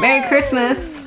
[0.00, 1.06] Merry Christmas!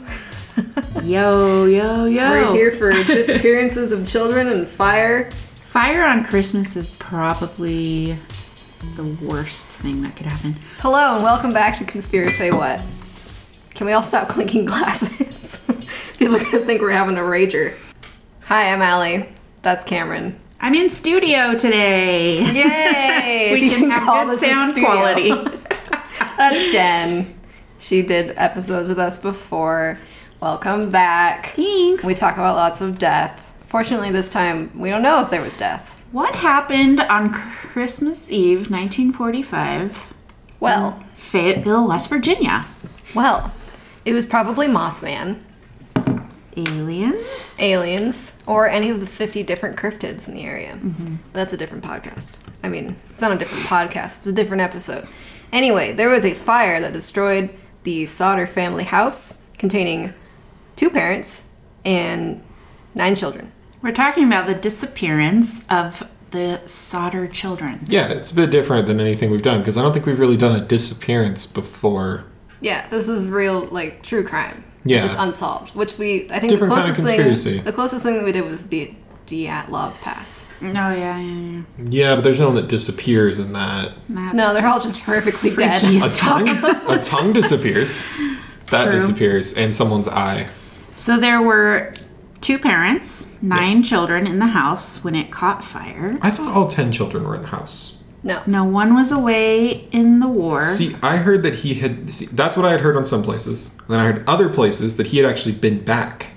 [1.03, 2.29] Yo, yo, yo.
[2.29, 5.31] We're here for disappearances of children and fire.
[5.55, 8.17] Fire on Christmas is probably
[8.95, 10.57] the worst thing that could happen.
[10.77, 12.79] Hello and welcome back to Conspiracy What.
[13.81, 15.57] Can we all stop clinking glasses?
[16.19, 17.75] People are gonna think we're having a rager.
[18.43, 19.27] Hi, I'm Allie.
[19.63, 20.39] That's Cameron.
[20.59, 22.43] I'm in studio today.
[22.43, 23.53] Yay!
[23.59, 25.29] we can have good sound quality.
[26.37, 27.33] That's Jen.
[27.79, 29.97] She did episodes with us before.
[30.39, 31.47] Welcome back.
[31.55, 32.03] Thanks.
[32.03, 33.51] We talk about lots of death.
[33.65, 36.03] Fortunately, this time we don't know if there was death.
[36.11, 40.13] What happened on Christmas Eve, 1945,
[40.59, 42.67] Well, Fayetteville, West Virginia?
[43.15, 43.51] well,
[44.05, 45.39] it was probably Mothman,
[46.57, 47.25] Aliens?
[47.59, 50.73] aliens, or any of the 50 different cryptids in the area.
[50.73, 51.15] Mm-hmm.
[51.33, 52.37] That's a different podcast.
[52.63, 55.07] I mean, it's not a different podcast, it's a different episode.
[55.53, 57.51] Anyway, there was a fire that destroyed
[57.83, 60.13] the Sodder family house containing
[60.75, 61.51] two parents
[61.85, 62.43] and
[62.95, 63.51] nine children.
[63.81, 67.81] We're talking about the disappearance of the Sodder children.
[67.87, 70.37] Yeah, it's a bit different than anything we've done because I don't think we've really
[70.37, 72.25] done a disappearance before.
[72.61, 74.63] Yeah, this is real, like true crime.
[74.83, 74.97] Yeah.
[74.97, 75.75] it's just unsolved.
[75.75, 77.55] Which we, I think, Different the kind of closest conspiracy.
[77.57, 78.93] thing, the closest thing that we did was the
[79.27, 80.47] Dyatlov Pass.
[80.61, 81.61] Oh, yeah, yeah, yeah.
[81.83, 83.91] Yeah, but there's no one that disappears in that.
[84.09, 85.83] That's No, they're all just horrifically dead.
[85.83, 86.49] A tongue,
[86.89, 88.03] a tongue disappears.
[88.71, 88.93] That True.
[88.93, 90.49] disappears, and someone's eye.
[90.95, 91.93] So there were
[92.41, 96.13] two parents, nine children in the house when it caught fire.
[96.21, 98.00] I thought all ten children were in the house.
[98.23, 100.61] No, No one was away in the war.
[100.61, 102.13] See, I heard that he had.
[102.13, 103.71] See, that's what I had heard on some places.
[103.79, 106.33] And then I heard other places that he had actually been back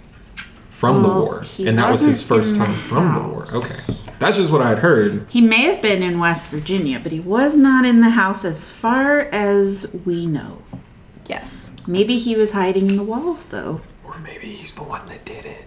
[0.71, 3.47] from Well, the war, and that was his first in the time from the war.
[3.55, 3.81] Okay,
[4.19, 5.27] that's just what I had heard.
[5.29, 8.69] He may have been in West Virginia, but he was not in the house as
[8.71, 10.62] far as we know.
[11.28, 11.75] yes.
[11.87, 13.81] Maybe he was hiding in the walls, though.
[14.05, 15.65] Or maybe he's the one that did it.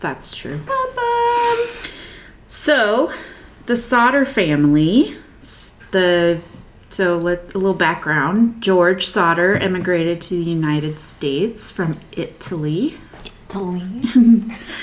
[0.00, 0.58] That's true.
[0.66, 1.66] Bum, bum.
[2.48, 3.12] So,
[3.66, 5.16] the Sodder family, s-
[5.90, 6.40] the
[6.88, 8.62] so let a little background.
[8.62, 12.98] George Sodder emigrated to the United States from Italy.
[13.48, 13.82] Italy.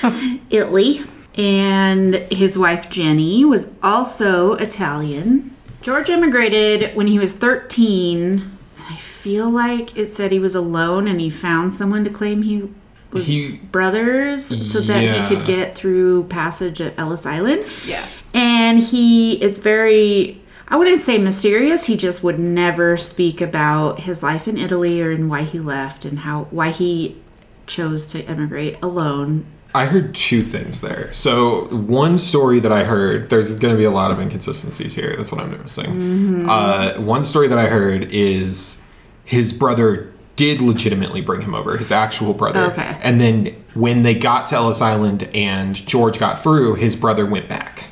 [0.50, 1.02] Italy.
[1.38, 5.56] And his wife Jenny was also Italian.
[5.82, 8.58] George immigrated when he was 13.
[8.90, 12.70] I feel like it said he was alone and he found someone to claim he
[13.12, 15.28] was He- brothers so that Yeah.
[15.28, 17.66] he could get through passage at Ellis Island.
[17.86, 18.06] Yeah.
[18.34, 21.86] And he, it's very, I wouldn't say mysterious.
[21.86, 26.06] He just would never speak about his life in Italy or and why he left
[26.06, 27.18] and how, why he
[27.66, 29.46] chose to emigrate alone.
[29.74, 31.12] I heard two things there.
[31.12, 35.16] So one story that I heard, there's going to be a lot of inconsistencies here.
[35.16, 36.50] That's what I'm noticing.
[36.50, 38.82] Uh, one story that I heard is
[39.26, 42.72] his brother did legitimately bring him over, his actual brother.
[42.72, 42.98] Okay.
[43.04, 47.48] And then when they got to Ellis Island and George got through, his brother went
[47.48, 47.89] back.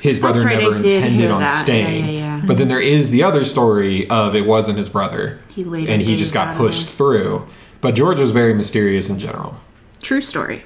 [0.00, 1.62] His brother right, never did intended on that.
[1.62, 2.04] Staying.
[2.06, 2.42] yeah, yeah.
[2.46, 5.40] But then there is the other story of it wasn't his brother.
[5.54, 7.46] He later and he just got pushed through.
[7.80, 9.56] But George was very mysterious in general.
[10.02, 10.62] True story.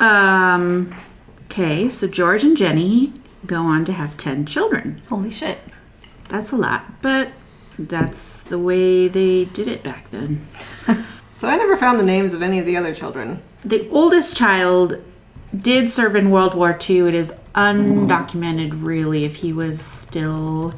[0.00, 0.94] Um,
[1.44, 3.12] okay, so George and Jenny
[3.46, 5.00] go on to have 10 children.
[5.08, 5.58] Holy shit.
[6.28, 7.28] That's a lot, but
[7.78, 10.46] that's the way they did it back then.
[11.42, 13.42] So I never found the names of any of the other children.
[13.64, 15.02] The oldest child
[15.58, 17.08] did serve in World War II.
[17.08, 20.74] It is undocumented, really, if he was still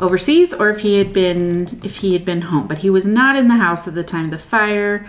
[0.00, 2.66] overseas or if he had been if he had been home.
[2.66, 5.06] But he was not in the house at the time of the fire.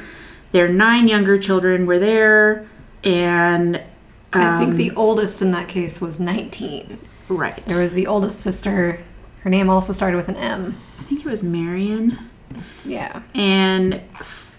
[0.52, 2.66] Their nine younger children were there,
[3.04, 3.82] and
[4.34, 6.98] I think Um, the oldest in that case was 19.
[7.30, 7.66] right.
[7.66, 9.00] There was the oldest sister.
[9.42, 10.78] Her name also started with an M.
[11.00, 12.18] I think it was Marion.
[12.86, 13.22] Yeah.
[13.34, 14.02] And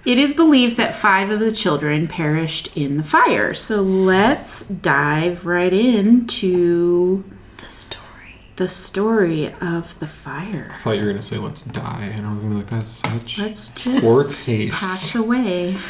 [0.07, 3.53] it is believed that five of the children perished in the fire.
[3.53, 7.25] So let's dive right into
[7.59, 8.05] The story.
[8.55, 10.71] the story of the fire.
[10.73, 12.13] I thought you were going to say, let's die.
[12.15, 15.77] And I was going to be like, that's such Let's just poor pass away.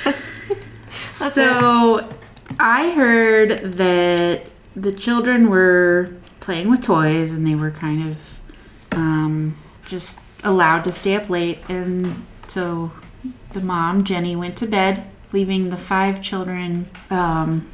[1.00, 2.08] so
[2.60, 4.46] I heard that
[4.76, 8.38] the children were playing with toys and they were kind of
[8.92, 11.58] um, just allowed to stay up late.
[11.68, 12.92] And so
[13.52, 17.68] the mom, Jenny, went to bed, leaving the five children um,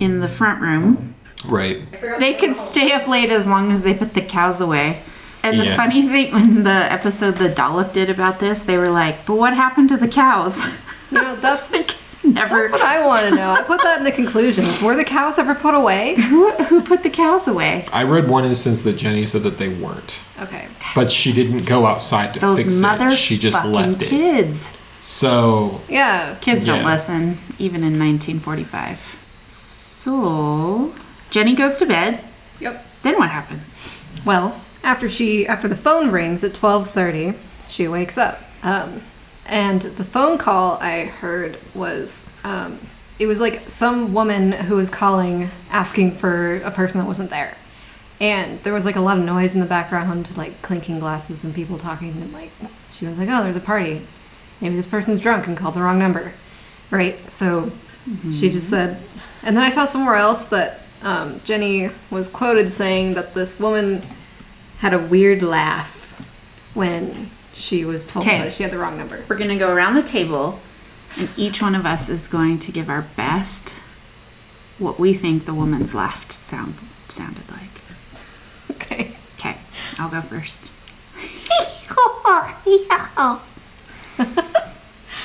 [0.00, 1.14] in the front room.
[1.46, 1.82] Right.
[2.18, 5.02] They could stay up late as long as they put the cows away.
[5.42, 5.76] And the Yeah.
[5.76, 9.52] funny thing, when the episode the dollop did about this, they were like, "But what
[9.52, 10.64] happened to the cows?"
[11.10, 11.70] You know, that's
[12.24, 12.60] Never.
[12.60, 13.50] that's what I want to know.
[13.52, 14.80] I put that in the conclusions.
[14.82, 16.14] Were the cows ever put away?
[16.16, 17.86] who, who put the cows away?
[17.92, 20.68] I read one instance that Jenny said that they weren't, Okay.
[20.94, 23.12] but she didn't go outside to Those fix mother it.
[23.16, 24.08] She just left it.
[24.08, 24.72] kids.
[25.02, 26.36] So Yeah.
[26.40, 29.16] Kids don't listen, even in 1945.
[29.44, 30.94] So
[31.30, 32.20] Jenny goes to bed.
[32.60, 32.84] Yep.
[33.02, 34.00] Then what happens?
[34.24, 37.34] Well, after she after the phone rings at 12:30,
[37.68, 38.40] she wakes up.
[38.62, 39.02] Um,
[39.46, 42.78] and the phone call I heard was um,
[43.18, 47.56] it was like some woman who was calling asking for a person that wasn't there.
[48.20, 51.54] And there was like a lot of noise in the background, like clinking glasses and
[51.54, 52.50] people talking and like
[52.92, 54.06] she was like, "Oh, there's a party.
[54.60, 56.32] Maybe this person's drunk and called the wrong number."
[56.90, 57.28] Right?
[57.28, 57.72] So
[58.30, 59.02] she just said
[59.44, 64.02] and then I saw somewhere else that um, Jenny was quoted saying that this woman
[64.78, 66.18] had a weird laugh
[66.72, 68.38] when she was told Okay.
[68.38, 69.24] that she had the wrong number.
[69.28, 70.60] We're gonna go around the table,
[71.16, 73.80] and each one of us is going to give our best
[74.78, 76.74] what we think the woman's laugh sound
[77.08, 77.80] sounded like.
[78.72, 79.16] Okay.
[79.38, 79.56] Okay,
[79.98, 80.70] I'll go first.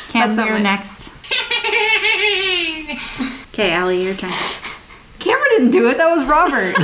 [0.09, 1.11] Cam, you're next.
[3.53, 4.33] Okay, Allie, your turn.
[5.19, 5.97] Cameron didn't do it.
[5.97, 6.75] That was Robert.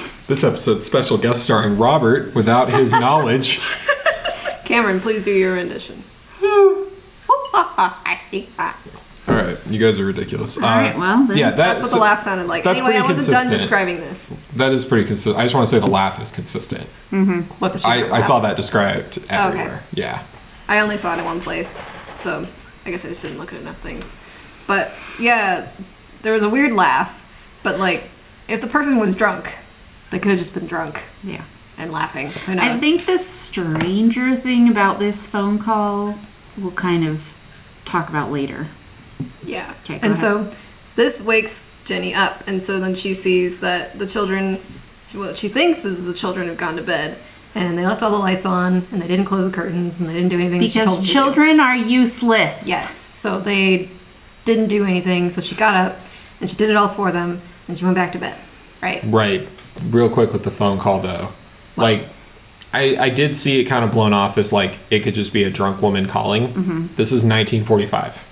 [0.30, 3.58] this episode's special guest starring Robert without his knowledge.
[4.64, 6.04] Cameron, please do your rendition.
[9.28, 10.56] All right, you guys are ridiculous.
[10.56, 12.62] Uh, All right, well, yeah, That's that's what the laugh sounded like.
[12.62, 13.70] that's Anyway, I pretty wasn't done consistent.
[13.70, 14.32] describing this.
[14.54, 15.36] That is pretty consistent.
[15.36, 16.84] I just want to say the laugh is consistent.
[17.58, 19.36] What the I, I saw that described okay.
[19.36, 19.82] everywhere.
[19.92, 20.24] Yeah.
[20.68, 21.84] I only saw it in one place,
[22.18, 22.46] so
[22.86, 24.14] I guess I just didn't look at enough things.
[24.68, 25.68] But yeah,
[26.22, 27.26] there was a weird laugh.
[27.64, 28.04] But like,
[28.46, 29.56] if the person was drunk,
[30.10, 31.42] they could have just been drunk Yeah.
[31.78, 32.28] and laughing.
[32.46, 32.64] Who knows?
[32.64, 36.18] I think the stranger thing about this phone call
[36.58, 37.32] we'll kind of
[37.84, 38.68] talk about later.
[39.44, 39.74] Yeah.
[39.84, 40.16] Okay, go and ahead.
[40.16, 40.50] so
[40.96, 44.60] this wakes Jenny up, and so then she sees that the children,
[45.14, 47.18] what she thinks is the children have gone to bed,
[47.54, 50.14] and they left all the lights on, and they didn't close the curtains, and they
[50.14, 50.60] didn't do anything.
[50.60, 51.12] that she told Because to do.
[51.12, 52.68] children are useless.
[52.68, 52.94] Yes.
[52.94, 53.88] So they
[54.44, 55.30] didn't do anything.
[55.30, 56.00] So she got up,
[56.40, 58.36] and she did it all for them, and she went back to bed.
[58.82, 59.02] Right.
[59.04, 59.48] Right.
[59.90, 61.32] Real quick with the phone call though.
[61.76, 62.06] Like
[62.72, 65.42] I, I did see it kind of blown off as like it could just be
[65.44, 66.48] a drunk woman calling.
[66.48, 66.86] Mm-hmm.
[66.96, 68.26] This is 1945.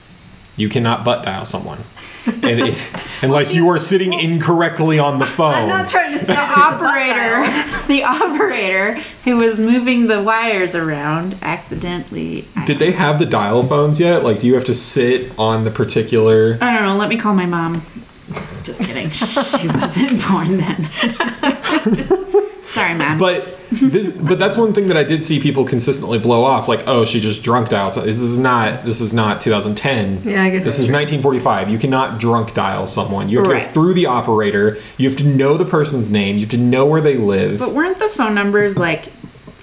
[0.57, 1.85] You cannot butt dial someone,
[2.27, 2.93] and it,
[3.23, 5.55] unless you are sitting incorrectly on the phone.
[5.55, 11.37] I'm not trying to The stop operator, the operator who was moving the wires around
[11.43, 12.49] accidentally.
[12.57, 14.25] I, Did they have the dial phones yet?
[14.25, 16.59] Like, do you have to sit on the particular?
[16.61, 16.97] I don't know.
[16.97, 17.83] Let me call my mom.
[18.65, 19.09] Just kidding.
[19.11, 20.85] she wasn't born then.
[22.69, 23.19] Sorry, mom.
[23.19, 26.69] But this, but that's one thing that I did see people consistently blow off.
[26.69, 27.95] Like, oh, she just drunk dialed.
[27.95, 28.85] So This is not.
[28.85, 30.23] This is not 2010.
[30.25, 30.97] Yeah, I guess this that's is true.
[30.97, 31.71] 1945.
[31.71, 33.29] You cannot drunk dial someone.
[33.29, 34.77] You have to go through the operator.
[34.97, 36.37] You have to know the person's name.
[36.37, 37.59] You have to know where they live.
[37.59, 39.11] But weren't the phone numbers like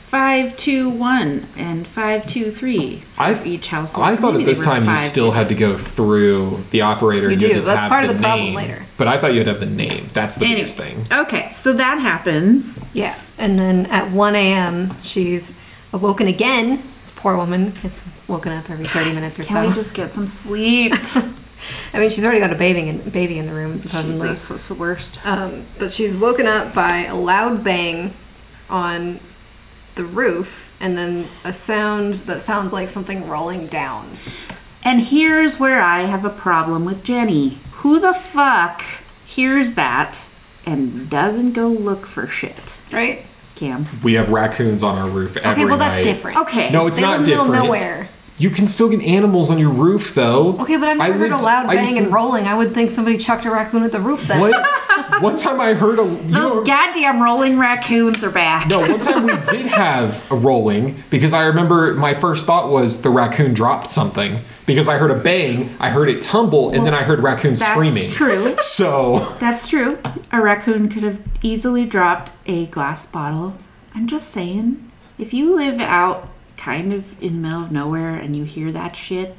[0.08, 4.08] five two one and five two three for I- each household?
[4.08, 6.64] I thought Maybe at they this were time you five still had to go through
[6.72, 7.30] the operator.
[7.30, 7.48] You do.
[7.48, 8.56] had to That's have part of the problem name.
[8.56, 8.86] later.
[8.98, 10.08] But I thought you had to have the name.
[10.14, 11.06] That's the Anyway, biggest thing.
[11.12, 12.84] Okay, so that happens.
[12.94, 13.16] Yeah.
[13.38, 15.60] And then at 1 a.m., she's
[15.92, 16.82] awoken again.
[17.02, 19.68] This poor woman is woken up every 30 minutes or Can so.
[19.68, 20.94] we just get some sleep?
[21.94, 24.30] I mean, she's already got a baby in, baby in the room, supposedly.
[24.30, 25.26] Jesus, that's the worst.
[25.26, 28.14] Um, but she's woken up by a loud bang
[28.70, 29.20] on
[29.96, 34.10] the roof and then a sound that sounds like something rolling down.
[34.84, 37.60] And here's where I have a problem with Jenny.
[37.72, 38.84] Who the fuck
[39.26, 40.28] hears that
[40.66, 42.78] and doesn't go look for shit?
[42.92, 43.26] Right?
[43.56, 43.88] Cam.
[44.04, 46.38] We have raccoons on our roof every Okay, well, that's different.
[46.40, 46.72] Okay.
[46.72, 48.10] No, it's they not live in the middle of nowhere.
[48.38, 50.60] You can still get animals on your roof, though.
[50.60, 52.46] Okay, but I've I never heard a loud I bang and rolling.
[52.48, 54.42] I would think somebody chucked a raccoon at the roof then.
[54.42, 55.22] What?
[55.22, 56.04] one time I heard a.
[56.04, 58.68] You know, Those goddamn rolling raccoons are back.
[58.68, 63.02] no, one time we did have a rolling because I remember my first thought was
[63.02, 66.94] the raccoon dropped something because I heard a bang, I heard it tumble, and then
[66.94, 68.10] I heard raccoons That's screaming.
[68.10, 68.56] true.
[68.66, 69.98] So That's true.
[70.34, 73.56] A raccoon could have easily dropped a glass bottle.
[73.94, 76.28] I'm just saying, if you live out
[76.66, 79.36] kind of in the middle of nowhere and you hear that shit,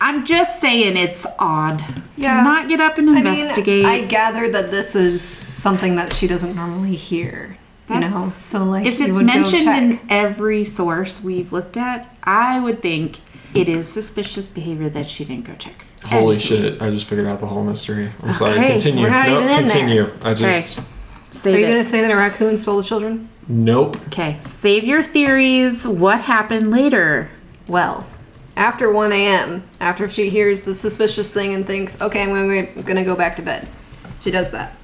[0.00, 1.82] I'm just saying it's odd
[2.16, 2.36] Yeah.
[2.36, 3.26] to not get up and investigate.
[3.26, 3.84] I investigate.
[3.84, 7.56] mean, I gather that this is something that she doesn't normally hear.
[7.90, 12.80] You know, so like if it's mentioned in every source we've looked at, I would
[12.80, 13.18] think
[13.54, 15.86] it is suspicious behavior that she didn't go check.
[16.04, 16.82] holy And- shit!
[16.82, 18.10] I just figured out the whole mystery.
[18.22, 18.54] I'm sorry.
[18.68, 19.02] Continue.
[19.04, 19.68] we're not Nope, even in there.
[20.06, 20.10] continue.
[20.22, 20.80] I just
[21.30, 21.68] Save Are you it.
[21.68, 23.30] going to say that a raccoon stole the children?
[23.48, 23.96] Nope.
[24.08, 25.86] Okay, save your theories.
[25.86, 27.30] What happened later?
[27.66, 28.06] Well,
[28.56, 32.32] after 1 a.m., after she hears the suspicious thing and thinks, okay, I'm
[32.82, 33.68] going to go back to bed,
[34.20, 34.76] she does that.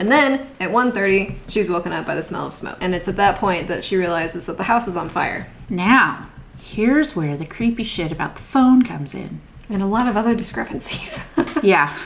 [0.00, 2.78] And then at 1.30, she's woken up by the smell of smoke.
[2.80, 5.50] And it's at that point that she realizes that the house is on fire.
[5.68, 9.40] Now, here's where the creepy shit about the phone comes in.
[9.68, 11.26] And a lot of other discrepancies.
[11.60, 11.96] Yeah,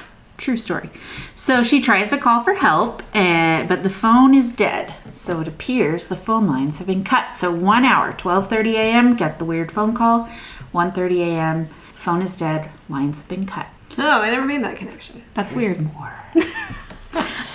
[0.43, 0.91] true story.
[1.35, 4.93] So she tries to call for help, uh, but the phone is dead.
[5.13, 7.33] So it appears the phone lines have been cut.
[7.35, 9.17] So one hour, 12:30 a.m.
[9.17, 10.29] Get the weird phone call.
[10.75, 11.69] 1:30 a.m.
[11.95, 12.69] Phone is dead.
[12.89, 13.69] Lines have been cut.
[13.99, 15.23] oh, I never made that connection.
[15.35, 15.95] That's There's weird.
[15.95, 16.13] more.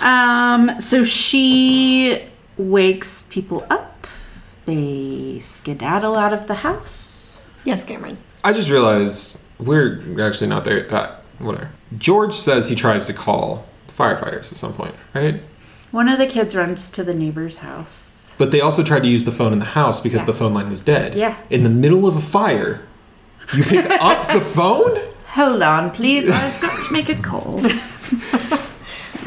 [0.00, 0.80] um.
[0.80, 2.26] So she
[2.56, 4.06] wakes people up.
[4.64, 7.38] They skedaddle out of the house.
[7.64, 8.18] Yes, Cameron.
[8.44, 10.92] I just realized we're actually not there.
[10.92, 11.70] Uh, whatever.
[11.96, 15.40] George says he tries to call firefighters at some point, right?
[15.90, 18.34] One of the kids runs to the neighbor's house.
[18.36, 20.26] But they also tried to use the phone in the house because Yeah.
[20.26, 21.14] the phone line was dead.
[21.14, 21.36] Yeah.
[21.50, 22.82] In the middle of a fire,
[23.54, 24.98] you pick up the phone?
[25.28, 26.28] Hold on, please.
[26.30, 27.60] I've got to make a call.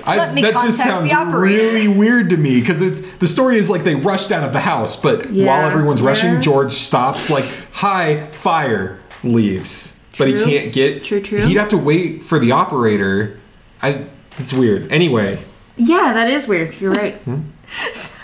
[0.03, 3.57] I, Let me that just sounds the really weird to me because it's the story
[3.57, 5.45] is like they rushed out of the house, but Yeah.
[5.45, 11.03] while everyone's rushing, George stops like, "Hi, fire!" leaves, but he can't get.
[11.03, 11.41] True, true.
[11.45, 13.39] He'd have to wait for the operator.
[13.81, 14.05] I.
[14.37, 14.91] It's weird.
[14.91, 15.43] Anyway,
[15.77, 16.79] Yeah, that is weird.
[16.79, 17.19] You're right.
[17.67, 18.19] Sorry,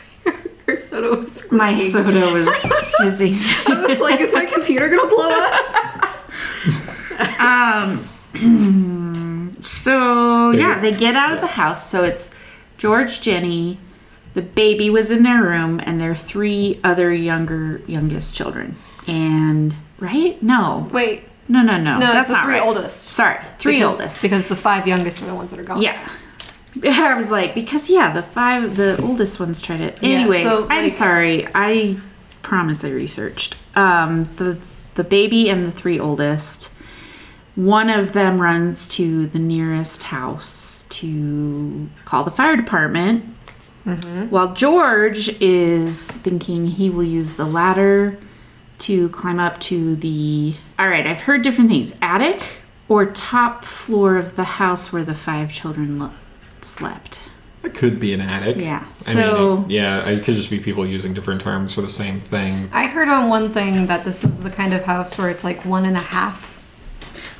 [0.67, 1.91] her soda was My squeaking.
[1.91, 2.47] soda was
[2.99, 3.33] fizzing.
[3.67, 5.53] I was like, is my computer gonna blow up?
[7.39, 8.09] um.
[9.63, 11.89] So There yeah, you- they get out of the house.
[11.89, 12.33] So it's
[12.77, 13.79] George, Jenny,
[14.33, 18.75] the baby was in their room, and their three other younger youngest children.
[19.07, 20.41] And right?
[20.43, 21.99] No, Wait, no, no, no.
[21.99, 22.61] No, that's the three right.
[22.61, 23.03] oldest.
[23.03, 24.21] Sorry, three because, oldest.
[24.21, 25.81] Because the five youngest are the ones that are gone.
[25.81, 26.09] Yeah.
[26.83, 29.97] I was like, because yeah, the five, the oldest ones tried it.
[30.01, 31.47] Yeah, Anyway, so, I'm sorry.
[31.55, 31.97] I
[32.41, 33.55] promise I researched.
[33.75, 34.59] Um, the
[34.95, 36.73] the baby and the three oldest.
[37.55, 43.33] One of them runs to the nearest house to call the fire department.
[44.29, 48.19] While George is thinking he will use the ladder
[48.79, 50.55] to climb up to the.
[50.79, 52.43] All right, I've heard different things attic
[52.89, 56.11] or top floor of the house where the five children lo-
[56.61, 57.19] slept.
[57.63, 58.55] it could be an attic.
[58.57, 61.81] Yeah, I so- mean, it- yeah, it could just be people using different terms for
[61.81, 62.69] the same thing.
[62.71, 65.65] I heard on one thing that this is the kind of house where it's like
[65.65, 66.55] one and a half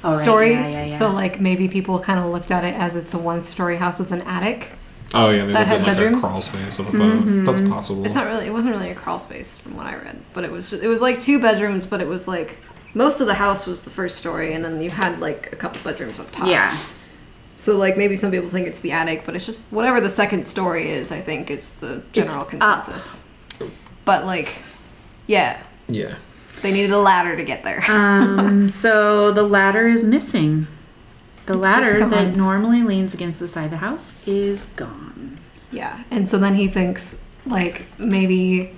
[0.04, 0.52] Oh, right, stories.
[0.70, 0.86] yeah, yeah, yeah.
[0.88, 4.12] So like maybe people kind of looked at it as it's a one-story house with
[4.12, 4.72] an attic.
[5.14, 6.24] Oh yeah, they That lived in had like bedrooms?
[6.24, 7.46] a crawl space up above.
[7.46, 8.06] That's possible.
[8.06, 8.46] It's not really.
[8.46, 10.70] It wasn't really a crawl space from what I read, but it was.
[10.70, 12.60] Just, it was like two bedrooms, but it was like
[12.94, 15.82] most of the house was the first story, and then you had like a couple
[15.84, 16.48] bedrooms up top.
[16.50, 16.78] yeah.
[17.56, 20.46] So like maybe some people think it's the attic, but it's just whatever the second
[20.46, 21.12] story is.
[21.12, 22.50] I think is the general up.
[22.50, 23.28] consensus.
[24.06, 24.62] But like,
[25.26, 26.16] yeah, yeah.
[26.62, 27.84] they needed a ladder to get there.
[27.90, 30.68] Um, so the ladder is missing.
[31.48, 35.40] The It's ladder that normally leans against the side of the house is gone.
[35.72, 38.76] Yeah, and so then he thinks like maybe,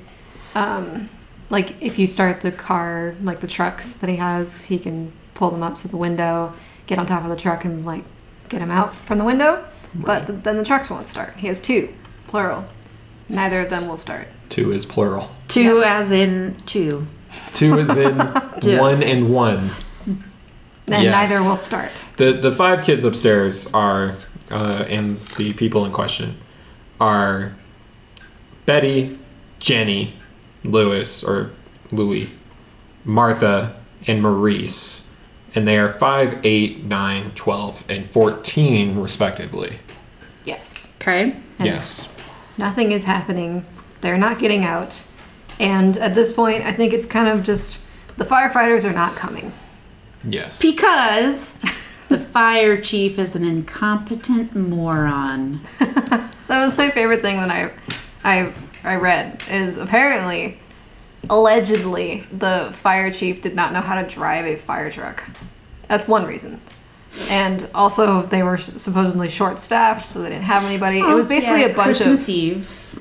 [0.55, 1.09] um,
[1.49, 5.49] like if you start the car, like the trucks that he has, he can pull
[5.49, 6.53] them up to the window,
[6.85, 8.03] get on top of the truck, and like
[8.49, 9.65] get him out from the window.
[9.95, 11.35] But th- then the trucks won't start.
[11.37, 11.93] He has two,
[12.27, 12.65] plural.
[13.27, 14.27] Neither of them will start.
[14.49, 15.31] Two is plural.
[15.47, 17.07] Two as in two.
[17.53, 18.17] Two is in
[18.77, 19.57] one and one.
[20.89, 21.29] Then Yes.
[21.29, 22.05] neither will start.
[22.17, 24.15] The the five kids upstairs are,
[24.51, 26.37] uh, and the people in question,
[26.99, 27.53] are
[28.65, 29.19] Betty,
[29.59, 30.15] Jenny,
[30.63, 31.51] Lewis or
[31.91, 32.31] Louis,
[33.05, 33.75] Martha,
[34.07, 35.07] and Maurice,
[35.55, 39.79] and they are five, eight, nine, twelve, and fourteen respectively.
[40.45, 40.87] Yes.
[41.01, 41.35] Okay.
[41.59, 42.07] And yes.
[42.57, 43.65] Nothing is happening.
[44.01, 45.03] They're not getting out.
[45.59, 47.79] And at this point, I think it's kind of just
[48.17, 49.51] the firefighters are not coming.
[50.23, 50.61] Yes.
[50.61, 51.57] Because
[52.09, 55.61] the fire chief is an incompetent moron.
[56.49, 57.71] That was my favorite thing that I,
[58.23, 58.51] I,
[58.83, 60.57] I read is apparently,
[61.29, 65.29] allegedly, the fire chief did not know how to drive a fire truck.
[65.87, 66.59] That's one reason.
[67.29, 71.01] And also, they were supposedly short-staffed, so they didn't have anybody.
[71.01, 72.98] it oh, was basically Yeah, a bunch Christmas of Eve.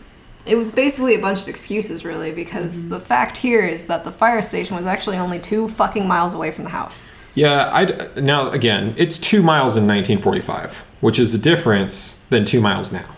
[0.49, 2.89] It was basically a bunch of excuses, really, because Mm-hmm.
[2.91, 6.51] the fact here is that the fire station was actually only two fucking miles away
[6.51, 7.11] from the house.
[7.35, 12.61] Yeah, I now again, it's two miles in 1945, which is a difference than two
[12.61, 13.15] miles now.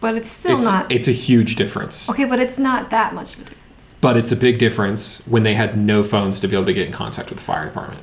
[0.00, 2.10] But it's still it's, not it's a huge difference.
[2.10, 2.24] okay.
[2.26, 3.96] But it's not that much of a difference.
[4.02, 6.86] But it's a big difference when they had no phones to be able to get
[6.86, 8.02] in contact with the fire department.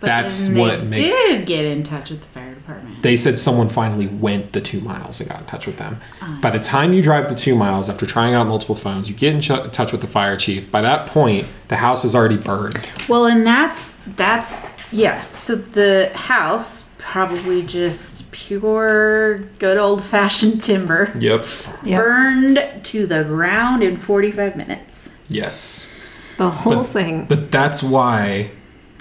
[0.00, 3.02] But That's then they what makes did get in touch with the fire department.
[3.02, 5.98] they said someone finally went the two miles and got in touch with them.
[6.22, 9.14] Ah, By the time you drive the two miles after trying out multiple phones, you
[9.14, 10.70] get in ch- touch with the fire chief.
[10.70, 12.80] By that point, the house is already burned.
[13.08, 15.22] Well, and that's that's yeah.
[15.34, 21.44] So the house probably just pure good old fashioned timber Yep.
[21.84, 21.98] Yep.
[22.02, 25.10] burned to the ground in 45 minutes.
[25.28, 25.90] Yes.
[26.38, 27.26] The whole thing.
[27.26, 28.50] But that's why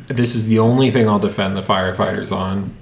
[0.10, 2.76] this is the only thing I'll defend the firefighters on.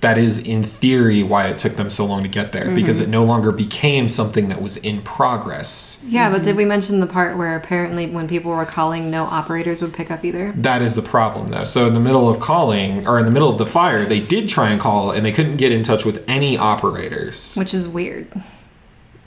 [0.00, 2.76] That is, in theory, why it took them so long to get there mm-hmm.
[2.76, 6.00] because it no longer became something that was in progress.
[6.06, 9.82] Yeah, but did we mention the part where apparently when people were calling, no operators
[9.82, 10.52] would pick up either?
[10.52, 11.64] That is the problem, though.
[11.64, 14.48] So, in the middle of calling, or in the middle of the fire, they did
[14.48, 17.56] try and call and they couldn't get in touch with any operators.
[17.56, 18.30] Which is weird.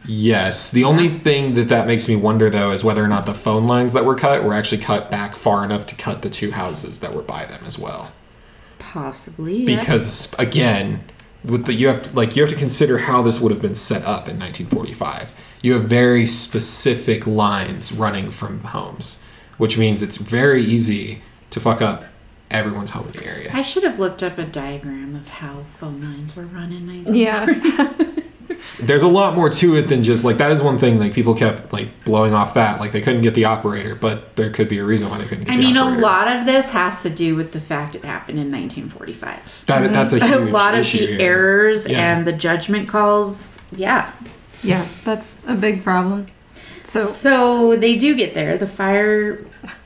[0.05, 0.71] Yes.
[0.71, 3.67] The only thing that that makes me wonder, though, is whether or not the phone
[3.67, 6.99] lines that were cut were actually cut back far enough to cut the two houses
[7.01, 8.11] that were by them as well.
[8.79, 10.39] Possibly because yes.
[10.39, 11.03] again
[11.43, 13.75] with the you have to like you have to consider how this would have been
[13.75, 19.23] set up in 1945 you have very specific lines running from homes
[19.57, 22.05] which means it's very easy to fuck up
[22.49, 26.01] everyone's home in the area I should have looked up a diagram of how phone
[26.01, 27.15] lines were run in 19.
[27.15, 27.93] Yeah.
[28.79, 31.33] There's a lot more to it than just like that is one thing like people
[31.35, 34.77] kept like blowing off that like they couldn't get the operator but there could be
[34.79, 37.09] a reason why they couldn't get I the mean, a lot of this has to
[37.09, 39.63] do with the fact it happened in 1945.
[39.67, 41.17] that, that's a huge A lot of the here.
[41.21, 42.17] errors Yeah.
[42.17, 44.11] and the judgment calls, yeah.
[44.63, 46.27] yeah, that's a big problem.
[46.83, 48.57] So, So they do get there.
[48.57, 49.37] The fire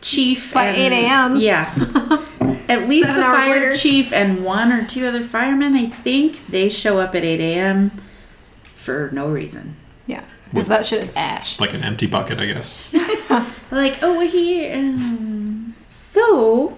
[0.01, 1.36] chief By and- 8 a.m..
[1.38, 1.72] Yeah.
[2.70, 3.74] At least Seven the fire later.
[3.75, 7.91] chief and one or two other firemen, I think, they show up at 8 a.m.
[8.86, 9.75] for no reason.
[10.06, 10.24] yeah.
[10.51, 11.60] Because that shit is ash.
[11.60, 12.94] like an empty bucket i guess
[13.72, 14.74] like, oh, we're here.
[14.75, 16.77] Um, so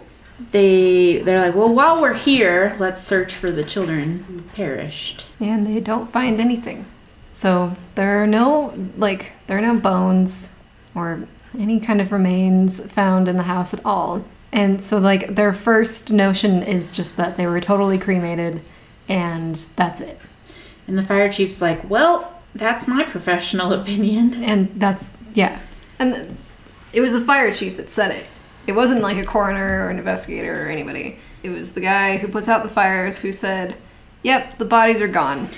[0.52, 5.26] they they're like, well, while we're here, let's search for the children who perished.
[5.40, 6.86] And they don't find anything.
[7.32, 10.56] So there are no, like, there are no bones
[10.96, 14.26] or any kind of remains found in the house at all.
[14.52, 18.62] And so, like, their first notion is just that they were totally cremated
[19.08, 20.20] and that's it.
[20.88, 24.44] And the fire chief's like, well, that's my professional opinion.
[24.44, 25.60] And that's, yeah.
[26.00, 26.30] And th-
[26.94, 28.26] it was the fire chief that said it.
[28.66, 31.20] It wasn't like a coroner or an investigator or anybody.
[31.44, 33.76] It was the guy who puts out the fires who said,
[34.24, 35.50] yep, the bodies are gone.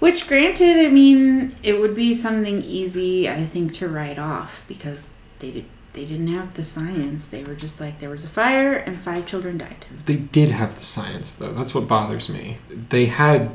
[0.00, 5.14] Which, granted, I mean, it would be something easy, I think, to write off because
[5.38, 5.64] they did.
[5.92, 7.28] They didn't have the science.
[7.28, 9.86] They were just like there was a fire and five children died.
[10.06, 11.52] They did have the science, though.
[11.52, 12.58] That's what bothers me.
[12.88, 13.52] They had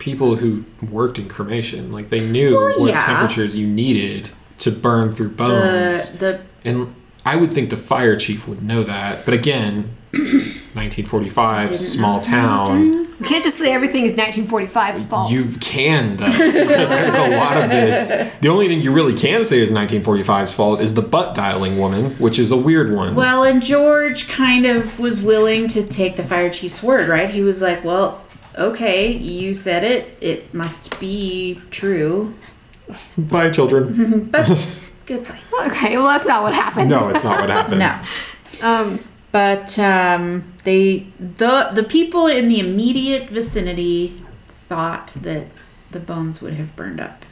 [0.00, 1.92] people who worked in cremation.
[1.92, 3.04] Like, they knew Well, what yeah.
[3.04, 6.18] temperatures you needed to burn through bones.
[6.18, 6.92] The the and
[7.24, 9.24] I would think the fire chief would know that.
[9.24, 13.06] But again, 1945, small town.
[13.20, 15.30] We can't just say everything is 1945's fault.
[15.30, 18.08] You can, though, because there's a lot of this.
[18.40, 22.12] The only thing you really can say is 1945's fault is the butt dialing woman,
[22.12, 23.14] which is a weird one.
[23.14, 27.28] Well, and George kind of was willing to take the fire chief's word, right?
[27.28, 28.22] He was like, "Well,
[28.60, 30.16] okay, you said it.
[30.20, 32.34] It must be true."
[33.16, 34.28] Bye, children.
[34.32, 34.46] But
[35.06, 35.40] goodbye.
[35.66, 36.90] okay, well, that's not what happened.
[36.90, 37.78] no, it's not what happened.
[38.60, 38.68] No.
[38.68, 38.98] Um,
[39.32, 41.06] But um, they
[41.38, 44.20] the the people in the immediate vicinity
[44.68, 45.46] thought that
[45.92, 47.24] the bones would have burned up.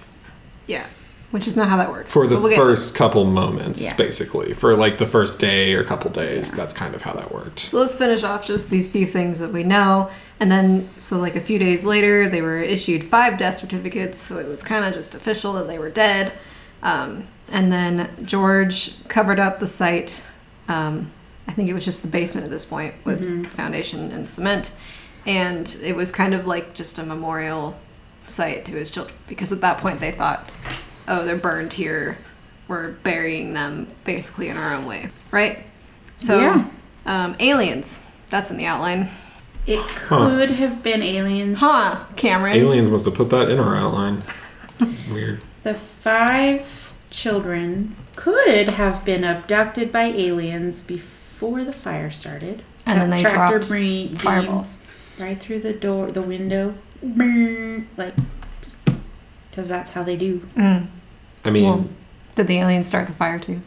[0.68, 0.86] yeah.
[1.30, 2.10] Which is not how that works.
[2.12, 3.94] For the we'll get- first couple moments, Yeah.
[3.96, 4.54] basically.
[4.54, 7.60] For like the first day or couple days, that's kind of how that worked.
[7.60, 10.08] So let's finish off just these few things that we know.
[10.40, 14.16] And then, so like a few days later, they were issued five death certificates.
[14.16, 16.32] So it was kind of just official that they were dead.
[16.82, 20.24] Um, and then George covered up the site.
[20.66, 21.10] Um,
[21.46, 24.72] I think it was just the basement at this point with foundation and cement.
[25.26, 27.76] And it was kind of like just a memorial
[28.26, 30.48] site to his children because at that point they thought,
[31.08, 32.18] oh, they're burned here.
[32.68, 35.58] We're burying them basically in our own way, right?
[36.18, 36.64] So, Yeah.
[37.06, 38.02] um, aliens.
[38.30, 39.08] That's in the outline.
[39.66, 41.60] It could have been aliens.
[41.60, 42.56] Huh, Cameron?
[42.56, 44.20] Aliens must have put that in our outline.
[45.10, 45.42] Weird.
[45.62, 52.62] The five children could have been abducted by aliens before the fire started.
[52.86, 54.80] And then they tractor dropped beam Fireballs.
[55.18, 56.74] right through the door, the window,
[57.96, 58.14] like
[58.62, 58.88] just
[59.50, 60.40] because that's how they do.
[60.56, 60.86] Mm.
[61.44, 61.84] I mean, Well,
[62.36, 63.60] did the aliens start the fire too?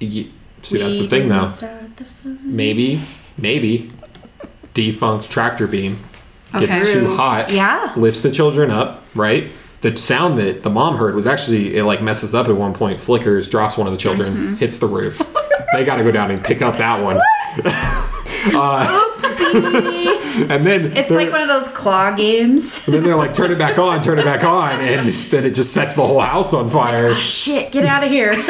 [0.00, 0.26] y-
[0.62, 1.46] see, that's the thing, didn't though.
[1.46, 2.04] start the.
[2.42, 3.00] Maybe,
[3.38, 3.92] maybe,
[4.74, 5.98] defunct tractor beam
[6.52, 6.92] gets Okay.
[6.92, 7.92] too hot, Yeah.
[7.96, 9.48] lifts the children up, right?
[9.82, 13.00] The sound that the mom heard was actually it like messes up at one point,
[13.00, 14.54] flickers, drops one of the children, Mm-hmm.
[14.56, 15.20] hits the roof.
[15.74, 17.18] they got to go down and pick up that one.
[18.54, 19.02] uh,
[20.50, 22.84] And then It's like one of those claw games.
[22.86, 25.54] and then they're like, turn it back on, turn it back on, and then it
[25.54, 27.14] just sets the whole house on fire.
[27.14, 28.34] Shit, get out of here.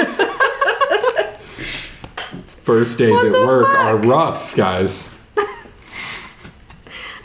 [2.66, 3.76] First days at work fuck?
[3.78, 5.12] are rough, guys.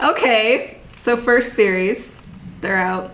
[0.04, 2.18] Okay, so first theories,
[2.62, 3.12] they're out.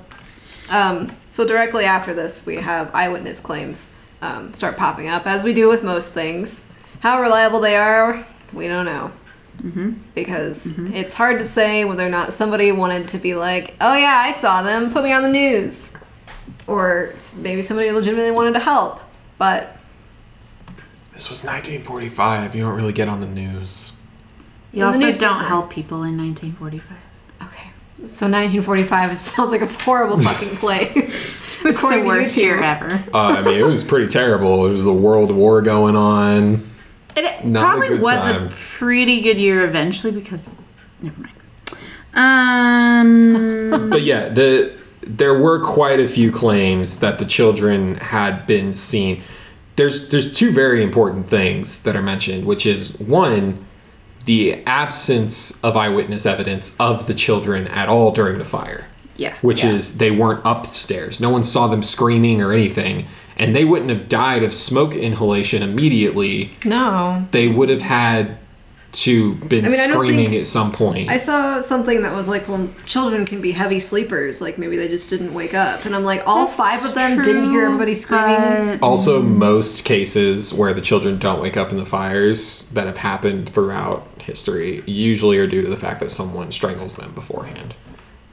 [0.70, 5.54] Um, so directly after this, we have eyewitness claims um, start popping up, as we
[5.54, 6.64] do with most things.
[7.02, 9.12] How reliable they are, we don't know.
[10.16, 14.22] Because it's hard to say whether or not somebody wanted to be like, oh yeah,
[14.26, 15.96] I saw them, put me on the news.
[16.68, 19.00] Or maybe somebody legitimately wanted to help.
[19.38, 19.78] But
[21.14, 22.56] This was 1945.
[22.56, 23.94] You don't really get on the news.
[24.72, 25.34] You the also newspaper.
[25.34, 26.98] don't help people in 1945.
[27.44, 31.58] okay, so 1945 it sounds like a horrible fucking place.
[31.60, 33.04] It was the According to worst year ever.
[33.14, 34.68] Uh, I mean, it was pretty terrible.
[34.68, 36.70] It was a world war going on.
[37.18, 38.48] It Not a probably good was time.
[38.48, 40.56] a pretty good year eventually because.
[41.02, 41.34] Never mind.
[42.14, 43.90] Um.
[43.90, 49.24] But yeah, the there were quite a few claims that the children had been seen.
[49.76, 53.66] There's there's two very important things that are mentioned, which is one,
[54.26, 58.88] the absence of eyewitness evidence of the children at all during the fire.
[59.16, 59.36] Yeah.
[59.42, 59.72] Which yeah.
[59.72, 61.20] is they weren't upstairs.
[61.20, 63.08] No one saw them screaming or anything.
[63.38, 66.52] And they wouldn't have died of smoke inhalation immediately.
[66.66, 67.28] No.
[67.32, 68.38] They would have had
[68.94, 71.10] to been I mean, screaming at some point.
[71.10, 74.42] I saw something that was like, well, children can be heavy sleepers.
[74.42, 75.86] Like maybe they just didn't wake up.
[75.86, 78.80] And I'm like, all That's five of them didn't hear true, everybody screaming.
[78.80, 82.98] but- Also, most cases where the children don't wake up in the fires that have
[82.98, 87.76] happened throughout history usually are due to the fact that someone strangles them beforehand.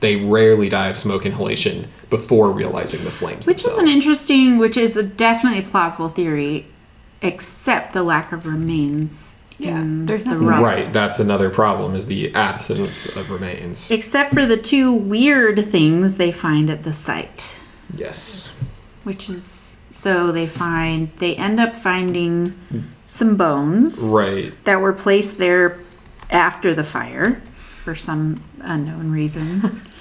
[0.04, 3.46] They rarely die of smoke inhalation before realizing the flames.
[3.46, 3.82] Which is themselves.
[3.84, 6.66] an interesting, which is a definitely plausible theory,
[7.22, 9.38] except the lack of remains.
[9.56, 10.64] Yeah, in there's the nothing- rubble.
[10.64, 13.90] Right, that's another problem is the absence of remains.
[13.90, 17.56] Except for the two weird things they find at the site,
[17.96, 18.52] Yes.
[19.04, 22.52] which is so they find they end up finding
[23.06, 24.52] some bones Right.
[24.64, 25.78] that were placed there
[26.30, 27.40] after the fire
[27.84, 29.80] for some unknown reason.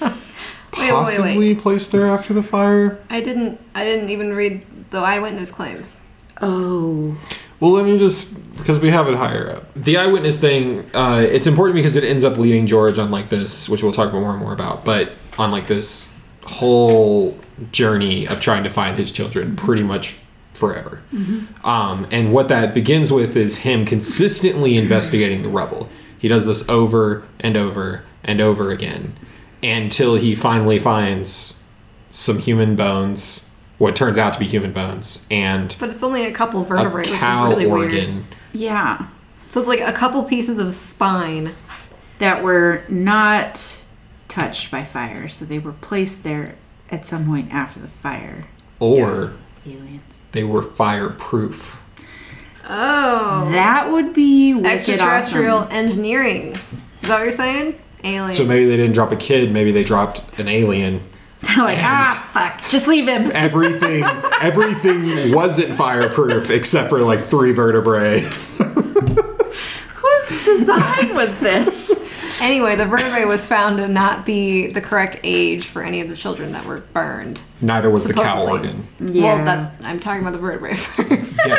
[0.76, 1.60] Wait, wait, Possibly wait.
[1.60, 2.98] placed there after the fire.
[3.08, 3.60] I didn't.
[3.76, 6.04] I didn't even read the eyewitness claims.
[6.42, 7.16] oh,
[7.60, 9.72] Well, let me just because we have it higher up.
[9.76, 13.68] The eyewitness thing, uh, it's important because it ends up leading George on like this,
[13.68, 17.38] which we'll talk more and more about, but on like this whole
[17.70, 20.16] journey of trying to find his children, pretty much
[20.54, 21.00] forever.
[21.62, 25.88] Um, and what that begins with is him consistently investigating the rubble.
[26.18, 29.16] He does this over and over and over again
[29.62, 31.62] until he finally finds
[32.10, 36.32] some human bones, what turns out to be human bones, and But it's only a
[36.32, 38.24] couple a vertebrae, which is cow really weird.
[38.52, 39.08] yeah,
[39.48, 41.52] So it's like a couple pieces of spine.
[42.18, 43.82] that were not
[44.28, 46.54] touched by fire, so they were placed there
[46.90, 48.46] at some point after the fire.
[48.78, 49.32] or
[49.66, 50.20] Aliens.
[50.32, 51.82] they were fireproof.
[52.68, 53.48] Oh.
[53.52, 55.72] That would be Extraterrestrial awesome.
[55.72, 56.52] engineering.
[56.52, 57.80] Is that what you're saying?
[58.04, 58.36] Aliens.
[58.36, 61.00] So maybe they didn't drop a kid, maybe they dropped an alien.
[61.40, 63.30] They're like, ah, fuck, just leave him.
[63.34, 64.04] Everything
[64.40, 68.20] everything wasn't fireproof except for like three vertebrae.
[69.94, 71.92] Whose design was this?
[72.40, 76.16] Anyway, the vertebrae was found to not be the correct age for any of the
[76.16, 77.42] children that were burned.
[77.60, 78.50] Neither was the cow Supposedly.
[78.70, 78.88] organ.
[79.14, 79.36] Yeah.
[79.36, 81.40] Well, that's I'm talking about the vertebrae first.
[81.46, 81.54] Yeah.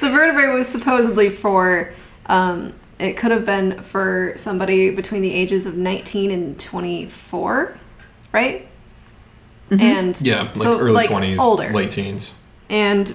[0.00, 1.92] the vertebrae was supposedly for
[2.26, 7.76] um, it could have been for somebody between the ages of 19 and 24,
[8.32, 8.68] right?
[9.70, 12.42] And Yeah, like so, early like, twenties, older, late teens.
[12.68, 13.08] and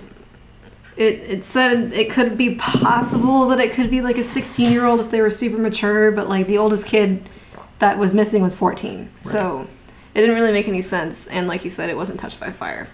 [0.97, 4.83] it it said it could be possible that it could be like a 16 year
[4.85, 7.29] old if they were super mature, but like the oldest kid
[7.77, 9.09] that was missing was 14.
[9.23, 9.67] So
[10.13, 12.89] it didn't really make any sense, and like you said, it wasn't touched by fire.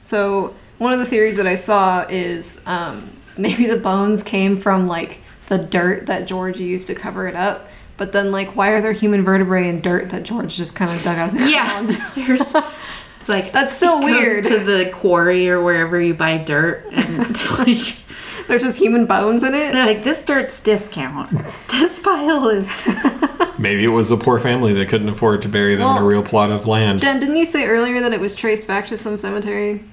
[0.00, 4.86] So one of the theories that I saw is um, maybe the bones came from
[4.86, 5.18] like
[5.52, 7.68] the dirt that George used to cover it up.
[7.98, 11.02] But then, like, why are there human vertebrae in dirt that George just kind of
[11.04, 11.66] dug out of the Yeah.
[11.68, 11.90] ground?
[12.16, 12.54] There's,
[13.20, 14.44] it's like That's still it goes weird.
[14.46, 17.96] to the quarry or wherever you buy dirt, and it's like
[18.48, 19.72] There's just human bones in it.
[19.72, 21.30] they're like this dirt's discount.
[21.70, 22.88] This pile is.
[23.58, 26.22] Maybe it was a poor family that couldn't afford to bury them in a real
[26.22, 26.98] plot of land.
[27.00, 29.84] Jen, didn't you say earlier that it was traced back to some cemetery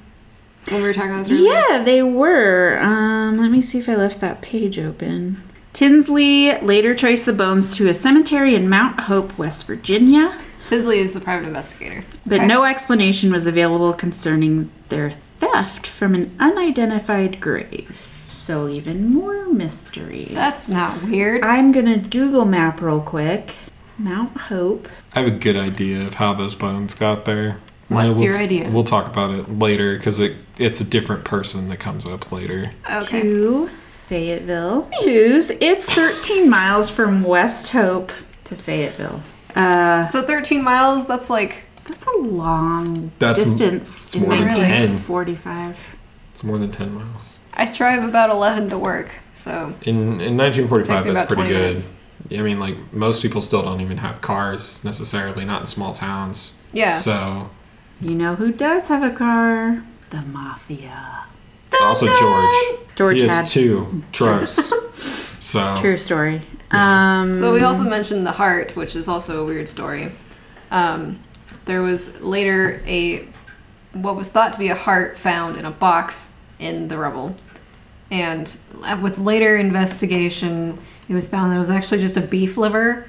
[0.69, 1.51] when we were talking about this earlier?
[1.69, 2.79] Yeah, they were.
[2.81, 5.43] Um, let me see if I left that page open.
[5.83, 11.13] Tinsley later traced the bones to a cemetery in Mount Hope, West Virginia, Tinsley is
[11.13, 12.03] the private investigator.
[12.25, 12.47] but Okay.
[12.47, 18.25] no explanation was available concerning their theft from an unidentified grave.
[18.29, 20.27] So even more mystery.
[20.33, 21.45] That's not weird.
[21.45, 23.55] I'm gonna Google map real quick.
[23.97, 24.89] Mount Hope.
[25.15, 27.55] I have a good idea of how those bones got there.
[27.87, 28.69] What's we'll your t- idea?
[28.69, 32.73] We'll talk about it later because it, it's a different person that comes up later.
[32.91, 33.21] Okay.
[33.21, 33.69] to
[34.09, 34.89] Fayetteville.
[35.05, 35.51] News.
[35.61, 38.11] It's 13 miles from West Hope
[38.45, 39.21] to Fayetteville.
[39.55, 44.07] Uh, So 13 miles, that's like, that's a long That's m- distance.
[44.07, 45.95] it's more than 1945.
[46.31, 47.37] It's more than 10 miles.
[47.53, 51.49] I drive about 11 to work, so In, in 1945, Takes me that's about pretty
[51.49, 51.61] 20 good.
[51.61, 51.93] minutes.
[52.31, 56.63] I mean, like, most people still don't even have cars necessarily, not in small towns.
[56.73, 56.93] yeah.
[56.97, 57.51] So,
[58.01, 59.83] You know who does have a car?
[60.09, 61.25] The Mafia.
[61.82, 62.79] Also George.
[62.95, 63.32] George he had.
[63.32, 64.73] has two trucks.
[65.39, 66.41] so, True story.
[66.71, 70.12] Um, So we also mentioned the heart, which is also a weird story.
[70.71, 71.19] Um,
[71.65, 73.27] there was later a
[73.93, 77.36] what was thought to be a heart found in a box in the rubble,
[78.12, 78.55] and
[79.01, 80.77] with later investigation,
[81.08, 83.08] it was found that it was actually just a beef liver,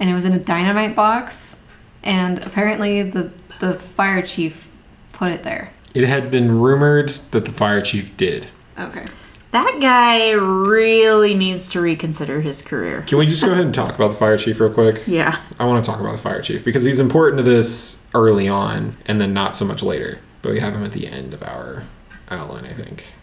[0.00, 1.62] and it was in a dynamite box,
[2.02, 4.68] and apparently the the fire chief
[5.12, 5.72] put it there.
[5.96, 8.46] It had been rumored that the fire chief did.
[8.78, 9.06] Okay.
[9.52, 13.00] that guy really needs to reconsider his career.
[13.02, 15.02] Can we just go ahead and talk about the fire chief real quick?
[15.06, 15.40] Yeah.
[15.58, 18.98] I want to talk about the fire chief because he's important to this early on
[19.06, 20.18] and then not so much later.
[20.42, 21.84] But we have him at the end of our
[22.30, 23.14] outline, I think.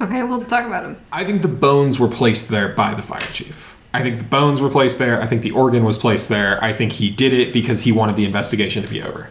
[0.00, 0.96] Okay, we'll talk about him.
[1.12, 3.80] I think the bones were placed there by the fire chief.
[3.94, 5.22] I think the bones were placed there.
[5.22, 6.62] I think the organ was placed there.
[6.62, 9.30] I think he did it because he wanted the investigation to be over.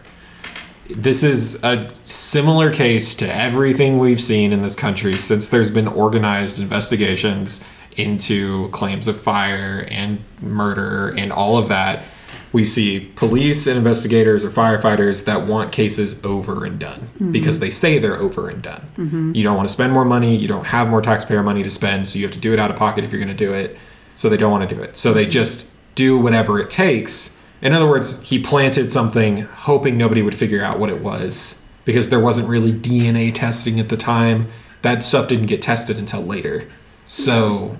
[0.88, 5.88] This is a similar case to everything we've seen in this country since there's been
[5.88, 7.64] organized investigations
[7.96, 12.04] into claims of fire and murder and all of that.
[12.52, 17.32] We see police and investigators or firefighters that want cases over and done mm-hmm.
[17.32, 18.88] because they say they're over and done.
[18.96, 19.34] Mm-hmm.
[19.34, 22.08] You don't want to spend more money, you don't have more taxpayer money to spend,
[22.08, 23.76] so you have to do it out of pocket if you're going to do it.
[24.14, 24.96] So they don't want to do it.
[24.96, 27.35] So they just do whatever it takes.
[27.66, 32.10] In other words, he planted something hoping nobody would figure out what it was because
[32.10, 34.52] there wasn't really DNA testing at the time.
[34.82, 36.68] That stuff didn't get tested until later.
[37.06, 37.76] So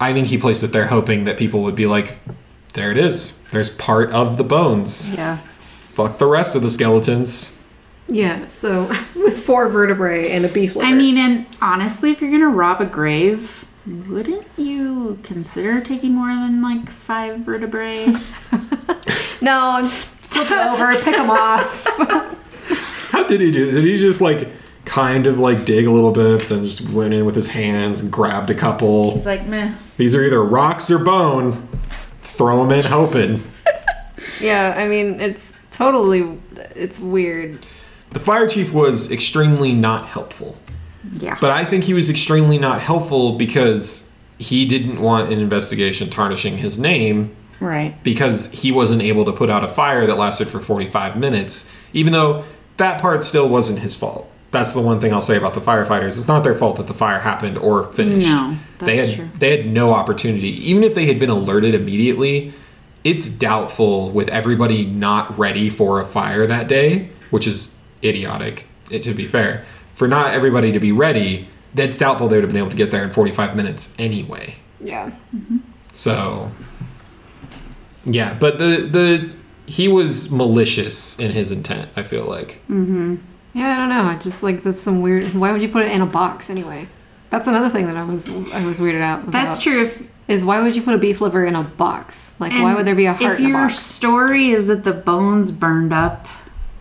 [0.00, 2.18] I think he placed it there hoping that people would be like,
[2.74, 3.40] there it is.
[3.52, 5.14] There's part of the bones.
[5.14, 5.36] Yeah.
[5.92, 7.62] Fuck the rest of the skeletons.
[8.08, 10.88] Yeah, so with four vertebrae and a beef liver.
[10.88, 16.34] I mean, and honestly, if you're gonna rob a grave, wouldn't you consider taking more
[16.34, 18.12] than like five vertebrae?
[19.42, 21.86] no, I'm just flip it over, pick them off.
[23.10, 23.74] How did he do this?
[23.74, 24.48] Did he just like
[24.84, 28.10] kind of like dig a little bit, then just went in with his hands and
[28.12, 29.16] grabbed a couple?
[29.16, 29.74] It's like meh.
[29.96, 31.68] These are either rocks or bone.
[32.22, 33.42] Throw them in hoping.
[34.40, 36.36] Yeah, I mean, it's totally,
[36.74, 37.64] it's weird.
[38.10, 40.56] The fire chief was extremely not helpful.
[41.14, 41.38] Yeah.
[41.40, 46.58] But I think he was extremely not helpful because he didn't want an investigation tarnishing
[46.58, 48.02] his name right.
[48.02, 52.12] because he wasn't able to put out a fire that lasted for 45 minutes, even
[52.12, 52.44] though
[52.76, 54.28] that part still wasn't his fault.
[54.50, 56.08] That's the one thing I'll say about the firefighters.
[56.08, 58.26] It's not their fault that the fire happened or finished.
[58.26, 59.38] No, they that's had true.
[59.38, 60.48] they had no opportunity.
[60.68, 62.52] Even if they had been alerted immediately,
[63.02, 68.98] it's doubtful with everybody not ready for a fire that day, which is idiotic eh,
[68.98, 69.64] to be fair.
[69.94, 72.90] For not everybody to be ready, that's doubtful they would have been able to get
[72.90, 74.56] there in 45 minutes anyway.
[74.80, 75.12] Yeah.
[75.92, 76.50] So
[78.04, 79.30] yeah, but the the
[79.66, 82.60] he was malicious in his intent, I feel like.
[82.68, 83.16] Mm-hmm.
[83.54, 84.02] Yeah, I don't know.
[84.02, 85.24] I just like that's some weird.
[85.34, 86.88] Why would you put it in a box anyway?
[87.30, 89.20] That's another thing that I was I was weirded out.
[89.20, 89.82] About, That's true.
[89.84, 92.34] If Is why would you put a beef liver in a box?
[92.38, 93.78] Like, why would there be a heart If in a your box?
[93.78, 96.26] story is that the bones burned up,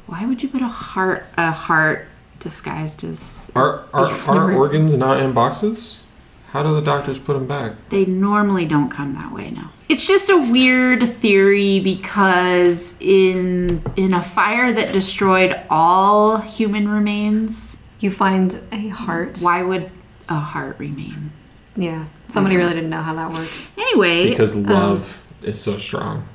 [0.08, 2.08] why would you put a heart a heart
[2.40, 3.50] disguised as?
[3.56, 4.54] Are are, Beef are liver.
[4.58, 6.04] organs not in boxes?
[6.52, 7.74] How do the doctors put them back?
[7.90, 9.52] They normally don't come that way.
[9.52, 9.64] No.
[9.88, 17.78] It's just a weird theory because in in a fire that destroyed all human remains,
[18.00, 19.40] You find a heart.
[19.42, 19.90] why would
[20.30, 21.32] a heart remain?
[21.76, 22.06] Yeah.
[22.28, 23.78] Somebody really didn't know how that works.
[23.78, 26.28] Anyway, Because um, love is so strong.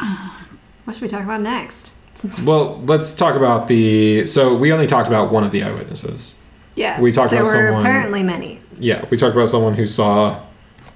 [0.84, 1.92] What should we talk about next?
[2.14, 4.26] Since Well, let's talk about the.
[4.26, 6.40] So we only talked about one of the eyewitnesses.
[6.74, 8.55] yeah, We talked there about were someone- apparently many.
[8.78, 10.42] Yeah, we talked about someone who saw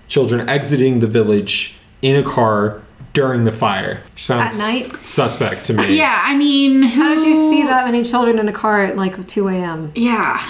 [0.09, 4.03] children exiting the village in a car during the fire.
[4.17, 4.97] Sounds At night?
[5.05, 5.97] suspect to me.
[5.99, 8.97] yeah, I mean, who, How did you see that many children in a car at
[8.97, 9.93] like 2 a.m.?
[9.95, 10.45] Yeah,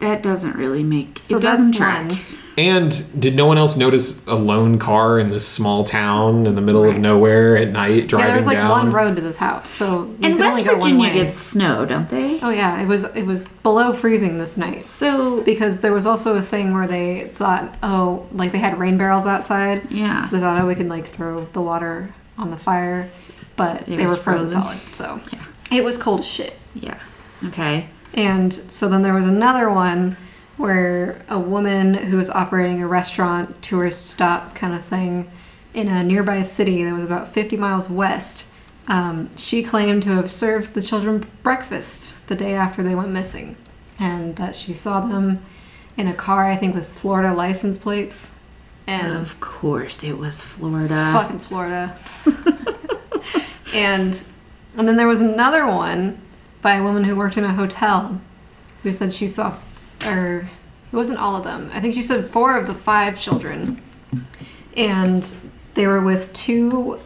[0.00, 1.18] that doesn't really make.
[1.20, 2.08] So it doesn't that's track.
[2.10, 2.18] one.
[2.58, 6.60] And did no one else notice a lone car in this small town in the
[6.60, 8.70] middle of nowhere at night driving Yeah, there's like down?
[8.70, 11.24] one road to this house, so you And can West only go one Virginia way.
[11.24, 12.40] gets snow, don't they?
[12.42, 16.34] Oh yeah, it was it was below freezing this night So because there was also
[16.36, 19.90] a thing where they thought, oh, like they had rain barrels outside.
[19.90, 20.22] Yeah.
[20.24, 23.08] So they thought, oh, we could like throw the water on the fire,
[23.56, 24.62] but It they were frozen, frozen.
[24.62, 24.78] solid.
[24.94, 25.44] So Yeah.
[25.78, 26.58] it was cold as shit.
[26.74, 26.98] yeah,
[27.46, 27.88] okay.
[28.14, 30.16] And so then there was another one
[30.58, 35.30] where a woman who was operating a restaurant, tourist stop kind of thing,
[35.72, 38.46] in a nearby city that was about 50 miles west,
[38.88, 43.56] um, she claimed to have served the children breakfast the day after they went missing.
[43.98, 45.42] And that she saw them
[45.96, 48.32] in a car, I think, with Florida license plates.
[48.86, 50.94] And Of course, it was Florida.
[51.12, 51.96] fucking Florida.
[53.74, 54.22] and
[54.76, 56.20] and then there was another one
[56.62, 58.20] by a woman who worked in a hotel
[58.82, 59.50] who said she saw
[60.08, 60.48] or
[60.92, 61.70] it wasn't all of them.
[61.72, 63.80] I think she said four of the five children.
[64.76, 65.22] And
[65.74, 67.00] they were with two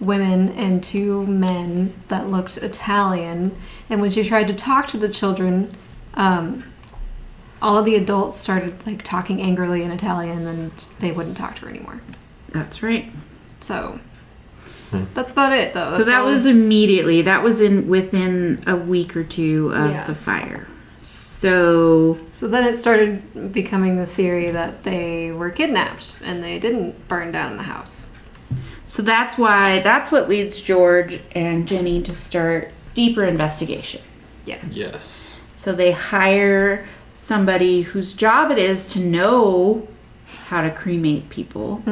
[0.00, 3.56] women and two men that looked Italian.
[3.88, 5.72] And when she tried to talk to the children,
[6.14, 6.64] um,
[7.60, 11.54] all of the adults started like talking angrily in Italian, and then they wouldn't talk
[11.56, 12.00] to her anymore.
[12.48, 13.10] That's right.
[13.60, 14.00] So
[15.14, 15.96] that's about it, though.
[15.96, 17.22] So that was immediately.
[17.22, 20.04] That was in within a week or two of Yeah.
[20.04, 20.66] the fire.
[21.02, 27.08] So So then it started becoming the theory that they were kidnapped and they didn't
[27.08, 28.16] burn down the house.
[28.86, 34.00] so that's why that's what leads George and Jenny to start deeper investigation.
[34.44, 34.76] Yes.
[34.76, 35.40] Yes.
[35.56, 39.86] So they hire somebody whose job it is to know
[40.48, 41.82] how to cremate people.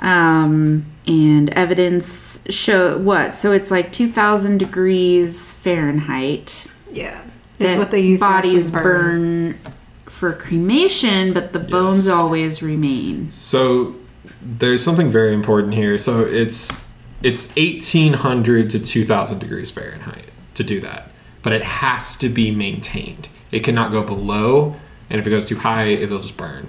[0.00, 3.34] Um, and evidence show what?
[3.34, 6.66] So it's like 2000 degrees Fahrenheit.
[6.92, 7.22] Yeah.
[7.60, 8.82] It's that what they use bodies burn.
[8.82, 9.58] burn.
[10.06, 12.14] for cremation, but the bones Yes.
[12.14, 13.30] always remain.
[13.30, 13.94] So
[14.42, 15.96] there's something very important here.
[15.98, 16.84] So it's
[17.22, 21.10] it's 1800 to 2000 degrees Fahrenheit to do that,
[21.42, 23.28] but it has to be maintained.
[23.52, 24.74] It cannot go below,
[25.10, 26.68] and if it goes too high, it'll just burn.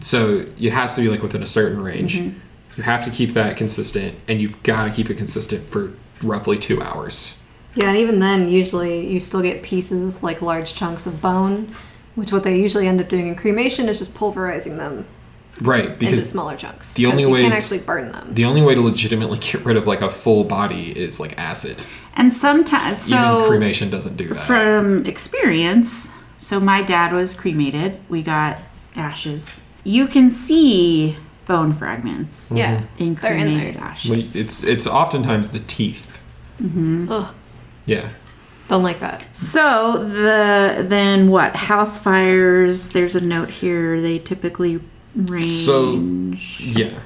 [0.00, 2.18] So it has to be like within a certain range.
[2.18, 2.38] Mm-hmm.
[2.76, 5.92] You have to keep that consistent, and you've got to keep it consistent for
[6.22, 7.40] roughly two hours.
[7.74, 11.74] Yeah, and even then, usually you still get pieces like large chunks of bone,
[12.14, 15.06] which what they usually end up doing in cremation is just pulverizing them
[15.60, 16.94] Right, into because smaller chunks.
[16.94, 18.34] The only way you can't actually burn them.
[18.34, 21.84] the only way to legitimately get rid of like a full body is like acid.
[22.16, 24.36] And sometimes, Even so cremation doesn't do that.
[24.44, 28.00] from experience, so my dad was cremated.
[28.08, 28.58] We got
[28.96, 29.60] ashes.
[29.82, 33.82] You can see bone fragments yeah, in they're in cremated there.
[33.82, 34.34] ashes.
[34.36, 36.20] It's it's oftentimes the teeth.
[36.62, 37.10] Mm-hmm.
[37.10, 37.34] Ugh,
[37.86, 38.08] Yeah.
[38.68, 39.26] don't like that.
[39.36, 42.90] So the then what house fires?
[42.90, 44.00] There's a note here.
[44.00, 44.80] They typically
[45.14, 45.46] range.
[45.46, 45.94] So
[46.58, 47.00] yeah.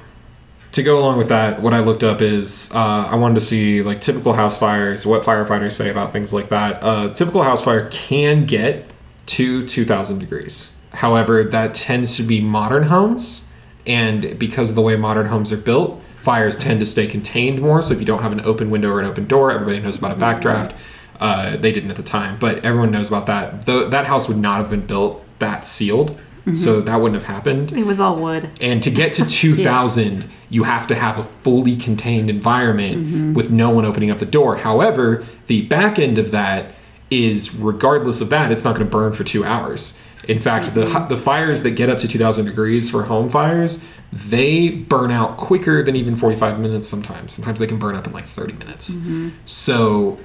[0.73, 3.81] To go along with that, what I looked up is uh, I wanted to see
[3.81, 6.83] like typical house fires, what firefighters say about things like that.
[6.83, 8.85] Uh, typical house fire can get
[9.25, 10.75] to 2,000 degrees.
[10.93, 13.47] However, that tends to be modern homes,
[13.87, 17.81] and because of the way modern homes are built, fires tend to stay contained more.
[17.81, 20.11] So if you don't have an open window or an open door, everybody knows about
[20.11, 20.23] a mm-hmm.
[20.23, 20.75] backdraft.
[21.19, 23.63] Uh, they didn't at the time, but everyone knows about that.
[23.63, 26.53] Though that house would not have been built that sealed, mm-hmm.
[26.53, 27.73] so that wouldn't have happened.
[27.73, 28.51] It was all wood.
[28.61, 33.33] And to get to 2000, you have to have a fully contained environment mm-hmm.
[33.33, 34.57] with no one opening up the door.
[34.57, 36.75] However, the back end of that
[37.09, 39.99] is regardless of that, it's not going to burn for 2 hours.
[40.27, 44.69] In fact, the the fires that get up to 2000 degrees for home fires, they
[44.69, 47.33] burn out quicker than even 45 minutes sometimes.
[47.33, 48.95] Sometimes they can burn up in like 30 minutes.
[48.95, 49.29] Mm-hmm.
[49.45, 50.17] So,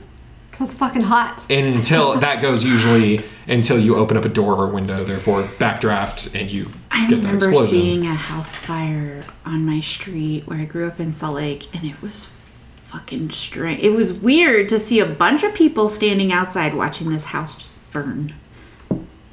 [0.52, 1.46] Cause it's fucking hot.
[1.50, 6.38] and until that goes usually until you open up a door or window, therefore backdraft
[6.38, 10.64] and you I get that remember seeing a house fire on my street where I
[10.64, 12.28] grew up in Salt Lake, and it was
[12.84, 13.82] fucking strange.
[13.82, 17.92] It was weird to see a bunch of people standing outside watching this house just
[17.92, 18.32] burn.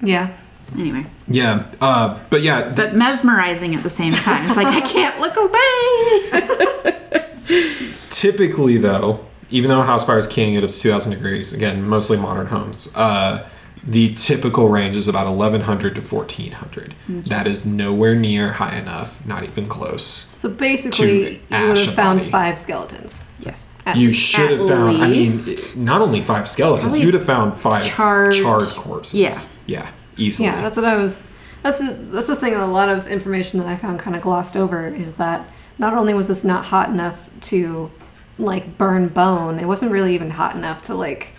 [0.02, 0.36] Yeah.
[0.78, 4.46] Anyway, Yeah, uh, but yeah, th- but mesmerizing at the same time.
[4.48, 7.28] It's like I can't look away.
[8.10, 12.18] typically though, even though a house fires can get up to 2,000 degrees, again, mostly
[12.18, 13.48] modern homes, uh,
[13.84, 16.94] the typical range is about 1,100 to 1,400.
[17.28, 20.04] That is nowhere near high enough, not even close.
[20.04, 22.32] So basically, you would have found body.
[22.32, 23.24] five skeletons.
[23.40, 23.80] Yes.
[23.88, 24.22] At you least.
[24.22, 25.32] should at have found, I mean,
[25.78, 29.16] not only five skeletons, Probably you would have found five charred- charred corpses.
[29.16, 29.36] Yeah.
[29.66, 30.48] Yeah, easily.
[30.48, 31.24] Yeah, that's what I was.
[31.64, 32.56] That's the that's the thing.
[32.56, 35.48] A lot of information that I found kind of glossed over is that
[35.78, 37.92] not only was this not hot enough to
[38.38, 41.32] like burn bone, it wasn't really even hot enough to like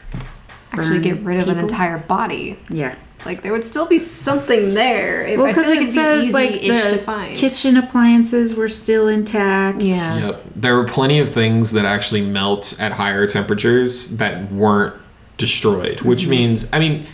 [0.72, 2.58] actually Burn get rid of an entire body.
[2.68, 2.96] Yeah.
[3.24, 5.24] Like there would still be something there.
[5.24, 7.36] It, Well, because like it says be like easy-ish to the find.
[7.36, 9.82] kitchen appliances were still intact.
[9.82, 10.18] Yeah.
[10.18, 10.44] Yep.
[10.56, 15.00] There were plenty of things that actually melt at higher temperatures that weren't
[15.36, 16.30] destroyed, which mm-hmm.
[16.30, 17.06] means, I mean,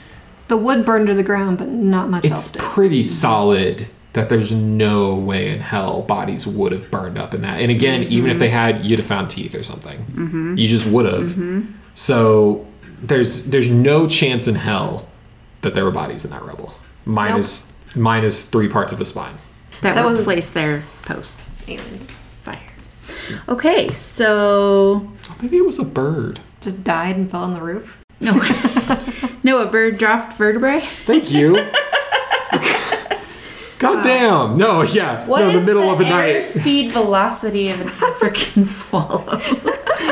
[0.48, 2.62] The wood burned to the ground, but not much else it's did.
[2.62, 7.60] pretty solid that there's no way in hell bodies would have burned up in that.
[7.60, 9.98] And again, even if they had, you'd have found teeth or something.
[10.06, 10.56] Mm-hmm.
[10.56, 11.28] You just would have.
[11.30, 11.72] Mm-hmm.
[11.94, 12.66] So
[13.02, 15.06] there's there's no chance in hell
[15.60, 16.72] that there were bodies in that rubble.
[17.04, 19.34] Minus minus three parts of a spine.
[19.82, 22.10] That, That were was- placed there post Aliens
[22.42, 22.60] fire.
[23.48, 25.10] Okay, so
[25.42, 26.40] Maybe it was a bird.
[26.60, 28.02] just died and fell on the roof.
[28.20, 28.32] no,
[29.42, 30.80] no, a bird dropped vertebrae.
[31.04, 31.54] Thank you.
[33.78, 34.56] God damn.
[34.56, 35.24] No, yeah.
[35.26, 36.36] What no, is the middle of the night.
[36.36, 39.38] airspeed velocity of an African swallow?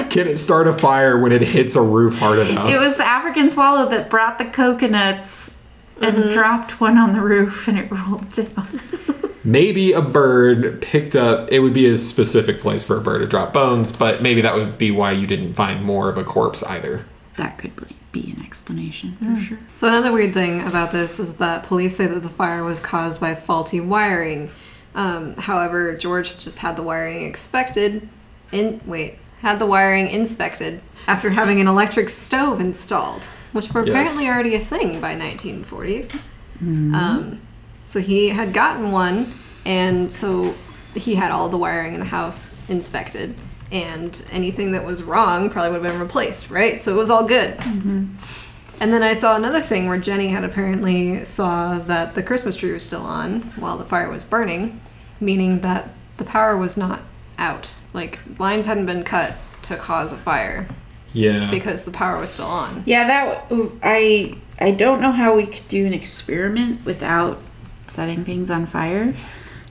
[0.08, 2.70] Can it start a fire when it hits a roof hard enough?
[2.70, 5.58] it was the African swallow that brought the coconuts
[6.00, 6.30] and mm-hmm.
[6.30, 8.80] dropped one on the roof, and it rolled down.
[9.44, 13.26] maybe a bird picked up it would be a specific place for a bird to
[13.26, 16.64] drop bones but maybe that would be why you didn't find more of a corpse
[16.64, 17.04] either
[17.36, 19.58] That could be- be an explanation for sure.
[19.76, 23.20] So another weird thing about this is that police say that the fire was caused
[23.20, 24.50] by faulty wiring.
[24.94, 28.08] Um, however, George just had the wiring expected.
[28.52, 33.90] In wait, had the wiring inspected after having an electric stove installed, which were Yes.
[33.90, 36.20] apparently already a thing by 1940s.
[36.60, 37.40] Um,
[37.84, 39.34] so he had gotten one,
[39.66, 40.54] and so
[40.94, 43.34] he had all the wiring in the house inspected,
[43.72, 46.78] and anything that was wrong probably would have been replaced, right?
[46.78, 47.58] So it was all good.
[48.78, 52.72] And then I saw another thing where Jenny had apparently saw that the Christmas tree
[52.72, 54.80] was still on while the fire was burning,
[55.18, 55.88] meaning that
[56.18, 57.00] the power was not
[57.38, 57.76] out.
[57.92, 60.68] Like lines hadn't been cut to cause a fire
[61.12, 62.82] yeah because the power was still on.
[62.86, 63.46] Yeah, that
[63.82, 67.38] I I don't know how we could do an experiment without
[67.86, 69.14] setting things on fire.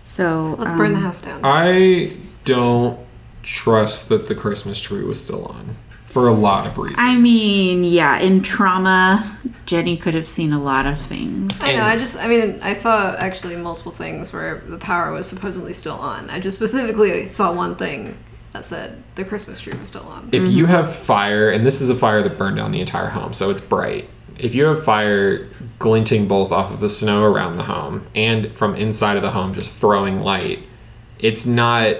[0.03, 1.41] So Let's burn the um, house down.
[1.43, 2.99] i don't
[3.45, 5.75] trust that the christmas tree was still on
[6.07, 10.61] for a lot of reasons I mean, yeah, in trauma, Jenny could have seen a
[10.61, 11.51] lot of things.
[11.61, 11.83] I know.
[11.83, 15.97] I just, I mean, I saw actually multiple things where the power was supposedly still
[15.97, 16.29] on.
[16.29, 18.17] I just specifically saw one thing
[18.55, 20.29] that said the Christmas tree was still on.
[20.31, 20.71] if you mm-hmm.
[20.71, 23.59] have fire and this is a fire that burned down the entire home so it's
[23.59, 28.49] bright if you have fire glinting both off of the snow around the home and
[28.57, 30.59] from inside of the home just throwing light
[31.19, 31.97] it's not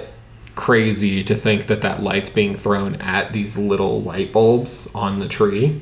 [0.56, 5.28] crazy to think that that light's being thrown at these little light bulbs on the
[5.28, 5.80] tree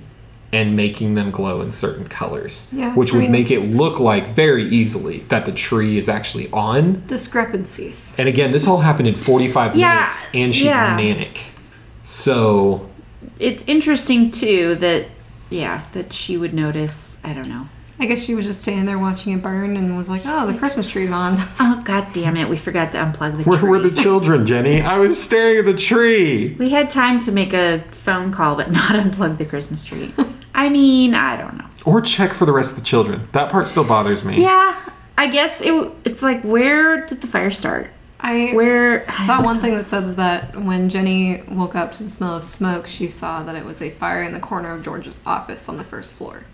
[0.53, 3.99] and making them glow in certain colors Yeah, which I would mean- make it look
[3.99, 8.15] like very easily that the tree is actually on Discrepancies.
[8.19, 10.95] and again this all happened in 45 Yeah, minutes and she's yeah.
[10.97, 11.41] manic
[12.03, 12.89] so
[13.39, 15.07] It's interesting too that
[15.51, 17.19] yeah that she would notice.
[17.25, 17.69] I don't know.
[17.99, 20.59] I guess she was just standing there watching it burn and was like, "Oh, the
[20.59, 22.49] Christmas tree's on." Oh god damn it!
[22.49, 23.69] We forgot to unplug the Where tree.
[23.69, 24.81] Where were the children, Jenny?
[24.81, 26.55] I was staring at the tree.
[26.59, 30.13] we had time to make a phone call, but not unplug the Christmas tree.
[30.55, 31.67] I mean, I don't know.
[31.85, 33.29] Or check for the rest of the children.
[33.33, 34.41] That part still bothers me.
[34.43, 34.79] Yeah,
[35.19, 35.93] I guess it.
[36.05, 37.91] It's like where did the fire start?
[38.21, 42.37] I Where saw one thing that said that when Jenny woke up to the smell
[42.37, 45.69] of smoke, she saw that it was a fire in the corner of George's office
[45.69, 46.45] on the first floor.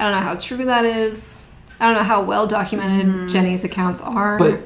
[0.00, 1.44] I don't know how true that is.
[1.78, 3.26] I don't know how well documented mm-hmm.
[3.28, 4.38] Jenny's accounts are.
[4.38, 4.62] But-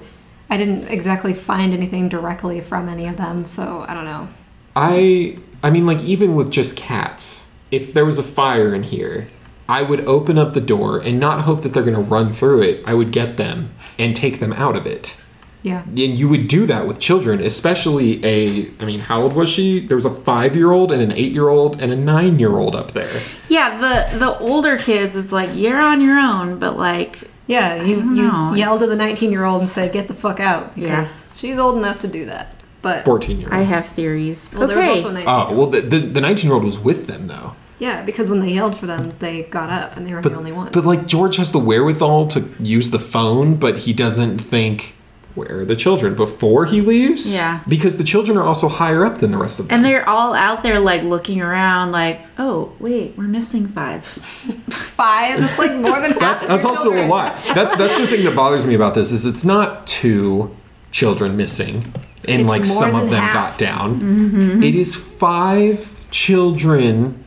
[0.51, 4.29] I didn't exactly find anything directly from any of them, so I don't know.
[4.77, 9.29] I I mean like even with just cats, if there was a fire in here,
[9.69, 12.63] I would open up the door and not hope that they're going to run through
[12.63, 12.83] it.
[12.87, 15.17] I would get them and take them out of it.
[15.63, 15.83] Yeah.
[15.83, 19.87] And you would do that with children, especially a I mean, how old was she?
[19.87, 23.23] There was a 5-year-old and an 8-year-old and a 9-year-old up there.
[23.55, 27.13] Yeah, the the older kids, it's like you're on your own, but like
[27.47, 30.15] Yeah, you, don't you know, yelled at the 19 year old and say, get the
[30.25, 30.89] fuck out, Yeah.
[30.89, 32.47] because she's old enough to do that.
[32.83, 33.53] But, 14-year-old.
[33.61, 34.51] I have theories.
[34.53, 34.93] well, there okay.
[34.93, 37.49] was also 19 Oh, well the the, the 19-year-old was with them though.
[37.79, 40.39] Yeah, because when they yelled for them, they got up and they were But, the
[40.39, 40.71] only ones.
[40.77, 42.41] but like George has the wherewithal to
[42.79, 44.95] use the phone, but he doesn't think
[45.35, 47.35] where are the children before he leaves.
[47.35, 47.61] Yeah.
[47.69, 49.77] because the children are also higher up than the rest of them.
[49.77, 54.05] and they're all out there like looking around like, "Oh, wait, we're missing 5."
[54.95, 56.21] five, that's like more than half.
[56.21, 57.37] that's of that's your also a lot.
[57.55, 60.55] That's that's the thing that bothers me about this is it's not two
[60.93, 61.93] children missing
[62.29, 63.59] and It's like some of them half.
[63.59, 64.01] got down.
[64.01, 64.63] Mm-hmm.
[64.63, 67.25] It is five children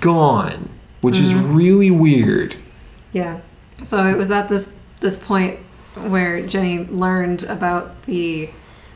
[0.00, 0.68] gone,
[1.00, 1.54] which is mm.
[1.54, 2.54] really weird.
[3.12, 3.40] Yeah.
[3.82, 5.58] So it was at this this point
[5.94, 8.50] where Jenny learned about the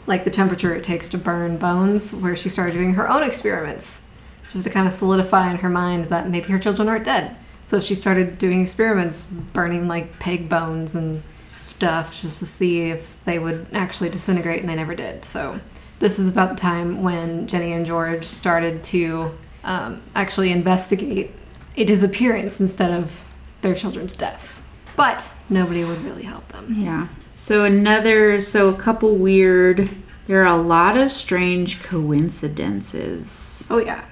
[0.07, 4.07] like the temperature it takes to burn bones, where she started doing her own experiments,
[4.51, 7.37] just to kind of solidify in her mind that maybe her children aren't dead.
[7.67, 13.23] So she started doing experiments, burning like pig bones and stuff just to see if
[13.25, 15.25] they would actually disintegrate, and they never did.
[15.25, 15.61] So
[16.01, 21.33] this is about the time when Jenny and George started to um, actually investigate
[21.77, 23.25] a disappearance instead of
[23.63, 24.69] their children's deaths.
[24.97, 26.75] But nobody would really help them.
[26.77, 27.09] Yeah.
[27.35, 29.91] So another, so a couple weird.
[30.27, 33.67] There are a lot of strange coincidences.
[33.71, 34.07] Oh yeah.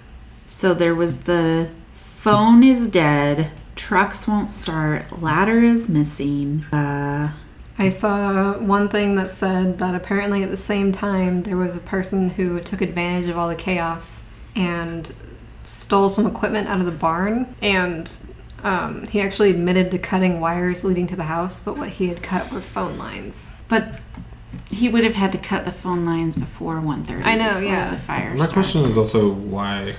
[0.44, 6.64] So there was the phone is dead, trucks won't start, ladder is missing.
[6.72, 7.32] Uh,
[7.78, 11.80] I saw one thing that said that apparently at the same time there was a
[11.80, 15.12] person who took advantage of all the chaos and
[15.62, 18.18] stole some equipment out of the barn and
[18.62, 22.22] um, he actually admitted to cutting wires leading to the house, but what he had
[22.22, 23.52] cut were phone lines.
[23.68, 24.00] but
[24.68, 27.24] he would have had to cut the phone lines before 1.30.
[27.24, 27.90] I know, yeah.
[27.90, 28.30] The fire.
[28.30, 28.52] My started.
[28.52, 29.96] question is also why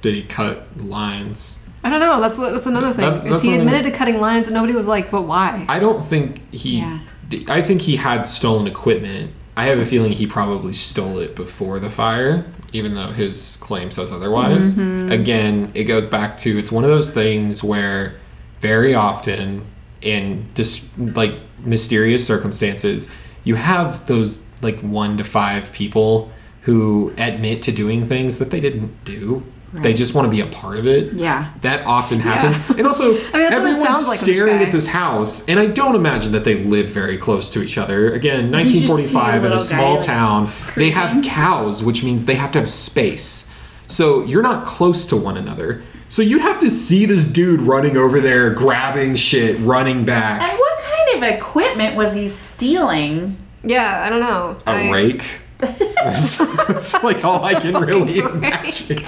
[0.00, 1.62] did he cut lines?
[1.82, 2.20] I don't know.
[2.20, 3.04] That's that's another thing.
[3.04, 5.66] That's- is that's he something- admitted to cutting lines, but nobody was like, "But why?"
[5.68, 6.78] I don't think he.
[6.78, 7.00] Yeah.
[7.48, 9.32] I think he had stolen equipment.
[9.56, 13.90] I have a feeling he probably stole it before the fire, even though his claim
[13.90, 14.74] says otherwise.
[14.74, 15.12] Mm-hmm.
[15.12, 18.16] Again, it goes back to it's one of those things where
[18.60, 19.64] very often
[20.02, 23.10] in just like mysterious circumstances,
[23.44, 26.30] you have those like one to five people
[26.62, 29.44] who admit to doing things that they didn't do.
[29.82, 31.14] They just want to be a part of it.
[31.14, 31.50] Yeah.
[31.62, 32.58] That often happens.
[32.78, 35.58] And also, that's what it everyone's sounds like with this staring at this house, and
[35.58, 38.12] I don't imagine that they live very close to each other.
[38.12, 41.82] Again, You just see a 1945 in a small guy, like, town, they have cows,
[41.82, 43.52] which means they have to have space.
[43.86, 45.82] So you're not close to one another.
[46.08, 50.42] So you'd have to see this dude running over there, grabbing shit, running back.
[50.48, 53.36] And what kind of equipment was he stealing?
[53.62, 54.56] Yeah, I don't know.
[54.66, 55.40] A I- rake.
[55.58, 56.36] That's,
[56.68, 58.90] that's like all I can really fucking rake.
[58.90, 58.98] imagine.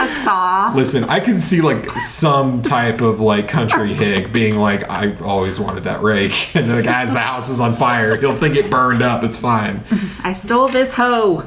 [0.00, 0.72] A saw.
[0.74, 5.60] Listen, I can see like some type of like country hick being like, I always
[5.60, 6.54] wanted that rake.
[6.58, 8.16] And the guy's the house is on fire.
[8.16, 9.22] He'll think it burned up.
[9.22, 9.82] It's fine.
[10.24, 11.44] I stole this hoe.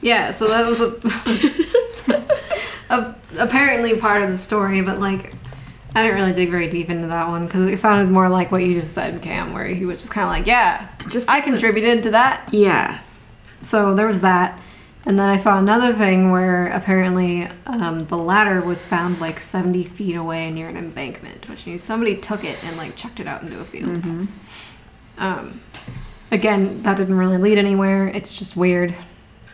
[0.00, 0.94] Yeah, so that was a,
[2.90, 5.32] a apparently part of the story, but like
[5.94, 8.62] I didn't really dig very deep into that one because it sounded more like what
[8.62, 12.02] you just said, Cam, where he was just kind of like, "Yeah, Just I contributed
[12.04, 13.00] to that." Yeah.
[13.64, 14.60] So there was that,
[15.06, 19.84] and then I saw another thing where apparently um, the ladder was found like seventy
[19.84, 23.42] feet away near an embankment, which means somebody took it and like chucked it out
[23.42, 23.98] into a field.
[25.18, 25.60] Um,
[26.30, 28.08] again, that didn't really lead anywhere.
[28.08, 28.94] It's just weird.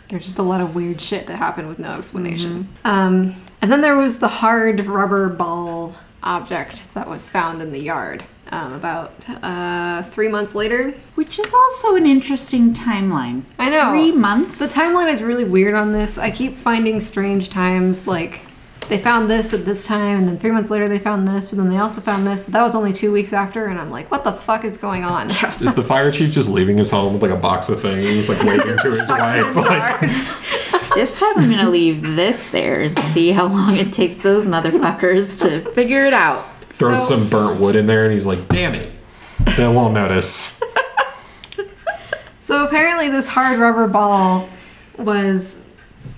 [0.09, 2.69] There's just a lot of weird shit that happened with no explanation.
[2.85, 7.81] Um, and then there was the hard rubber ball object that was found in the
[7.81, 10.93] yard um, about uh, three months later.
[11.15, 13.43] Which is also an interesting timeline.
[13.59, 13.91] I know.
[13.91, 14.59] Three months?
[14.59, 16.19] The timeline is really weird on this.
[16.19, 18.47] I keep finding strange times like
[18.91, 21.59] they found this at this time and then three months later they found this, but
[21.59, 24.11] then they also found this, but that was only two weeks after, and I'm like,
[24.11, 25.27] what the fuck is going on?
[25.61, 28.43] Is the fire chief just leaving his home with like a box of things, like
[28.45, 30.01] waving to his Chucks it in wife?
[30.03, 30.81] Like.
[30.95, 35.41] This time I'm gonna leave this there and see how long it takes those motherfuckers
[35.43, 36.45] to figure it out.
[36.81, 38.91] Throws So- some burnt wood in there, and he's like, "Damn it,
[39.57, 40.59] they won't notice."
[42.43, 44.49] So apparently, this hard rubber ball
[44.97, 45.61] was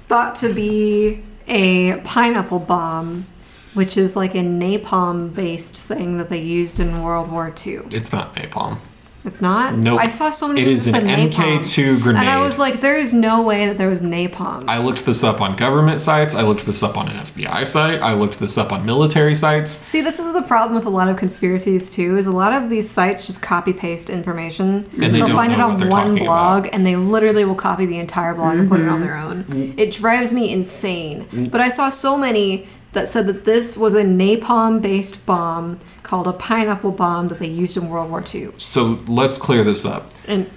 [0.08, 3.26] thought to be a pineapple bomb,
[3.74, 7.80] which is like a napalm based thing that they used in World War II.
[7.90, 8.78] It's not napalm.
[9.24, 9.74] It's not?
[9.76, 10.00] Nope.
[10.00, 11.62] I saw so many It is things is that an said.
[11.62, 12.20] MK2 grenade.
[12.22, 14.64] And I was like, there is no way that there was napalm.
[14.68, 16.34] I looked this up on government sites.
[16.34, 18.02] I looked this up on an FBI site.
[18.02, 19.70] I looked this up on military sites.
[19.70, 22.16] See, this is the problem with a lot of conspiracies too.
[22.16, 24.88] Is a lot of these sites just copy paste information.
[25.00, 26.74] And they will find it on one blog, about.
[26.74, 29.44] and they literally will copy the entire blog and put it on their own.
[29.44, 29.78] Mm-hmm.
[29.78, 31.48] It drives me insane.
[31.50, 36.32] But I saw so many that said that this was a napalm-based bomb called a
[36.32, 38.52] pineapple bomb that they used in World War II.
[38.58, 40.12] So let's clear this up.
[40.26, 40.50] And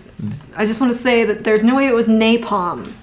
[0.55, 2.93] I just want to say that there's no way it was napalm.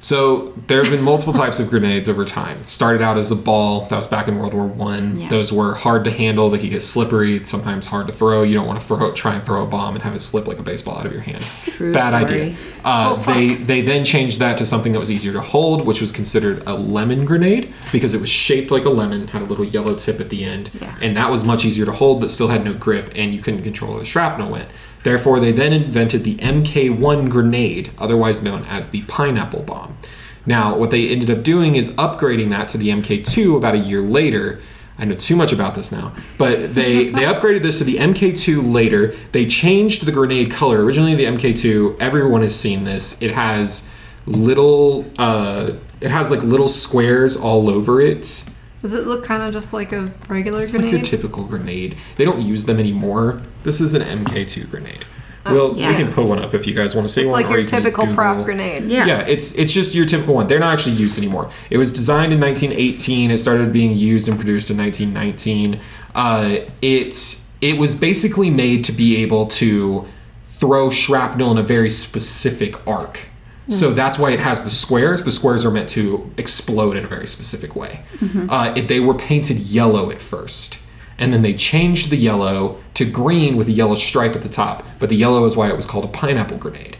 [0.00, 2.58] So there have been multiple types of grenades over time.
[2.60, 3.86] It started out as a ball.
[3.86, 5.20] That was back in World War One.
[5.20, 5.28] Yeah.
[5.28, 6.50] Those were hard to handle.
[6.50, 7.42] They could get slippery.
[7.44, 8.42] Sometimes hard to throw.
[8.44, 10.58] You don't want to throw, try and throw a bomb and have it slip like
[10.58, 11.42] a baseball out of your hand.
[11.42, 12.40] True Bad story.
[12.42, 12.56] idea.
[12.84, 16.00] Uh, Oh, they they then changed that to something that was easier to hold, which
[16.00, 19.64] was considered a lemon grenade because it was shaped like a lemon, had a little
[19.64, 20.96] yellow tip at the end, Yeah.
[21.00, 23.62] and that was much easier to hold, but still had no grip, and you couldn't
[23.62, 24.68] control where the shrapnel went.
[25.08, 29.96] Therefore, they then invented the MK1 grenade, otherwise known as the pineapple bomb.
[30.44, 34.02] Now, what they ended up doing is upgrading that to the MK2 about a year
[34.02, 34.60] later.
[34.98, 38.70] I know too much about this now, but they they upgraded this to the MK2
[38.70, 39.14] later.
[39.32, 40.84] They changed the grenade color.
[40.84, 43.22] Originally, the MK2, everyone has seen this.
[43.22, 43.88] It has
[44.26, 48.44] little, uh, it has like little squares all over it
[48.82, 50.62] Does it look kind of just like a regular grenade?
[50.62, 51.96] It's like your typical grenade.
[52.16, 53.42] They don't use them anymore.
[53.64, 55.04] This is an MK2 grenade.
[55.44, 55.88] well, yeah.
[55.90, 57.42] we can put one up if you guys want to see Oh, it's one.
[57.42, 58.84] like your you typical prop grenade.
[58.84, 59.06] Yeah.
[59.06, 60.46] Yeah, it's it's just your typical one.
[60.46, 61.50] They're not actually used anymore.
[61.70, 63.30] It was designed in 1918.
[63.30, 65.80] It started being used and produced in 1919.
[66.14, 70.06] Uh, it it was basically made to be able to
[70.46, 73.26] throw shrapnel in a very specific arc.
[73.68, 75.24] So that's why it has the squares.
[75.24, 78.00] The squares are meant to explode in a very specific way.
[78.48, 80.78] Uh, it, they were painted yellow at first,
[81.18, 84.84] and then they changed the yellow to green with a yellow stripe at the top.
[84.98, 86.96] But the yellow is why it was called a pineapple grenade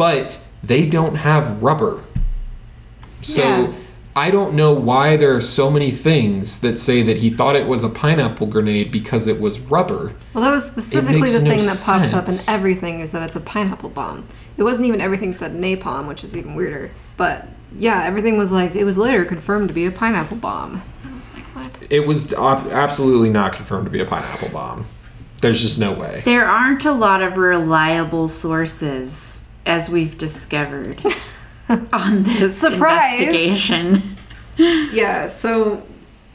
[0.00, 2.02] but they don't have rubber.
[3.20, 3.72] So Yeah.
[4.16, 7.68] I don't know why there are so many things that say that he thought it
[7.68, 10.12] was a pineapple grenade because it was rubber.
[10.34, 13.22] Well, that was specifically makes the no thing that pops up in everything is that
[13.22, 14.24] it's a pineapple bomb.
[14.56, 16.90] It wasn't even everything said napalm, which is even weirder.
[17.16, 17.46] But
[17.76, 20.82] yeah, everything was like it was later confirmed to be a pineapple bomb.
[21.04, 21.86] I was like, what?
[21.88, 24.86] It was ob- absolutely not confirmed to be a pineapple bomb.
[25.40, 26.22] There's just no way.
[26.24, 31.00] There aren't a lot of reliable sources, as we've discovered
[31.92, 33.20] on this Surprise!
[33.20, 34.16] investigation.
[34.92, 35.82] Yeah, so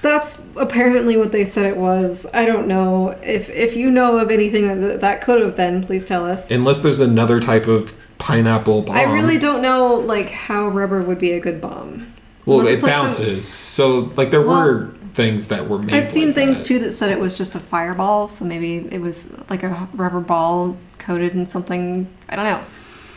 [0.02, 2.26] that's apparently what they said it was.
[2.34, 5.84] I don't know if if you know of anything that that could have been.
[5.84, 6.50] Please tell us.
[6.50, 8.96] Unless there's another type of pineapple bomb.
[8.96, 12.12] I really don't know like how rubber would be a good bomb.
[12.48, 13.48] Well, Unless it it's like some- bounces.
[13.48, 15.94] so, like, there Well, were things that were made.
[15.94, 16.68] I've seen like things that.
[16.68, 20.20] too that said it was just a fireball, so maybe it was like a rubber
[20.20, 22.08] ball coated in something.
[22.30, 22.62] I don't know.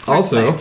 [0.09, 0.53] Also,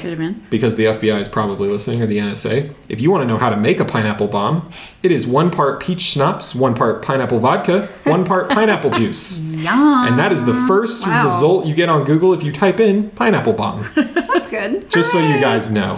[0.49, 3.49] because the FBI is probably listening or the NSA, if you want to know how
[3.49, 4.69] to make a pineapple bomb,
[5.03, 9.39] it is one part peach schnapps, one part pineapple vodka, one part pineapple juice.
[9.45, 10.07] Yum.
[10.07, 11.23] And that is the first Wow.
[11.23, 13.85] result you get on Google if you type in pineapple bomb.
[13.95, 14.89] That's good.
[14.91, 15.95] Just so you guys know.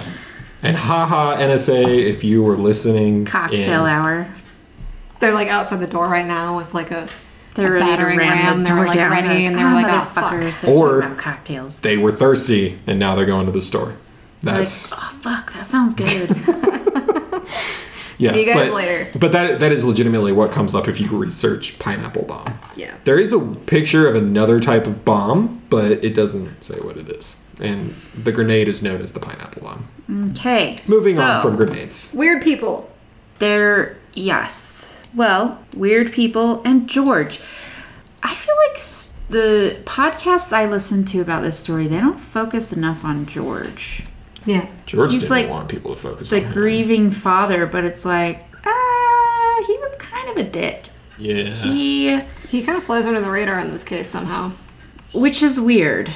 [0.61, 3.25] And haha, NSA, if you were listening.
[3.25, 4.27] Cocktail in- hour.
[5.19, 7.07] They're like outside the door right now with like a,
[7.59, 8.63] They're a ready to battering ram, ram.
[8.63, 9.11] the They were like down.
[9.11, 10.33] ready, and they were "Ah, like, oh fuck.
[10.33, 11.79] motherfuckers, they're Or- cocktails.
[11.79, 13.95] They were thirsty, and now they're going to the store.
[14.41, 14.91] Like, That's.
[14.93, 16.29] oh fuck, that sounds good.
[18.17, 19.11] yeah, See you guys but, later.
[19.19, 22.57] But that, that is legitimately what comes up if you research pineapple bomb.
[22.75, 22.95] Yeah.
[23.03, 27.09] There is a picture of another type of bomb, but it doesn't say what it
[27.09, 27.41] is.
[27.61, 30.31] And the grenade is known as the pineapple bomb.
[30.31, 30.79] okay.
[30.87, 32.13] Moving so, on from grenades.
[32.15, 32.89] Weird people.
[33.39, 34.98] They're yes.
[35.15, 37.39] Well, weird people and George.
[38.23, 38.79] I feel like
[39.29, 44.03] the podcasts I listen to about this story, they don't focus enough on George.
[44.45, 44.67] Yeah.
[44.85, 46.51] George He's didn't like want people to focus The on him.
[46.53, 50.85] grieving father, but it's like, ah, he was kind of a dick.
[51.17, 51.43] Yeah.
[51.53, 54.51] He, He kind of flies under the radar in this case somehow.
[55.13, 56.11] which is weird.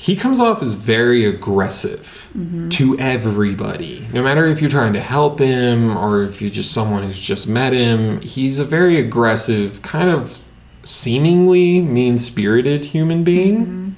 [0.00, 2.68] He comes off as very aggressive Mm-hmm.
[2.68, 4.06] to everybody.
[4.12, 7.48] No matter if you're trying to help him or if you're just someone who's just
[7.48, 10.44] met him, he's a very aggressive, kind of
[10.84, 13.56] seemingly mean spirited human being.
[13.66, 13.88] Mm-hmm.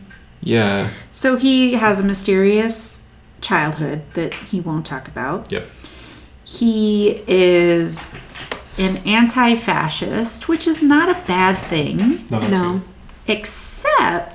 [0.42, 0.90] Yeah.
[1.10, 3.02] So he has a mysterious
[3.40, 5.50] childhood that he won't talk about.
[5.50, 5.68] Yep.
[6.44, 8.06] He is
[8.78, 12.38] an anti fascist, which is not a bad thing, No.
[12.38, 12.82] that's No.
[13.26, 14.29] except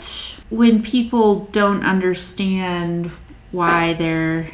[0.49, 3.11] when people don't understand
[3.51, 4.49] why they're.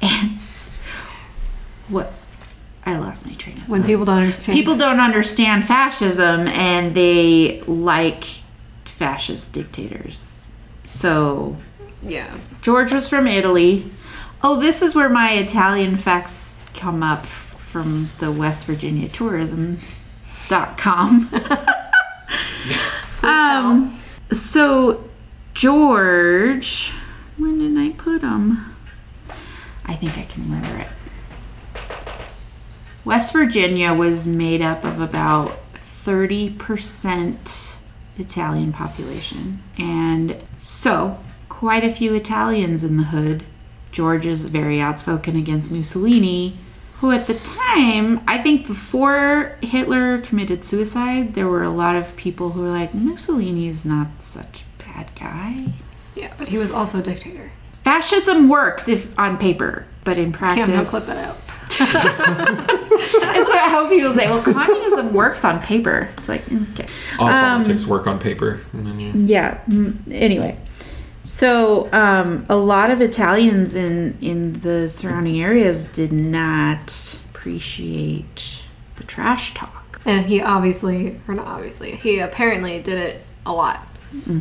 [0.00, 0.38] and
[1.88, 2.12] what?
[2.84, 3.86] I lost my train of When thought.
[3.86, 4.56] people don't understand.
[4.58, 8.24] People don't understand fascism and they like
[8.84, 10.46] fascist dictators.
[10.84, 11.56] So
[12.02, 12.34] Yeah.
[12.60, 13.84] George was from Italy.
[14.42, 19.78] Oh, this is where my Italian facts come up from the West Virginia Tourism.com.
[23.22, 23.96] um,
[24.34, 25.04] so
[25.54, 26.92] George,
[27.36, 28.74] when did I put him?
[29.84, 30.88] I think I can remember it.
[33.04, 37.76] West Virginia was made up of about 30%
[38.18, 39.62] Italian population.
[39.76, 41.18] And so,
[41.48, 43.44] quite a few Italians in the hood.
[43.90, 46.56] George is very outspoken against Mussolini,
[47.02, 52.14] who at the time, I think before Hitler committed suicide, there were a lot of
[52.16, 55.72] people who were like, Mussolini is not such a bad guy.
[56.14, 57.50] Yeah, but he was also a dictator.
[57.82, 60.66] Fascism works if on paper, but in practice.
[60.68, 61.36] Can't no clip it out.
[63.34, 66.08] And so how people say, well, communism works on paper.
[66.18, 66.42] It's like,
[66.72, 66.86] okay.
[67.18, 68.60] All Um, politics work on paper.
[68.72, 69.58] And then you, Yeah.
[69.68, 70.56] mm, Anyway,
[71.22, 78.62] so um, a lot of Italians in in the surrounding areas did not appreciate
[78.96, 80.00] the trash talk.
[80.04, 83.86] And he obviously, or not obviously, he apparently did it a lot.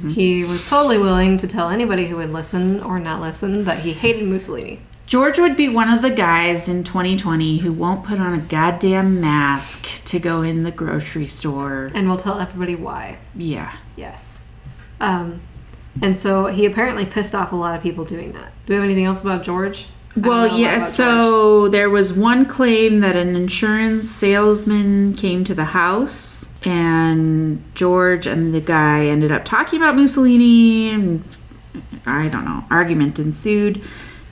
[0.09, 3.93] He was totally willing to tell anybody who would listen or not listen that he
[3.93, 4.81] hated Mussolini.
[5.05, 9.21] George would be one of the guys in 2020 who won't put on a goddamn
[9.21, 11.89] mask to go in the grocery store.
[11.93, 13.19] And we'll tell everybody why.
[13.35, 13.75] Yeah.
[13.95, 14.47] Yes.
[14.99, 15.41] Um,
[16.01, 18.53] and so he apparently pissed off a lot of people doing that.
[18.65, 19.87] Do we have anything else about George?
[20.15, 25.13] I don't know a Well, yeah, so there was one claim that an insurance salesman
[25.13, 31.23] came to the house and George and the guy ended up talking about Mussolini and
[32.05, 33.81] I don't know, argument ensued.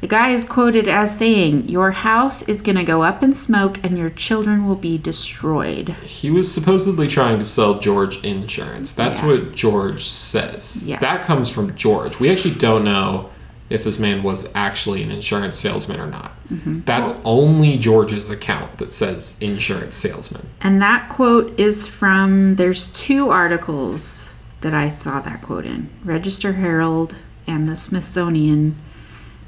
[0.01, 3.83] The guy is quoted as saying, Your house is going to go up in smoke
[3.83, 5.89] and your children will be destroyed.
[6.03, 8.93] He was supposedly trying to sell George insurance.
[8.93, 9.27] That's Yeah.
[9.27, 10.83] what George says.
[10.85, 10.99] Yeah.
[10.99, 12.19] That comes from George.
[12.19, 13.29] We actually don't know
[13.69, 16.31] if this man was actually an insurance salesman or not.
[16.51, 16.79] Mm-hmm.
[16.85, 20.49] That's only George's account that says insurance salesman.
[20.61, 26.53] And that quote is from, there's two articles that I saw that quote in Register
[26.53, 28.75] Herald and the Smithsonian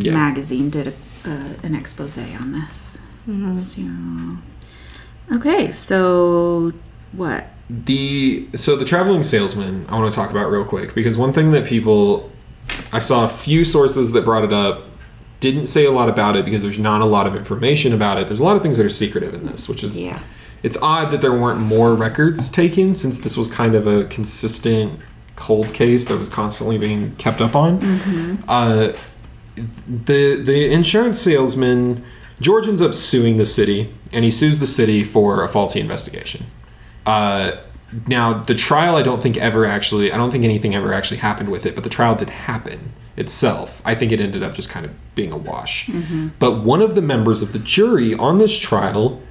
[0.05, 0.13] Yeah.
[0.13, 0.93] magazine did a,
[1.25, 2.99] uh, an expose on this.
[3.53, 6.73] So, okay, so
[7.13, 7.47] what?
[7.69, 11.51] The so the traveling salesman I want to talk about real quick because one thing
[11.51, 12.29] that people
[12.91, 14.83] I saw a few sources that brought it up
[15.39, 18.27] didn't say a lot about it because there's not a lot of information about it.
[18.27, 20.19] There's a lot of things that are secretive in this, which is Yeah.
[20.63, 24.99] it's odd that there weren't more records taken since this was kind of a consistent
[25.37, 27.79] cold case that was constantly being kept up on.
[28.47, 28.91] Uh,
[29.55, 32.03] the the insurance salesman
[32.41, 36.47] George ends up suing the city, and he sues the city for a faulty investigation.
[37.05, 37.57] Uh,
[38.07, 41.49] now the trial, I don't think ever actually, I don't think anything ever actually happened
[41.49, 43.81] with it, but the trial did happen itself.
[43.85, 45.89] I think it ended up just kind of being a wash.
[46.39, 49.21] But one of the members of the jury on this trial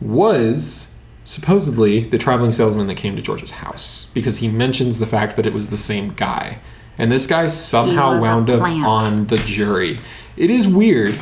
[0.00, 5.36] was supposedly the traveling salesman that came to George's house because he mentions the fact
[5.36, 6.58] that it was the same guy.
[6.98, 9.98] And this guy somehow wound up on the jury.
[10.36, 11.18] It is weird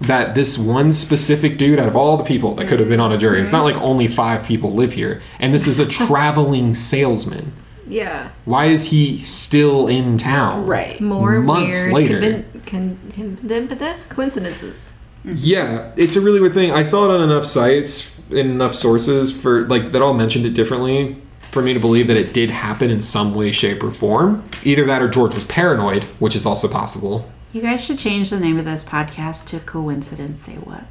[0.00, 3.12] that this one specific dude out of all the people that could have been on
[3.12, 6.72] a jury, it's not like only five people live here, and this is a traveling
[6.72, 7.52] salesman.
[7.86, 8.30] Yeah.
[8.44, 10.66] Why is he still in town?
[10.66, 11.00] Right.
[11.00, 12.20] More Months weird later.
[12.20, 13.36] convin- con-
[13.78, 14.92] con- coincidences.
[15.24, 16.70] Yeah, it's a really weird thing.
[16.70, 20.54] I saw it on enough sites, in enough sources for like that all mentioned it
[20.54, 21.16] differently
[21.50, 24.48] for me to believe that it did happen in some way, shape, or form.
[24.64, 27.30] Either that or George was paranoid, which is also possible.
[27.52, 30.84] You guys should change the name of this podcast to Coincidence Say What.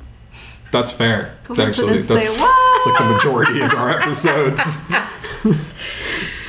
[0.71, 1.37] That's fair.
[1.43, 2.77] Coincidence, say that's what?
[2.77, 4.89] it's like the majority of our episodes.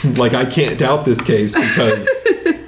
[0.18, 2.09] like I can't doubt this case because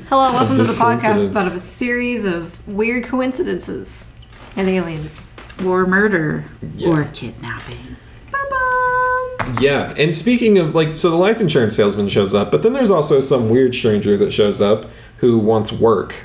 [0.09, 4.13] Hello, welcome to the podcast about a series of weird coincidences
[4.57, 5.23] and aliens.
[5.65, 6.45] Or murder.
[6.77, 6.89] Yeah.
[6.89, 7.97] Or kidnapping.
[9.61, 9.95] Yeah.
[9.97, 13.21] And speaking of like, so the life insurance salesman shows up, but then there's also
[13.21, 16.25] some weird stranger that shows up who wants work.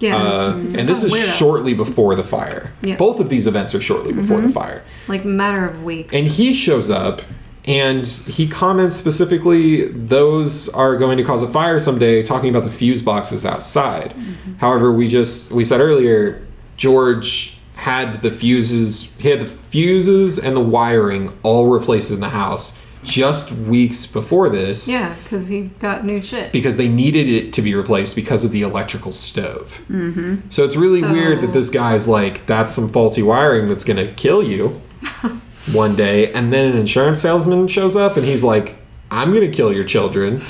[0.00, 0.16] Yeah.
[0.16, 1.38] Uh, and this is weirdo.
[1.38, 2.72] shortly before the fire.
[2.82, 2.96] Yeah.
[2.96, 4.84] Both of these events are shortly before the fire.
[5.08, 6.14] Like matter of weeks.
[6.14, 7.22] And he shows up
[7.66, 12.70] and he comments specifically those are going to cause a fire someday, talking about the
[12.70, 14.14] fuse boxes outside.
[14.58, 16.46] However, we just we said earlier,
[16.76, 22.28] George had the fuses he had the fuses and the wiring all replaced in the
[22.30, 24.88] house just weeks before this.
[24.88, 26.50] yeah, because he got new shit.
[26.52, 29.82] Because they needed it to be replaced because of the electrical stove.
[29.90, 30.36] Mm-hmm.
[30.48, 33.98] So it's really So- weird that this guy's like, that's some faulty wiring that's going
[33.98, 34.68] to kill you
[35.72, 36.32] one day.
[36.32, 38.76] And then an insurance salesman shows up and he's like,
[39.10, 40.40] I'm going to kill your children.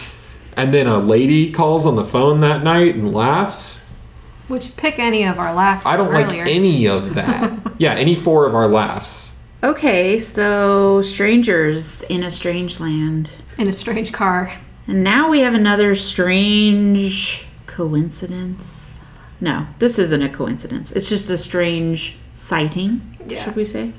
[0.57, 3.84] And then a lady calls on the phone that night and laughs.
[4.49, 6.45] Which pick any of our laughs I don't earlier.
[6.45, 7.73] like any of that.
[7.79, 9.41] yeah, any four of our laughs.
[9.63, 13.31] Okay, so strangers in a strange land.
[13.57, 14.53] in a strange car.
[14.87, 18.99] And now we have another strange coincidence.
[19.41, 20.93] No, this isn't a coincidence.
[20.93, 23.43] It's just a strange sighting, Yeah.
[23.45, 23.93] should we say?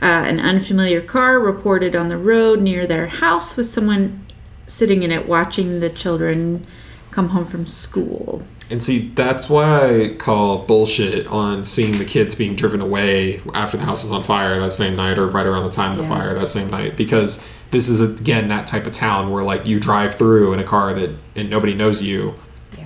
[0.00, 4.24] Uh, an unfamiliar car reported on the road near their house with someone
[4.66, 6.66] sitting in it watching the children
[7.10, 8.46] come home from school.
[8.72, 13.76] And see, that's why I call bullshit on seeing the kids being driven away after
[13.76, 16.04] the house was on fire that same night or right around the time of the
[16.04, 19.78] fire that same night because this is again that type of town where like you
[19.78, 22.34] drive through in a car that and nobody knows you.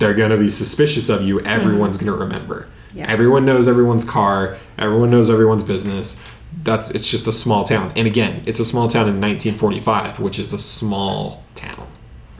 [0.00, 1.38] They're going to be suspicious of you.
[1.38, 1.46] Hmm.
[1.46, 2.68] Everyone's going to remember.
[2.92, 3.06] Yeah.
[3.08, 4.58] Everyone knows everyone's car.
[4.78, 6.20] Everyone knows everyone's business.
[6.64, 7.92] That's it's just a small town.
[7.94, 11.86] And again, it's a small town in 1945, which is a small town.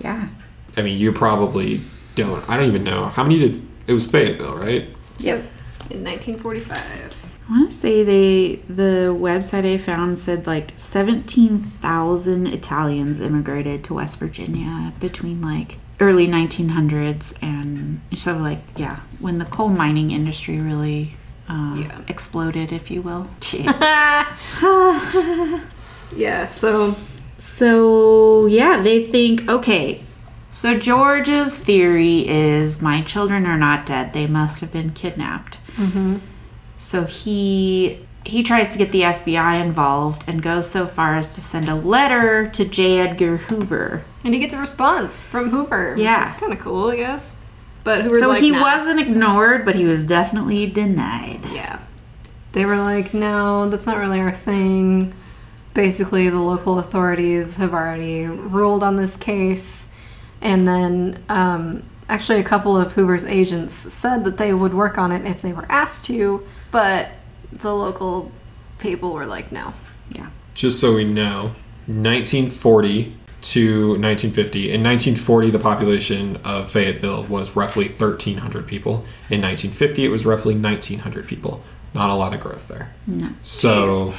[0.01, 0.31] Yeah.
[0.77, 1.85] I mean, you probably
[2.17, 2.49] don't.
[2.51, 3.63] I don't even know how many did.
[3.87, 4.89] It was Fayetteville, right?
[5.19, 5.39] Yep.
[5.91, 7.23] In 1945.
[7.49, 13.85] I want to say they the website I found said like seventeen thousand Italians immigrated
[13.85, 19.69] to West Virginia between like early nineteen hundreds and so like yeah when the coal
[19.69, 21.15] mining industry really
[21.49, 22.01] uh, Yeah.
[22.09, 23.29] exploded, if you will.
[26.17, 26.97] Yeah, so
[27.39, 30.01] So, yeah, they think, okay,
[30.57, 34.15] so George's theory is my children are not dead.
[34.15, 35.59] They must have been kidnapped.
[35.77, 36.17] Mm-hmm.
[36.79, 41.43] So he he tries to get the FBI involved and goes so far as to
[41.43, 43.01] send a letter to J.
[43.01, 44.05] Edgar Hoover.
[44.25, 46.21] and he gets a response from Hoover, Yeah.
[46.21, 47.37] which is kind of cool, I guess.
[47.85, 51.43] But Hoover's so like, he "Nah." wasn't ignored, but he was definitely denied.
[51.53, 51.81] Yeah.
[52.53, 55.13] They were like, no, that's not really our thing.
[55.75, 59.93] Basically, the local authorities have already ruled on this case.
[60.41, 65.13] And then, um, actually, a couple of Hoover's agents said that they would work on
[65.13, 67.09] it if they were asked to, but
[67.53, 68.33] the local
[68.79, 69.75] people were like, no.
[70.11, 70.29] Yeah.
[70.55, 71.55] Just so we know,
[71.87, 74.73] 1940 to 1950.
[74.73, 79.05] In 1940, the population of Fayetteville was roughly 1,300 people.
[79.31, 81.63] In 1950, it was roughly 1,900 people.
[81.95, 82.93] Not a lot of growth there.
[83.07, 83.31] No.
[83.43, 84.13] So,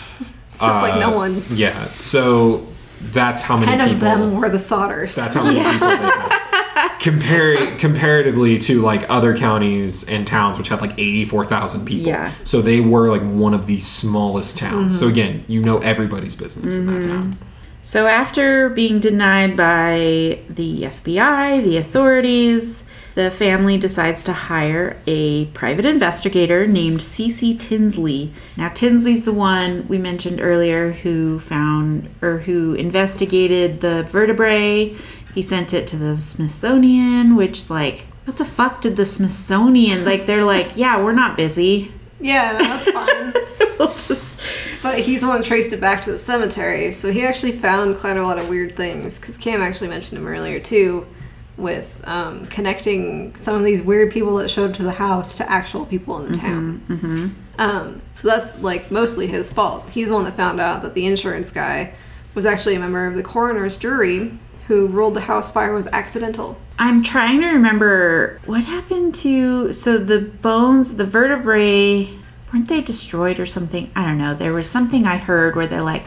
[0.60, 1.44] That's like no one.
[1.52, 1.86] Yeah.
[2.00, 2.68] So
[3.02, 4.08] that's how many Ten people.
[4.08, 5.16] of them were the Sodders.
[5.16, 6.98] That's how many people they had.
[7.00, 12.08] Compare comparatively to like other counties and towns which had like 84,000 people.
[12.08, 12.34] Yeah.
[12.44, 14.98] So they were like one of the smallest towns.
[14.98, 15.14] So mm-hmm.
[15.14, 17.32] again, you know everybody's business in that town.
[17.32, 17.44] Mm-hmm.
[17.84, 22.84] So after being denied by the FBI, the authorities,
[23.18, 27.58] the family decides to hire a private investigator named C.C.
[27.58, 28.32] Tinsley.
[28.56, 34.96] Now Tinsley's the one we mentioned earlier who found or who investigated the vertebrae.
[35.34, 40.28] He sent it to the Smithsonian, which like what the fuck did the Smithsonian like
[40.28, 41.92] they're like, yeah, we're not busy.
[42.20, 43.34] yeah, no, that's fine.
[43.80, 44.40] We'll just-
[44.84, 47.98] But he's the one who traced it back to the cemetery, so he actually found
[47.98, 49.20] quite a lot of weird things.
[49.20, 51.06] Because Cam actually mentioned him earlier too,
[51.58, 55.52] with um, connecting some of these weird people that showed up to the house to
[55.52, 57.36] actual people in the town.
[57.60, 59.90] Um, so that's like mostly his fault.
[59.90, 61.94] He's the one that found out that the insurance guy
[62.36, 64.38] was actually a member of the coroner's jury
[64.68, 66.58] who ruled the house fire was accidental.
[66.78, 72.10] I'm trying to remember what happened to so the bones, the vertebrae,
[72.54, 73.90] weren't they destroyed or something?
[73.96, 74.36] I don't know.
[74.36, 76.04] There was something I heard where they're like,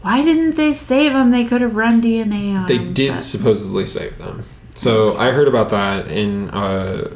[0.00, 1.30] "Why didn't they save them?
[1.30, 4.44] They could have run DNA on They them." did But- supposedly save them.
[4.74, 7.14] So I heard about that in uh,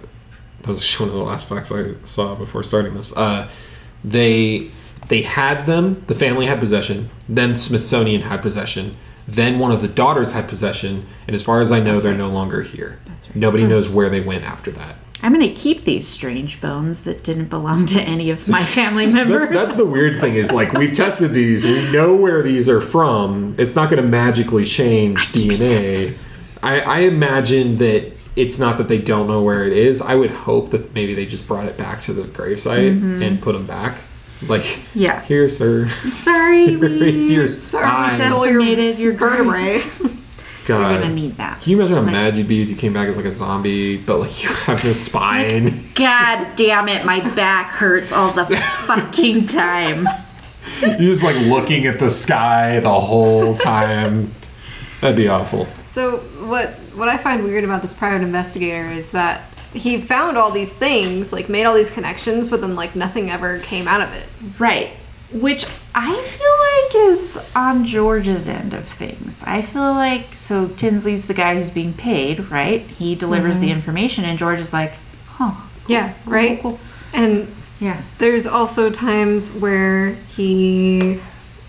[0.63, 3.17] that was one of the last facts I saw before starting this.
[3.17, 3.49] Uh,
[4.05, 4.71] they
[5.09, 6.05] they had them.
[6.07, 7.11] The family had possession.
[7.29, 8.97] Then Smithsonian had possession.
[9.29, 11.07] Then one of the daughters had possession.
[11.27, 13.01] And as far as I know, they're no longer here.
[13.07, 13.37] That's right.
[13.37, 14.97] Nobody knows where they went after that.
[15.23, 19.49] I'm gonna keep these strange bones that didn't belong to any of my family members.
[19.49, 21.65] That's, that's the weird thing is like we've tested these.
[21.65, 23.55] We know where these are from.
[23.57, 26.17] It's not going to magically change DNA.
[26.67, 30.03] I, I imagine that it's not that they don't know where it is.
[30.03, 33.23] I would hope that maybe they just brought it back to the gravesite mm-hmm.
[33.23, 33.99] and put them back.
[34.47, 35.23] Like, Yeah.
[35.23, 35.89] here, sir.
[35.89, 38.29] Sorry, Here's we, your Sorry, we spine.
[38.31, 39.83] stole your, Decimated your vertebrae.
[40.01, 40.11] we're
[40.67, 41.01] God.
[41.01, 41.63] gonna need that.
[41.63, 43.31] Can you imagine how Like- mad you'd be if you came back as like a
[43.31, 45.73] zombie, but like you have no spine?
[45.95, 50.07] God damn it, my back hurts all the fucking time.
[50.83, 54.35] You're just like looking at the sky the whole time.
[55.01, 55.67] That'd be awful.
[55.97, 60.51] So what what I find weird about this private investigator is that he found all
[60.51, 64.13] these things, like made all these connections, but then like nothing ever came out of
[64.13, 64.29] it.
[64.59, 64.91] Right.
[65.33, 66.55] Which I feel
[67.07, 69.43] like is on George's end of things.
[69.47, 72.83] I feel like so Tinsley's the guy who's being paid, right?
[72.83, 74.97] He delivers the information, and George is like,
[75.29, 75.55] "Huh,
[75.89, 76.61] Yeah, right.
[76.61, 76.79] cool.
[77.15, 81.23] And yeah, there's also times where he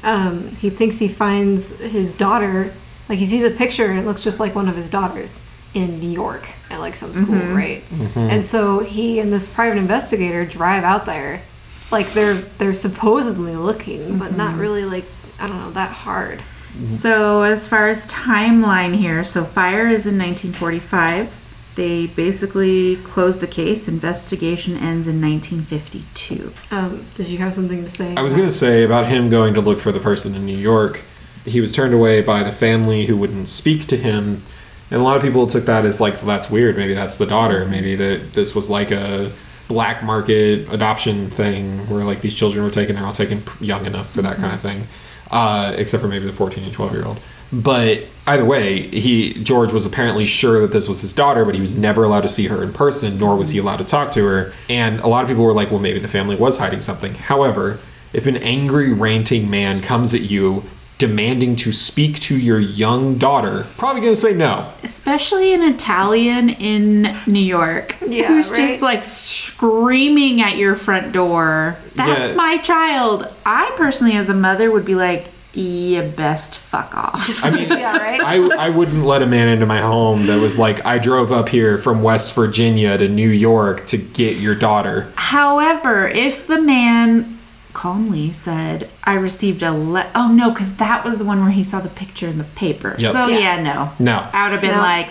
[0.03, 2.73] um, he thinks he finds his daughter,
[3.09, 5.99] like he sees a picture and it looks just like one of his daughters in
[5.99, 7.55] New York at like some school, mm-hmm.
[7.55, 7.89] right?
[7.89, 8.19] Mm-hmm.
[8.19, 11.43] And so he and this private investigator drive out there,
[11.91, 14.59] like they're they're supposedly looking, but not mm-hmm.
[14.59, 15.05] really like
[15.39, 16.41] I don't know that hard.
[16.85, 21.41] So, as far as timeline here, so fire is in 1945.
[21.73, 23.87] They basically close the case.
[23.87, 26.53] Investigation ends in 1952.
[26.71, 28.15] Um, did you have something to say?
[28.15, 30.57] I was going to say about him going to look for the person in New
[30.57, 31.03] York.
[31.47, 34.43] He was turned away by the family who wouldn't speak to him.
[34.89, 36.77] And a lot of people took that as like, that's weird.
[36.77, 37.65] Maybe that's the daughter.
[37.65, 39.31] Maybe that this was like a
[39.67, 44.09] black market adoption thing where like these children were taken, they're all taken young enough
[44.09, 44.87] for that kind of thing.
[45.29, 47.19] Uh, except for maybe the 14 and 12 year old.
[47.51, 51.61] But either way, he George was apparently sure that this was his daughter, but he
[51.61, 54.25] was never allowed to see her in person, nor was he allowed to talk to
[54.25, 54.53] her.
[54.69, 57.13] And a lot of people were like, well, maybe the family was hiding something.
[57.15, 57.79] However,
[58.13, 60.63] if an angry, ranting man comes at you
[60.97, 64.73] demanding to speak to your young daughter, probably going to say no.
[64.83, 67.95] Especially an Italian in New York.
[68.07, 68.57] Yeah, Who's right?
[68.57, 71.77] just like screaming at your front door.
[71.95, 72.37] That's Yeah.
[72.37, 73.33] my child.
[73.45, 77.43] I personally, as a mother, would be like, you best fuck off.
[77.43, 78.21] I mean, Yeah, right?
[78.21, 81.49] I, I wouldn't let a man into my home that was like, I drove up
[81.49, 85.11] here from West Virginia to New York to get your daughter.
[85.15, 87.36] However, if the man
[87.73, 91.63] calmly said, I received a le Oh, no, because that was the one where he
[91.63, 92.95] saw the picture in the paper.
[92.97, 93.11] Yep.
[93.11, 93.37] So, Yeah.
[93.57, 93.91] yeah, no.
[93.99, 94.27] No.
[94.33, 94.81] I would have been No.
[94.81, 95.09] like,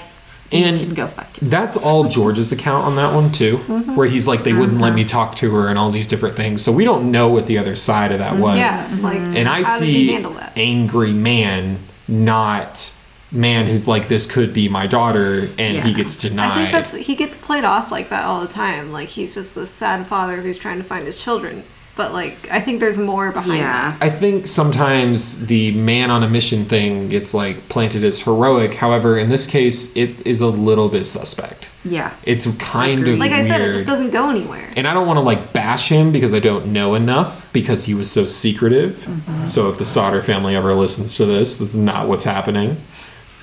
[0.50, 1.50] you And can go fuck yourself.
[1.50, 3.96] That's all George's account on that one too, Mm-hmm.
[3.96, 6.62] where he's like, they wouldn't let me talk to her and all these different things.
[6.62, 8.56] So we don't know what the other side of that was.
[8.58, 10.26] yeah, like And I how did he see
[10.56, 12.92] angry man, not
[13.32, 15.96] man who's like, this could be my daughter, and he Yeah.
[15.96, 16.52] gets denied.
[16.52, 18.92] I think that's he gets played off like that all the time.
[18.92, 21.64] Like he's just this sad father who's trying to find his children.
[21.96, 23.90] But like I think there's more behind Yeah.
[23.92, 24.02] that.
[24.02, 28.74] I think sometimes the man on a mission thing gets like planted as heroic.
[28.74, 31.70] However, in this case, it is a little bit suspect.
[31.84, 32.12] yeah.
[32.24, 34.72] It's kind of Like I said, it just doesn't go anywhere.
[34.76, 37.94] and I don't want to like bash him because I don't know enough because he
[37.94, 38.96] was so secretive.
[39.08, 39.46] Mm-hmm.
[39.46, 42.76] So if the Sodder family ever listens to this, this is not what's happening.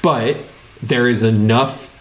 [0.04, 0.38] But
[0.82, 1.98] there is enough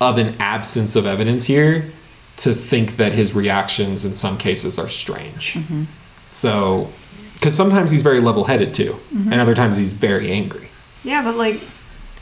[0.00, 1.92] of an absence of evidence here
[2.38, 5.54] to think that his reactions in some cases are strange.
[5.54, 5.84] Mm-hmm.
[6.30, 6.90] So,
[7.34, 9.32] because sometimes he's very level headed too, mm-hmm.
[9.32, 10.68] and other times he's very angry.
[11.04, 11.60] Yeah, but like,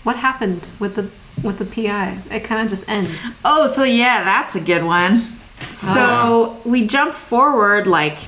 [0.03, 1.11] what happened with the
[1.43, 2.23] with the PI?
[2.31, 3.37] It kind of just ends.
[3.45, 5.23] Oh, so yeah, that's a good one.
[5.73, 8.19] So oh, we jump forward like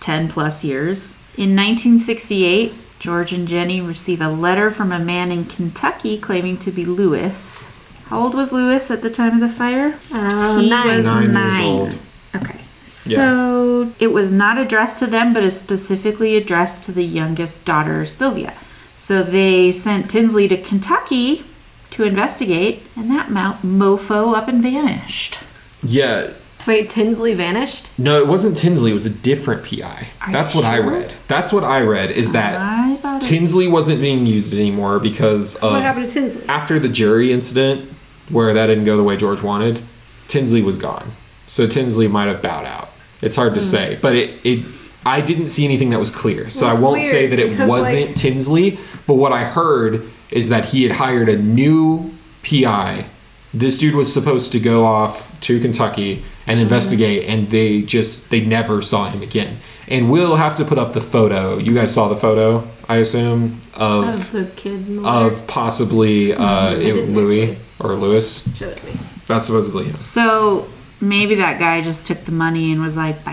[0.00, 1.16] 10 plus years.
[1.36, 6.70] In 1968, George and Jenny receive a letter from a man in Kentucky claiming to
[6.70, 7.66] be Lewis.
[8.12, 9.98] How old was Lewis at the time of the fire?
[10.12, 10.98] Uh, he nine.
[10.98, 11.62] was Nine years nine.
[11.64, 11.98] old.
[12.36, 12.60] Okay.
[12.84, 18.04] So it was not addressed to them, but is specifically addressed to the youngest daughter,
[18.04, 18.52] Sylvia.
[18.98, 21.46] So they sent Tinsley to Kentucky
[21.92, 25.38] to investigate, and that mount mofo up and vanished.
[25.82, 26.34] Yeah.
[26.66, 27.98] Wait, Tinsley vanished.
[27.98, 28.90] No, it wasn't Tinsley.
[28.90, 30.08] It was a different PI.
[30.20, 31.14] Are That's you what I read.
[31.28, 32.10] That's what I read.
[32.10, 36.08] Is that I thought it- Tinsley wasn't being used anymore because So of what happened
[36.08, 36.44] to Tinsley?
[36.46, 37.88] after the jury incident
[38.32, 39.80] where that didn't go the way George wanted.
[40.28, 41.12] Tinsley was gone,
[41.46, 42.88] so Tinsley might have bowed out.
[43.20, 43.66] It's hard to Hmm.
[43.66, 44.64] say, but it, it
[45.04, 48.06] I didn't see anything that was clear, so Well, I won't say that it wasn't
[48.08, 48.78] like- Tinsley.
[49.06, 52.12] But what I heard is that he had hired a new
[52.44, 53.06] PI.
[53.52, 56.62] This dude was supposed to go off to Kentucky and Hmm.
[56.62, 59.58] investigate, and they just they never saw him again.
[59.88, 61.58] And we'll have to put up the photo.
[61.58, 65.26] You guys saw the photo, I assume, of Of the kid in the letter?
[65.34, 67.58] of possibly uh, it, didn't Louis.
[67.84, 68.48] Or Lewis.
[68.56, 68.92] Show it to me.
[69.26, 69.96] That's supposedly him.
[69.96, 70.68] So
[71.00, 73.32] maybe that guy just took the money and was like, bye.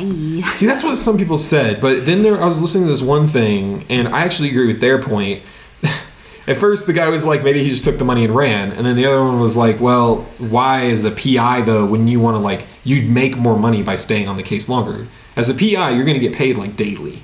[0.51, 3.27] See, that's what some people said, but then there, I was listening to this one
[3.27, 5.41] thing, and I actually agree with their point.
[6.47, 8.85] At first, the guy was like, maybe he just took the money and ran, and
[8.85, 12.35] then the other one was like, well, why as a PI though, when you want
[12.35, 15.07] to like, you'd make more money by staying on the case longer.
[15.35, 17.21] As a PI, you're going to get paid like daily.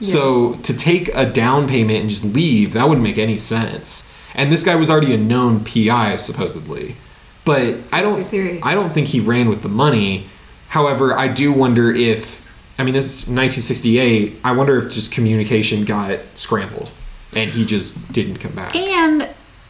[0.00, 4.12] So to take a down payment and just leave, that wouldn't make any sense.
[4.34, 6.96] And this guy was already a known PI supposedly,
[7.44, 8.62] but I don't.
[8.62, 10.26] I don't think he ran with the money.
[10.68, 14.40] However, I do wonder if I mean this is 1968.
[14.44, 16.90] I wonder if just communication got scrambled
[17.34, 18.74] and he just didn't come back.
[18.74, 19.28] And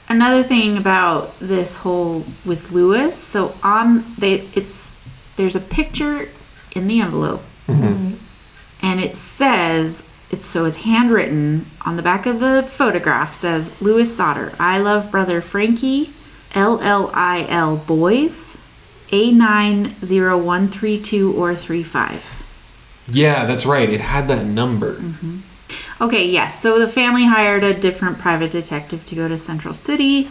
[0.08, 5.00] another thing about this whole with Lewis, so on they it's
[5.36, 6.30] there's a picture
[6.72, 8.14] in the envelope, mm-hmm.
[8.82, 14.14] and it says it's so it's handwritten on the back of the photograph says Lewis
[14.14, 16.12] Sodder, I love brother Frankie,
[16.54, 18.58] L L I L boys,
[19.12, 22.24] A nine zero one three two or three five.
[23.10, 23.88] Yeah, that's right.
[23.88, 24.96] It had that number.
[24.96, 25.38] Mm-hmm.
[26.00, 26.60] Okay, yes.
[26.60, 30.30] So the family hired a different private detective to go to Central City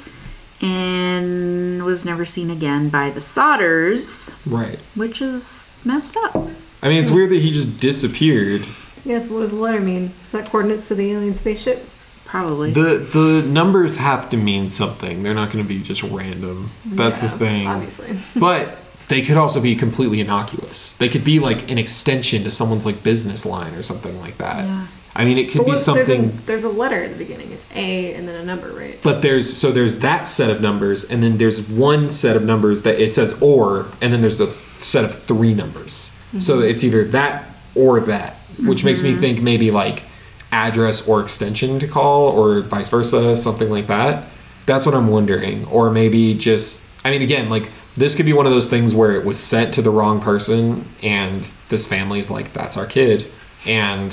[0.61, 4.79] and was never seen again by the Sodders, Right.
[4.95, 6.35] which is messed up.
[6.81, 8.67] I mean, it's weird that he just disappeared.
[9.07, 9.29] Yes.
[9.29, 10.13] What does the letter mean?
[10.23, 11.87] Is that coordinates to the alien spaceship?
[12.25, 12.71] Probably.
[12.71, 15.23] The the numbers have to mean something.
[15.23, 16.71] They're not going to be just random.
[16.85, 17.67] That's Yeah, the thing.
[17.67, 18.19] Obviously.
[18.39, 18.77] But
[19.07, 20.97] they could also be completely innocuous.
[20.97, 24.65] They could be like an extension to someone's like business line or something like that.
[24.65, 24.87] Yeah.
[25.15, 26.41] I mean, it could But be what, there's, a, something.
[26.45, 27.51] there's a letter at the beginning.
[27.51, 29.01] It's A and then a number, right?
[29.01, 32.83] But there's so there's that set of numbers, and then there's one set of numbers
[32.83, 36.15] that it says or, and then there's a set of three numbers.
[36.39, 36.67] So mm-hmm.
[36.69, 39.19] it's either that or that, which makes me mm-hmm.
[39.19, 40.03] think maybe like
[40.51, 44.27] address or extension to call, or vice versa, something like that.
[44.65, 46.85] That's what I'm wondering, or maybe just.
[47.05, 49.73] I mean, again, like this could be one of those things where it was sent
[49.75, 53.31] to the wrong person, and this family's like, "That's our kid,"
[53.65, 54.11] and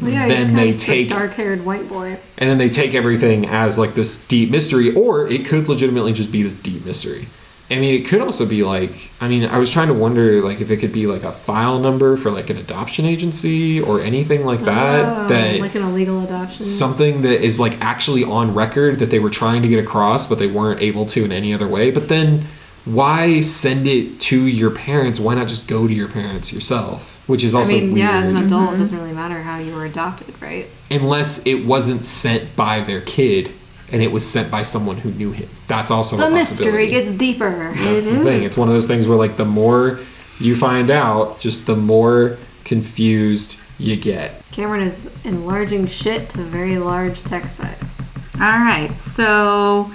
[0.00, 2.18] Well, yeah, then they take dark-haired white boy.
[2.38, 6.30] and then they take everything as like this deep mystery or it could legitimately just
[6.30, 7.28] be this deep mystery
[7.70, 10.60] i mean it could also be like i mean i was trying to wonder like
[10.60, 14.44] if it could be like a file number for like an adoption agency or anything
[14.44, 16.64] like that Oh, that like an illegal adoption.
[16.64, 20.38] something that is like actually on record that they were trying to get across but
[20.38, 21.90] they weren't able to in any other way.
[21.90, 22.46] But then
[22.84, 25.18] why send it to your parents?
[25.18, 27.20] Why not just go to your parents yourself?
[27.26, 29.04] Which is also I also mean, weird yeah, as an adult, it doesn't mm-hmm.
[29.04, 30.68] really matter how you were adopted, right?
[30.88, 33.52] unless it wasn't sent by their kid
[33.92, 35.48] and it was sent by someone who knew him.
[35.66, 36.90] That's also The a mystery possibility.
[36.90, 37.72] gets deeper.
[37.76, 38.42] That's It the thing.
[38.42, 40.00] It's one of those things where like the more
[40.40, 44.42] you find out, just the more confused you get.
[44.52, 47.98] Cameron is enlarging shit to very large text size.
[48.34, 49.90] All right, so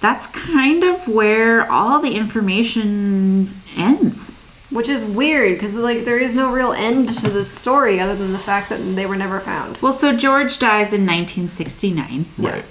[0.00, 4.36] that's kind of where all the information ends.
[4.70, 8.32] Which is weird because like there is no real end to this story other than
[8.32, 9.80] the fact that they were never found.
[9.82, 12.64] Well, so George dies in 1969, Right.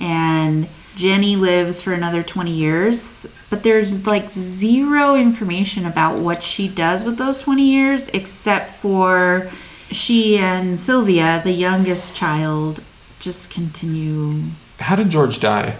[0.00, 6.68] And Jenny lives for another 20 years, but there's like zero information about what she
[6.68, 9.48] does with those 20 years except for
[9.90, 12.82] she and Sylvia, the youngest child,
[13.18, 15.76] just continue How did George die?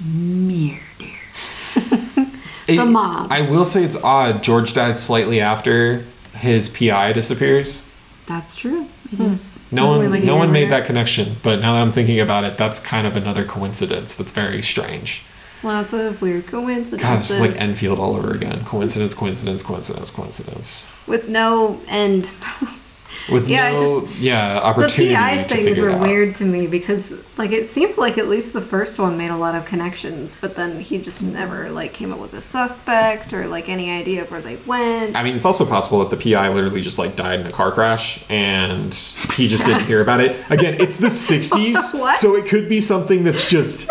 [0.00, 0.78] murder.
[2.66, 3.30] It- The mob.
[3.30, 4.42] I will say it's odd.
[4.42, 6.04] George dies slightly after
[6.34, 7.82] his PI disappears.
[8.26, 8.86] That's true.
[9.20, 9.58] It is.
[9.70, 9.76] Hmm.
[9.76, 11.36] No one, mean, like, no one made that connection.
[11.42, 14.14] But now that I'm thinking about it, that's kind of another coincidence.
[14.14, 15.22] That's very strange.
[15.62, 18.64] Lots of weird coincidences God, it's like Enfield all over again.
[18.66, 20.86] Coincidence, coincidence, coincidence, coincidence.
[21.06, 22.36] with no end.
[23.30, 26.00] With Yeah, no, just- yeah, the PI things out.
[26.00, 29.36] weird to me because like it seems like at least the first one made a
[29.36, 33.46] lot of connections, but then he just never like came up with a suspect or
[33.46, 35.16] like any idea of where they went.
[35.16, 37.70] I mean, it's also possible that the PI literally just like died in a car
[37.72, 38.92] crash and
[39.34, 40.36] he just didn't hear about it.
[40.50, 43.88] Again, it's the 60s, so it could be something that's just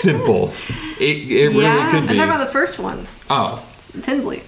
[0.00, 0.52] simple.
[1.00, 2.14] It, it Yeah, really could I'm be.
[2.16, 3.64] talking about the first one, oh,
[4.02, 4.42] Tinsley.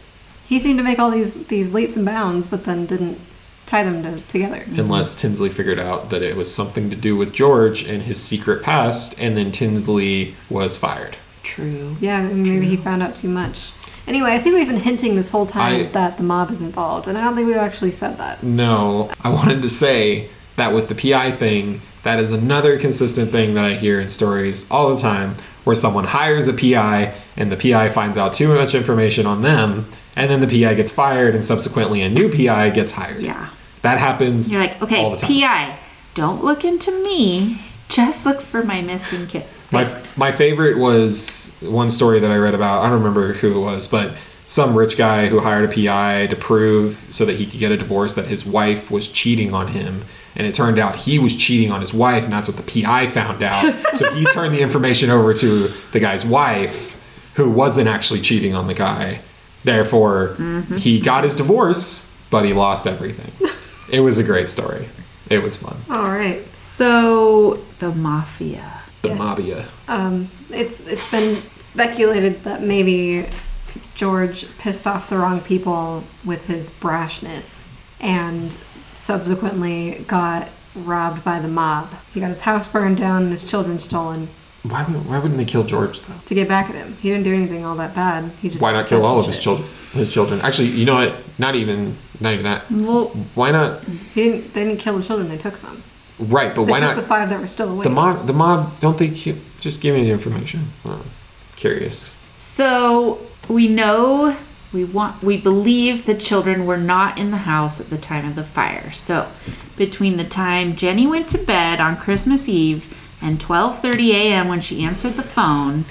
[0.49, 3.19] He seemed to make all these these leaps and bounds, but then didn't
[3.67, 4.65] tie them to, together.
[4.69, 8.63] unless Tinsley figured out that it was something to do with George and his secret
[8.63, 11.17] past, and then Tinsley was fired.
[11.43, 11.97] True.
[12.01, 13.73] Yeah, maybe he found out too much.
[14.07, 17.09] Anyway, I think we've been hinting this whole time I- that the mob is involved,
[17.09, 18.43] and I don't think we've actually said that.
[18.43, 23.55] No, I wanted to say that with the PI thing, that is another consistent thing
[23.55, 27.57] that I hear in stories all the time where someone hires a PI and the
[27.57, 31.45] PI finds out too much information on them, and then the PI gets fired and
[31.45, 33.21] subsequently a new PI gets hired.
[33.21, 33.49] Yeah.
[33.87, 35.41] That happens You're like, okay, all the time.
[35.41, 35.79] PI,
[36.15, 37.57] don't look into me.
[37.89, 39.67] Just look for my missing kids.
[39.71, 40.17] My, Thanks.
[40.17, 42.83] my favorite was one story that I read about.
[42.83, 44.17] I don't remember who it was, but
[44.49, 47.77] some rich guy who hired a PI to prove so that he could get a
[47.77, 50.05] divorce that his wife was cheating on him.
[50.35, 53.09] And it turned out he was cheating on his wife, and that's what the PI
[53.09, 53.75] found out.
[53.95, 57.03] so he turned the information over to the guy's wife,
[57.35, 59.21] who wasn't actually cheating on the guy.
[59.65, 60.77] Therefore, mm-hmm.
[60.77, 63.33] he got his divorce, but he lost everything.
[63.91, 64.89] it was a great story.
[65.29, 65.77] It was fun.
[65.91, 66.45] All right.
[66.57, 68.83] so, the mafia.
[69.03, 69.19] The Yes.
[69.19, 69.65] Mafia.
[69.89, 73.29] Um, it's it's been speculated that maybe
[73.95, 77.69] George pissed off the wrong people with his brashness
[78.01, 78.57] and
[78.95, 81.95] subsequently got robbed by the mob.
[82.13, 84.29] He got his house burned down and his children stolen
[84.69, 86.15] Why, would- why wouldn't they kill George, though?
[86.25, 86.97] to get back at him.
[87.01, 88.31] He didn't do anything all that bad.
[88.43, 89.45] He just why not kill all of his shit.
[89.45, 93.83] children his children actually you know what not even not even that Well, why not
[94.15, 94.53] He didn't.
[94.55, 95.29] They didn't kill the children.
[95.29, 95.83] They took some.
[96.19, 97.85] right but They why took not the five that were still awake.
[97.85, 101.01] the mob the mob don't they ki- just give me the information oh,
[101.57, 104.37] curious so we know
[104.73, 108.35] we want we believe the children were not in the house at the time of
[108.37, 108.91] the fire.
[108.91, 109.31] So,
[109.77, 112.93] between the time Jenny went to bed on Christmas Eve
[113.27, 114.49] and 12:30 a.m.
[114.49, 115.85] when she answered the phone,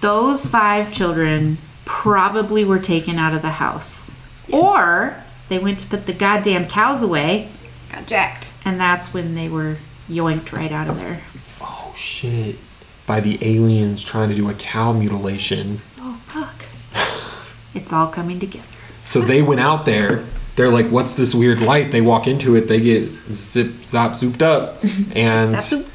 [0.00, 4.18] those five children probably were taken out of the house.
[4.50, 5.16] Or
[5.48, 7.50] they went to put the goddamn cows away
[7.90, 8.54] got jacked.
[8.64, 9.76] and that's when they were
[10.10, 11.22] yoinked right out of there.
[11.60, 12.58] oh shit
[13.06, 16.64] by the aliens trying to do a cow mutilation Oh fuck.
[17.74, 18.66] it's all coming together.
[19.04, 20.24] so they went out there
[20.56, 24.42] they're like what's this weird light they walk into it they get zip zop zooped
[24.42, 24.82] up
[25.16, 25.86] and Zap, zoop.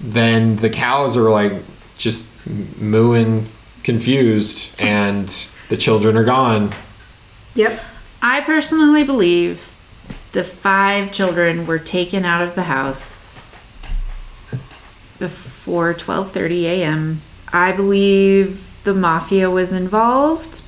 [0.00, 1.52] Then the cows are like
[1.96, 3.48] just mooing
[3.82, 6.70] confused and the children are gone
[7.56, 7.82] Yep.
[8.20, 9.74] I personally believe
[10.32, 13.40] the five children were taken out of the house
[15.18, 17.22] before 12:30 a.m.
[17.50, 20.62] I believe the mafia was involved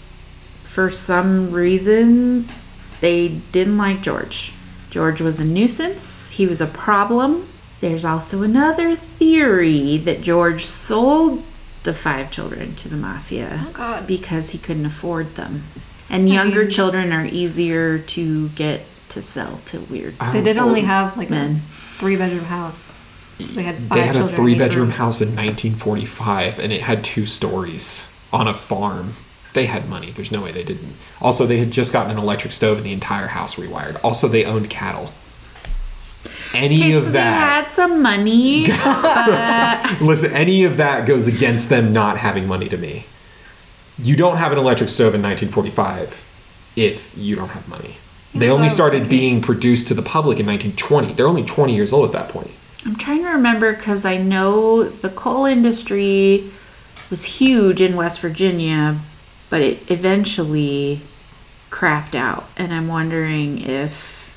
[0.65, 2.49] for some reason.
[3.01, 4.55] They didn't like George.
[4.89, 7.49] George was a nuisance, he was a problem.
[7.81, 11.45] There's also another theory that George sold
[11.85, 14.07] the five children to the mafia Oh, God.
[14.07, 15.65] because he couldn't afford them.
[16.11, 20.59] And younger mean- children are easier to get to sell to weird I They did
[20.59, 21.63] only have like men.
[21.95, 22.99] a three bedroom house.
[23.39, 26.73] So they had five They had a children in three bedroom house in 1945 and
[26.73, 29.15] it had two stories on a farm.
[29.55, 30.11] They had money.
[30.11, 30.95] There's no way they didn't.
[31.23, 33.99] Also, they had just gotten an electric stove and the entire house rewired.
[34.05, 35.13] Also, they owned cattle.
[36.55, 37.13] Any Okay, of so that.
[37.13, 37.21] they
[37.65, 38.65] had some money.
[40.01, 43.07] Listen, any of that goes against them not having money to me.
[43.99, 46.25] You don't have an electric stove in 1945
[46.77, 47.97] if you don't have money.
[48.33, 51.13] they That's I only started being produced to the public in 1920.
[51.15, 52.51] They're only 20 years old at that point.
[52.87, 56.51] I'm trying to remember because I know the coal industry
[57.11, 59.01] was huge in West Virginia,
[59.51, 61.01] but it eventually
[61.71, 62.49] crapped out.
[62.57, 64.28] And I'm wondering if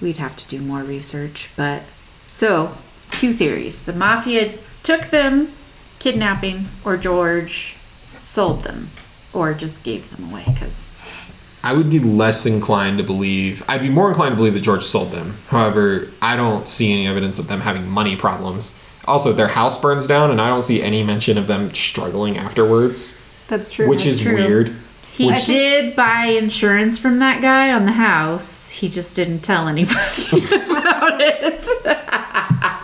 [0.00, 1.50] we'd have to do more research.
[1.56, 1.82] But
[2.24, 2.76] so,
[3.10, 5.52] two theories the mafia took them,
[5.98, 7.76] kidnapping, or George
[8.20, 8.90] sold them,
[9.32, 11.30] or just gave them away because.
[11.64, 13.64] I would be less inclined to believe.
[13.68, 15.38] I'd be more inclined to believe that George sold them.
[15.48, 18.78] However, I don't see any evidence of them having money problems.
[19.06, 23.20] Also, their house burns down, and I don't see any mention of them struggling afterwards,
[23.48, 23.88] That's true.
[23.88, 24.34] which That's is true.
[24.34, 24.76] weird.
[25.16, 28.70] He Which- did buy insurance from that guy on the house.
[28.70, 29.96] He just didn't tell anybody
[30.54, 31.66] about it.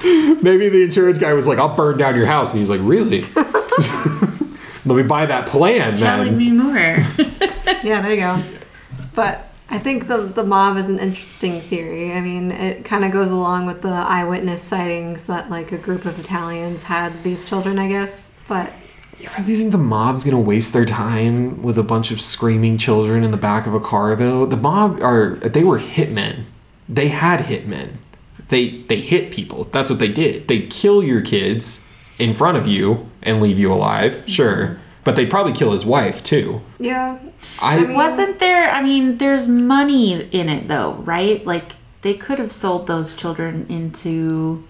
[0.43, 3.23] Maybe the insurance guy was like, "I'll burn down your house," and he's like, "Really?
[4.85, 6.75] Let me buy that plan, Telling then." me more.
[7.85, 8.43] Yeah, there you go.
[9.15, 12.13] But I think the the mob is an interesting theory.
[12.13, 16.05] I mean, it kind of goes along with the eyewitness sightings that like a group
[16.05, 18.33] of Italians had these children, I guess.
[18.49, 18.73] But
[19.19, 23.23] You really think the mob's gonna waste their time with a bunch of screaming children
[23.25, 24.47] in the back of a car, though?
[24.47, 26.45] The mob are they were hitmen.
[26.89, 27.97] They had hitmen.
[28.49, 29.65] They they hit people.
[29.65, 30.49] That's what they did.
[30.49, 34.79] They'd kill your kids in front of you and leave you alive, sure.
[35.05, 36.61] But they'd probably kill his wife too.
[36.79, 37.19] yeah,
[37.61, 38.71] I, mean- Wasn't there?
[38.71, 41.45] I mean, there's money in it though, right?
[41.45, 41.73] Like
[42.03, 44.65] they could have sold those children into,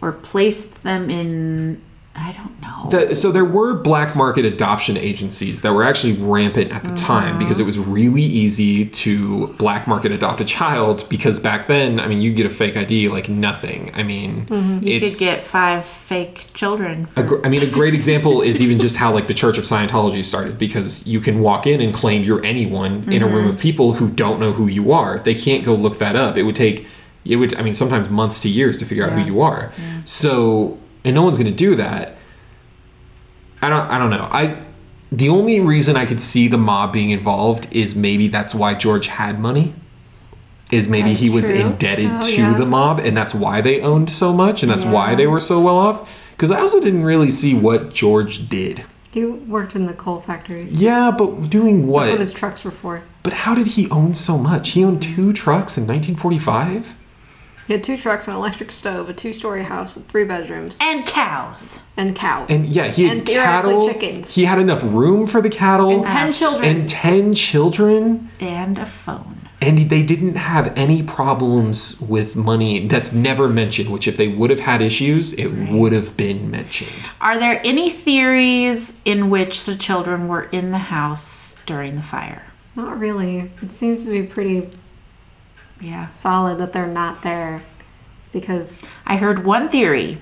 [0.00, 1.82] or placed them in.
[2.14, 2.88] I don't know.
[2.90, 7.38] The, so there were black market adoption agencies that were actually rampant at the time
[7.38, 12.06] because it was really easy to black market adopt a child because back then, I
[12.06, 13.90] mean, you get a fake ID like nothing.
[13.94, 14.86] I mean, mm-hmm.
[14.86, 17.04] you it's could get five fake children.
[17.04, 19.56] a For, gr- I mean, a great example is even just how like the Church
[19.56, 23.46] of Scientology started because you can walk in and claim you're anyone in a room
[23.46, 23.62] of mm-hmm.
[23.62, 25.18] people who don't know who you are.
[25.18, 26.36] They can't go look that up.
[26.36, 26.86] It would take
[27.24, 29.20] it would I mean sometimes months to years to figure out Yeah.
[29.20, 29.72] who you are.
[30.04, 32.16] So, and no one's going to do that.
[33.60, 34.28] I don't I don't know.
[34.30, 34.62] I
[35.10, 39.06] the only reason I could see the mob being involved is maybe that's why George
[39.08, 39.74] had money.
[40.70, 41.56] Is maybe That's he was true.
[41.56, 42.54] indebted Oh, to yeah.
[42.54, 45.60] the mob and that's why they owned so much and that's why they were so
[45.60, 46.10] well off.
[46.32, 48.82] Because I also didn't really see what George did.
[49.10, 50.80] he worked in the coal factories.
[50.80, 52.04] Yeah, but doing what?
[52.04, 53.02] That's what his trucks were for.
[53.22, 54.70] but how did he own so much?
[54.70, 56.96] He owned two trucks in 1945?
[57.66, 61.78] He had two trucks, an electric stove, a two-story house with three bedrooms, and cows.
[61.96, 62.48] and cows.
[62.50, 63.88] And yeah, he had and theoretically cattle.
[63.88, 64.34] chickens.
[64.34, 65.90] He had enough room for the cattle.
[65.90, 66.64] and ten children.
[66.68, 68.30] and 10 children.
[68.40, 69.48] And a phone.
[69.60, 72.88] And they didn't have any problems with money.
[72.88, 76.90] That's never mentioned, which if they would have had issues, it would have been mentioned.
[77.20, 82.42] Are there any theories in which the children were in the house during the fire?
[82.74, 83.52] Not really.
[83.62, 84.68] It seems to be pretty
[85.82, 86.06] Yeah.
[86.06, 87.62] solid that they're not there
[88.32, 90.18] because I heard one theory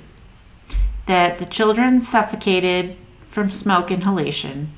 [1.06, 2.96] that the children suffocated
[3.28, 4.72] from smoke inhalation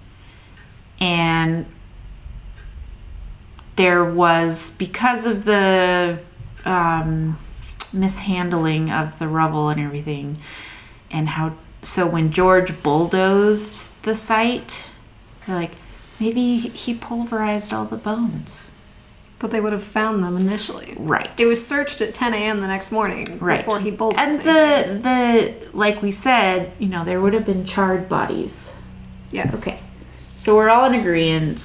[1.00, 1.66] and
[3.76, 6.18] there was because of the
[6.64, 7.38] um,
[7.92, 10.38] mishandling of the rubble and everything
[11.10, 14.86] and how so when george bulldozed the site
[15.48, 15.72] like
[16.20, 18.70] maybe he pulverized all the bones
[19.42, 20.94] but they would have found them initially.
[20.98, 22.60] right It was searched at 10 a.m.
[22.60, 23.58] the next morning Right.
[23.58, 24.18] before he bolted.
[24.20, 28.72] and the the like we said you know there would have been charred bodies
[29.30, 29.78] yeah, okay
[30.36, 31.58] so we're all in agreement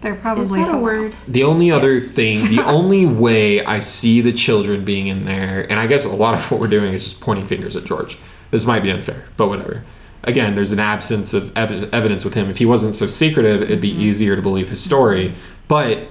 [0.00, 1.00] they're probably that a word?
[1.00, 1.22] else.
[1.24, 5.78] The only other thing, the only way I see the children being in there, and
[5.78, 8.16] I guess a lot of what we're doing is just pointing fingers at George.
[8.50, 9.84] This might be unfair, but whatever.
[10.24, 12.48] Again, there's an absence of ev- evidence with him.
[12.48, 14.00] If he wasn't so secretive, it'd be mm-hmm.
[14.00, 15.34] easier to believe his story.
[15.68, 16.08] But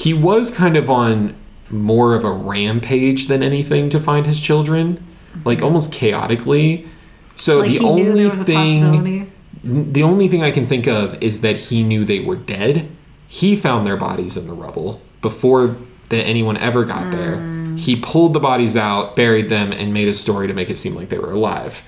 [0.00, 1.36] he was kind of on
[1.70, 5.06] more of a rampage than anything to find his children,
[5.44, 6.88] like almost chaotically.
[7.36, 9.30] So Like the only knew there was a thing
[9.62, 12.88] the only thing I can think of is that he knew they were dead.
[13.28, 15.76] He found their bodies in the rubble before
[16.08, 17.36] that anyone ever got there.
[17.36, 17.76] Hmm.
[17.76, 20.94] He pulled the bodies out, buried them, and made a story to make it seem
[20.94, 21.82] like they were alive.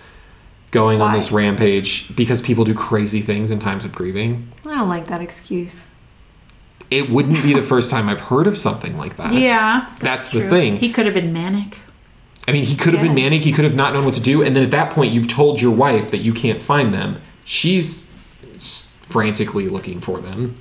[0.70, 4.48] Going on this rampage because people do crazy things in times of grieving.
[4.66, 5.94] I don't like that excuse.
[6.92, 9.32] It wouldn't be the first time I've heard of something like that.
[9.32, 9.86] Yeah.
[10.00, 10.50] That's the true.
[10.50, 10.76] thing.
[10.76, 11.78] He could have been manic.
[12.46, 13.42] I mean, he could have been manic.
[13.42, 14.42] He could have not known what to do.
[14.42, 17.20] And then at that point, you've told your wife that you can't find them.
[17.44, 18.06] She's
[19.02, 20.56] frantically looking for them.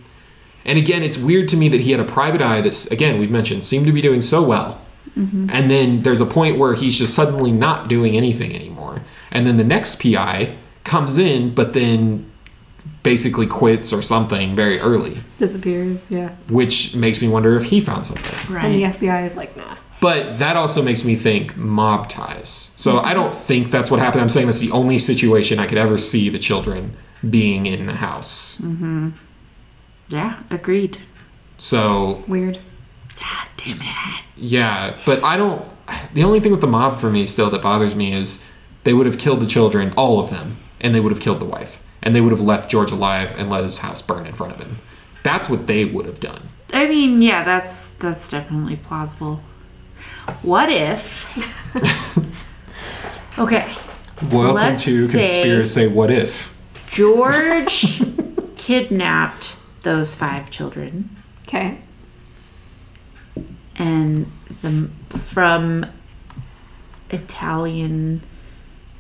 [0.64, 3.32] And again, it's weird to me that he had a private eye that, again, we've
[3.32, 4.80] mentioned, seemed to be doing so well.
[5.18, 5.50] Mm-hmm.
[5.52, 9.02] And then there's a point where he's just suddenly not doing anything anymore.
[9.32, 12.31] And then the next PI comes in, but then
[13.04, 16.36] basically quits or something very early, Disappears, yeah.
[16.50, 18.54] which makes me wonder if he found something.
[18.54, 18.66] Right.
[18.66, 19.76] And the FBI is like, nah.
[20.02, 22.74] But that also makes me think mob ties.
[22.76, 23.06] So mm-hmm.
[23.06, 24.22] I don't think that's what happened.
[24.22, 26.98] I'm saying that's the only situation I could ever see the children
[27.30, 28.60] being in the house.
[28.62, 29.10] Mm-hmm.
[30.10, 30.98] Yeah, agreed.
[31.58, 32.60] So Weird.
[33.20, 34.24] God damn it.
[34.36, 35.64] yeah, but I don't.
[36.14, 38.46] The only thing with the mob for me still that bothers me is
[38.84, 41.46] they would have killed the children, all of them, and they would have killed the
[41.46, 44.54] wife, and they would have left George alive and let his house burn in front
[44.54, 44.78] of him.
[45.24, 46.50] That's what they would have done.
[46.74, 49.42] I mean, yeah, that's that's definitely plausible.
[50.42, 51.28] What if?
[53.40, 53.76] okay,
[54.32, 55.88] Welcome Let's to say- conspiracy.
[55.88, 56.56] What if?
[56.90, 58.02] George
[58.56, 61.10] kidnapped those five children,
[61.48, 61.80] Okay.
[63.78, 65.86] and the from
[67.10, 68.22] Italian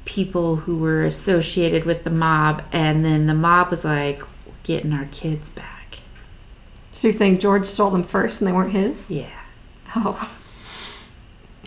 [0.05, 4.93] people who were associated with the mob, and then the mob was like, "We're getting
[4.93, 5.99] our kids back."
[6.93, 9.09] So you're saying George stole them first and they weren't his?
[9.09, 9.27] Yeah.
[9.95, 10.29] Oh.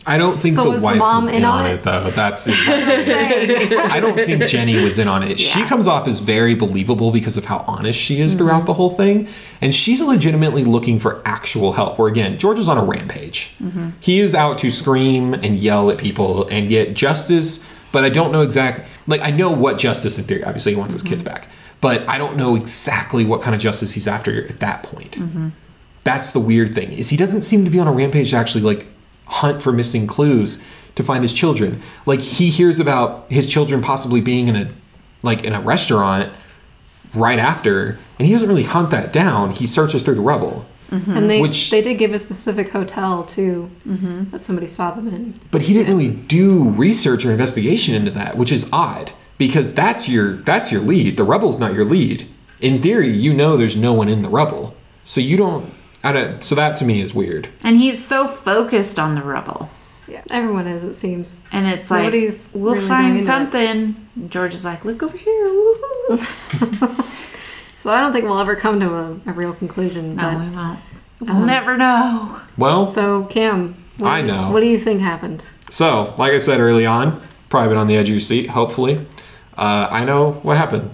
[0.07, 1.75] I don't think So the was the wife mom was in in on on it?
[1.77, 2.01] it, though.
[2.03, 5.41] That's I don't think Jenny was in on it.
[5.41, 8.39] She comes off as very believable because of how honest she is Mm-hmm.
[8.39, 9.29] throughout the whole thing,
[9.63, 11.99] and she's legitimately looking for actual help.
[11.99, 13.53] Where again, George is on a rampage.
[13.63, 13.91] Mm-hmm.
[14.01, 18.31] He is out to scream and yell at people and get justice, but I don't
[18.33, 18.85] know exactly.
[19.07, 20.45] Like I know what justice in theory.
[20.45, 21.33] Obviously, he wants his kids Mm-hmm.
[21.35, 21.49] back,
[21.81, 25.13] but I don't know exactly what kind of justice he's after at that point.
[25.13, 25.49] Mm-hmm.
[26.03, 28.61] That's the weird thing is he doesn't seem to be on a rampage to actually
[28.63, 28.87] like
[29.27, 30.63] hunt for missing clues
[30.97, 31.81] to find his children.
[32.05, 34.69] Like he hears about his children possibly being in a
[35.23, 36.31] like in a restaurant
[37.15, 39.51] right after, and he doesn't really hunt that down.
[39.51, 41.17] He searches through the rubble, Mm-hmm.
[41.17, 44.25] And they Which- they did give a specific hotel too mm-hmm.
[44.31, 45.41] that somebody saw them in.
[45.51, 50.09] but he didn't really do research or investigation into that, which is odd because that's
[50.09, 51.17] your that's your lead.
[51.17, 52.27] The rubble's not your lead.
[52.61, 54.75] In theory, you know there's no one in the rubble,
[55.05, 55.73] so you don't.
[56.03, 57.49] I don't so that to me is weird.
[57.65, 59.71] And he's so focused on the rubble.
[60.07, 60.85] Yeah, everyone is.
[60.85, 61.43] It seems.
[61.51, 64.09] And it's like, Nobody's we'll really find into it." something.
[64.29, 65.49] George is like, look over here.
[67.75, 67.79] Woohoo.
[67.79, 70.17] So I don't think we'll ever come to a, a real conclusion.
[70.17, 70.79] No, but, we won't.
[71.21, 72.41] We'll never know.
[72.59, 74.51] Well, So Cam, what, I know.
[74.51, 75.47] What do you think happened?
[75.71, 79.07] So, like I said early on, probably been on the edge of your seat, hopefully.
[79.57, 80.91] Uh, I know what happened.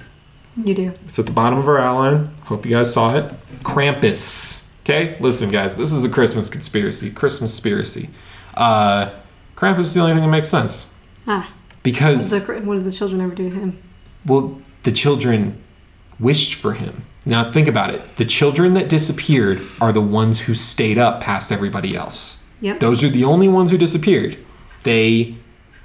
[0.62, 0.93] You do.
[1.05, 2.35] It's at the bottom of our outline.
[2.44, 3.32] Hope you guys saw it.
[3.62, 4.69] Krampus.
[4.85, 5.16] Okay?
[5.20, 7.11] Listen, guys, this is a Christmas conspiracy.
[7.11, 8.11] Christmas conspiracy.
[8.55, 9.11] Uh,
[9.57, 10.94] Krampus is the only thing that makes sense.
[11.27, 11.52] Ah,
[11.82, 13.82] Because, the, what did the children ever do to him?
[14.27, 15.62] well, the children
[16.20, 17.05] wished for him.
[17.26, 18.16] Now, think about it.
[18.16, 22.44] The children that disappeared are the ones who stayed up past everybody else.
[22.60, 22.80] Yep.
[22.80, 24.38] Those are the only ones who disappeared.
[24.84, 25.36] They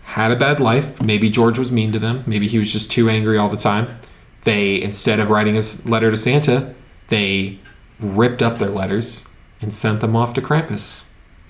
[0.03, 1.01] had a bad life.
[1.01, 2.23] Maybe George was mean to them.
[2.25, 3.99] Maybe he was just too angry all the time.
[4.41, 6.75] They, instead of writing a letter to Santa,
[7.07, 7.59] they
[7.99, 9.27] ripped up their letters
[9.61, 11.05] and sent them off to Krampus,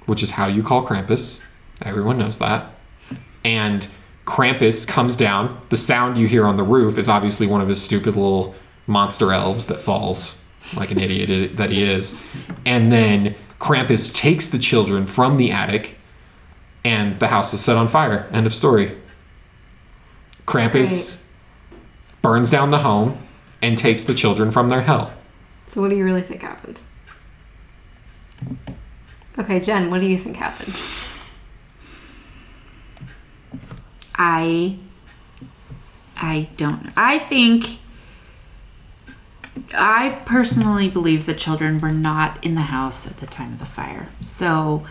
[0.06, 1.44] which is how you call Krampus.
[1.84, 2.72] Everyone knows that.
[3.44, 3.88] And
[4.26, 5.62] Krampus comes down.
[5.70, 8.56] The sound you hear on the roof is obviously one of his stupid little
[8.88, 10.44] monster elves that falls
[10.76, 12.22] like an idiot that he is.
[12.66, 15.98] And then Krampus takes the children from the attic
[16.84, 18.28] and the house is set on fire.
[18.32, 18.98] End of story.
[20.46, 21.24] Krampus
[22.22, 23.26] burns down the home
[23.62, 25.14] and takes the children from their hell.
[25.66, 26.80] So what do you really think happened?
[29.38, 30.80] Okay, Jen, what do you think happened?
[34.16, 34.78] I
[36.18, 36.92] I don't know.
[36.96, 37.80] I think
[39.74, 43.66] I personally believe the children were not in the house at the time of the
[43.66, 44.10] fire.
[44.22, 44.86] So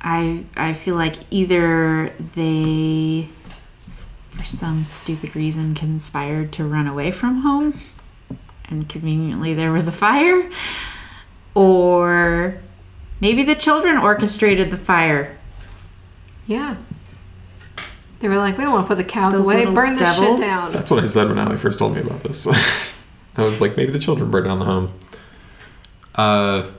[0.00, 3.28] I I feel like either they
[4.30, 7.78] for some stupid reason conspired to run away from home
[8.66, 10.48] and conveniently there was a fire
[11.54, 12.60] or
[13.20, 15.36] maybe the children orchestrated the fire
[16.46, 16.76] Yeah.
[18.20, 19.58] They were like, we don't want to put the cows Those away.
[19.58, 20.72] little Burn this shit down.
[20.72, 22.46] That's what I said when Ali first told me about this.
[23.36, 24.92] I was like, maybe the children burned down the home.
[26.14, 26.70] Uh,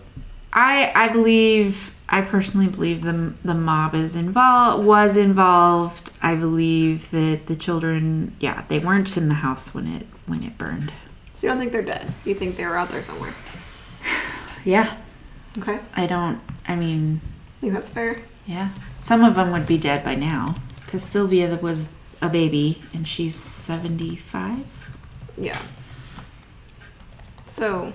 [0.52, 6.12] I I believe I personally believe the the mob is involved was involved.
[6.22, 10.58] I believe that the children, yeah, they weren't in the house when it when it
[10.58, 10.92] burned.
[11.34, 12.12] So you don't think they're dead?
[12.26, 13.34] You think they were out there somewhere?
[14.66, 14.98] Yeah,
[15.58, 15.80] Okay.
[15.96, 16.42] I I don't.
[16.68, 17.22] I mean,
[17.62, 18.22] think that's fair.
[18.46, 20.56] yeah, some of them would be dead by now
[20.90, 21.90] because Sylvia was
[22.20, 24.66] a baby and she's seventy five.
[25.38, 25.62] Yeah.
[27.46, 27.94] So,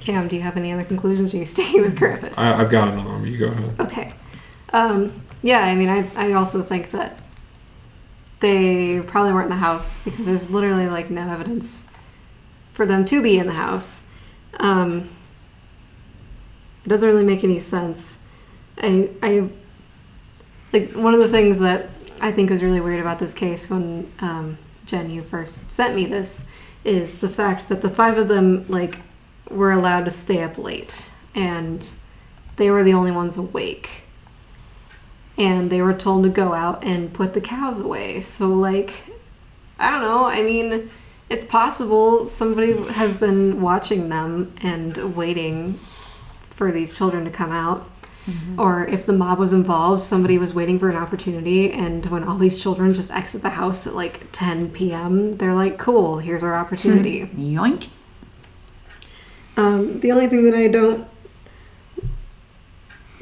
[0.00, 1.32] Cam, do you have any other conclusions?
[1.34, 2.36] Are you sticking with Griffiths?
[2.36, 3.20] I, I've got another one.
[3.20, 3.80] but You go ahead.
[3.80, 4.12] Okay.
[4.72, 7.20] Um, yeah, I mean, I, I also think that
[8.40, 11.88] they probably weren't in the house because there's literally like no evidence
[12.72, 14.08] for them to be in the house.
[14.58, 15.08] Um,
[16.84, 18.20] it doesn't really make any sense.
[18.82, 19.48] I, I
[20.72, 21.88] like one of the things that
[22.20, 26.06] I think was really weird about this case when um, Jen, you first sent me
[26.06, 26.46] this,
[26.84, 28.98] is the fact that the five of them like
[29.50, 31.92] were allowed to stay up late and
[32.56, 34.02] they were the only ones awake
[35.38, 38.20] and they were told to go out and put the cows away.
[38.20, 38.92] So, like,
[39.78, 40.24] I don't know.
[40.24, 40.90] I mean,
[41.30, 45.78] it's possible somebody has been watching them and waiting
[46.50, 47.88] for these children to come out.
[48.58, 52.36] Or if the mob was involved, somebody was waiting for an opportunity, and when all
[52.36, 56.54] these children just exit the house at like 10 p.m., they're like, cool, here's our
[56.54, 57.26] opportunity.
[57.26, 57.90] Yoink.
[59.56, 61.08] Um, the only thing that I don't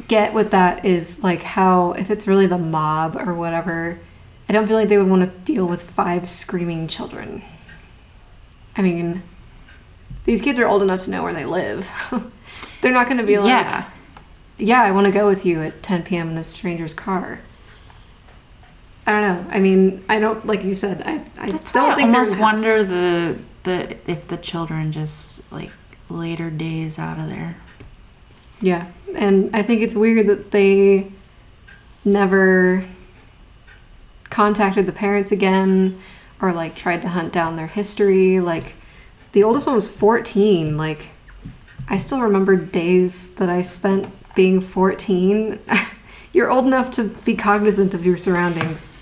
[0.08, 3.98] get with that is like how if it's really the mob or whatever,
[4.48, 7.42] I don't feel like they would want to deal with five screaming children.
[8.76, 9.22] I mean,
[10.24, 11.90] these kids are old enough to know where they live.
[12.82, 13.90] They're not going to be like, yeah.
[14.58, 16.30] Yeah, I want to go with you at 10 p.m.
[16.30, 17.40] in this stranger's car.
[19.06, 19.50] I don't know.
[19.50, 21.02] I mean, I don't like you said.
[21.06, 24.90] I, I That's don't why I think they're almost wonder the the if the children
[24.90, 25.70] just like
[26.08, 27.56] later days out of there.
[28.60, 31.12] Yeah, and I think it's weird that they
[32.04, 32.84] never
[34.24, 36.00] contacted the parents again
[36.40, 38.40] or like tried to hunt down their history.
[38.40, 38.74] Like
[39.32, 40.76] the oldest one was 14.
[40.76, 41.10] Like
[41.88, 45.58] I still remember days that I spent being 14.
[46.32, 48.96] You're old enough to be cognizant of your surroundings.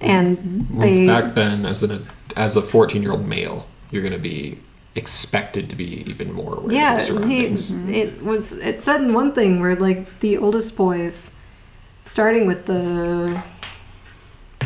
[0.00, 2.06] And Well, back then, as an
[2.36, 4.58] as a 14 year old male, you're going to be
[4.96, 7.90] expected to be even more aware yeah, of your he, surroundings.
[7.90, 11.36] it was it said in one thing where like the oldest boys,
[12.04, 13.40] starting with the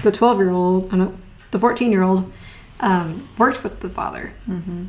[0.02, 1.14] the twelve year old, no,
[1.50, 2.32] the fourteen year old,
[2.80, 4.32] um, worked with the father.
[4.48, 4.86] Mm-hmm.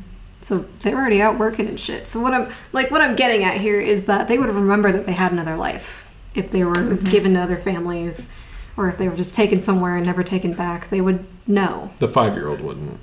[0.50, 2.08] So they're already out working and shit.
[2.08, 5.06] So what I'm like, what I'm getting at here is that they would remember that
[5.06, 7.04] they had another life if they were mm-hmm.
[7.08, 8.32] given to other families,
[8.76, 10.90] or if they were just taken somewhere and never taken back.
[10.90, 11.92] They would know.
[12.00, 12.98] The five year old wouldn't.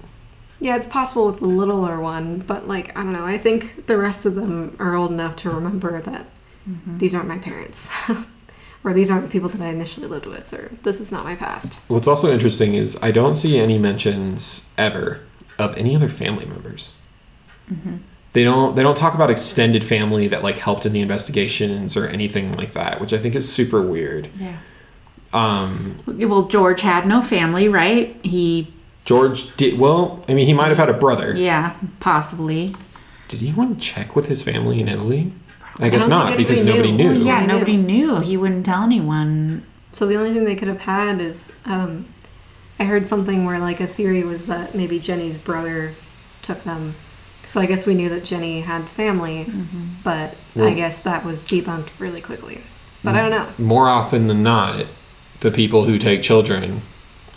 [0.59, 3.25] Yeah, it's possible with the littler one, but like I don't know.
[3.25, 6.25] I think the rest of them are old enough to remember that
[6.69, 6.97] mm-hmm.
[6.97, 7.95] these aren't my parents,
[8.83, 11.37] or these aren't the people that I initially lived with, or this is not my
[11.37, 11.75] past.
[11.87, 15.21] What's also interesting is I don't see any mentions ever
[15.57, 16.96] of any other family members.
[18.33, 18.75] They don't.
[18.75, 22.71] They don't talk about extended family that like helped in the investigations or anything like
[22.73, 24.29] that, which I think is super weird.
[24.37, 24.57] Yeah.
[25.33, 28.15] Um, Well, George had no family, right?
[28.23, 28.73] He,
[29.05, 30.23] George did well.
[30.29, 31.35] I mean, he might have had a brother.
[31.35, 32.75] yeah, possibly.
[33.27, 35.33] Did he want to check with his family in Italy?
[35.79, 37.13] I guess don't because anybody nobody knew.
[37.13, 37.19] knew.
[37.19, 38.19] Well, yeah, Nobody nobody knew.
[38.21, 39.65] He wouldn't tell anyone.
[39.91, 42.07] So the only thing they could have had is um,
[42.79, 45.93] I heard something where like a theory was that maybe Jenny's brother
[46.41, 46.95] took them.
[47.47, 49.85] So I guess we knew that Jenny had family, mm-hmm.
[50.03, 52.61] but I guess that was debunked really quickly.
[53.03, 53.47] But I don't know.
[53.57, 54.85] More often than not,
[55.39, 56.81] the people who take children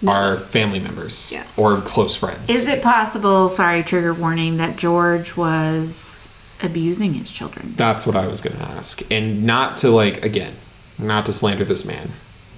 [0.06, 1.44] are family members Yeah.
[1.56, 2.50] or close friends.
[2.50, 6.28] Is it possible, sorry, trigger warning, that George was
[6.62, 7.74] abusing his children?
[7.76, 9.02] That's what I was going to ask.
[9.12, 10.56] And not to like again,
[10.98, 12.12] not to slander this man,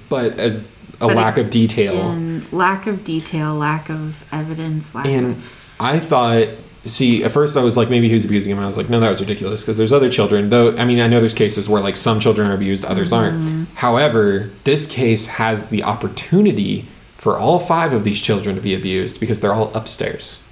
[0.08, 0.70] but as
[1.00, 2.14] a But lack of detail.
[2.50, 5.74] Lack of detail, lack of evidence, lack And of.
[5.80, 6.48] I thought,
[6.84, 8.58] see, at first I was like, maybe he was abusing him.
[8.58, 10.50] I was like, no, that was ridiculous because there's other children.
[10.50, 13.56] Though, I mean, I know there's cases where like some children are abused, others mm-hmm.
[13.56, 13.68] aren't.
[13.74, 19.20] However, this case has the opportunity for all five of these children to be abused
[19.20, 20.42] because they're all upstairs.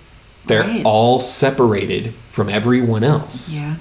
[0.47, 0.83] They're Right.
[0.85, 3.77] all separated from everyone else Yeah.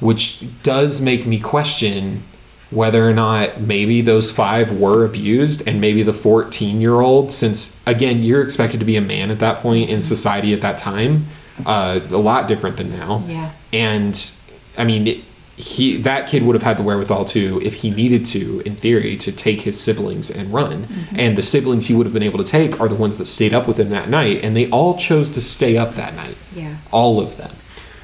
[0.00, 2.24] which does make me question
[2.70, 7.78] whether or not maybe those five were abused and maybe the 14 year old since
[7.86, 10.00] again you're expected to be a man at that point in mm-hmm.
[10.00, 11.26] society at that time
[11.64, 13.50] uh, a lot different than now Yeah.
[13.72, 14.30] and
[14.76, 15.24] i mean it-
[15.58, 19.16] he that kid would have had the wherewithal to if he needed to in theory
[19.16, 22.44] to take his siblings and run and the siblings he would have been able to
[22.44, 25.30] take are the ones that stayed up with him that night and they all chose
[25.30, 26.76] to stay up that night Yeah.
[26.92, 27.52] all of them.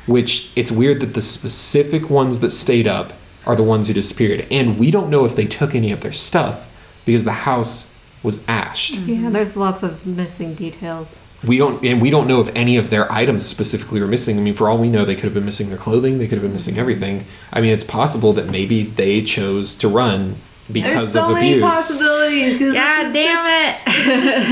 [0.06, 3.12] which it's weird that the specific ones that stayed up
[3.46, 4.46] are the ones who disappeared.
[4.50, 6.66] And we don't know if they took any of their stuff
[7.04, 7.90] because the house
[8.22, 8.94] was ashed.
[8.96, 11.26] Yeah, there's lots of missing details.
[11.44, 14.38] We don't and we don't know if any of their items specifically were missing.
[14.38, 16.38] I mean, for all we know, they could have been missing their clothing, they could
[16.38, 17.26] have been missing everything.
[17.52, 20.36] I mean, it's possible that maybe they chose to run
[20.70, 21.02] because of abuse.
[21.02, 21.64] There's so of many abuse.
[21.64, 22.56] possibilities.
[22.58, 24.08] 'cause God this is damn just-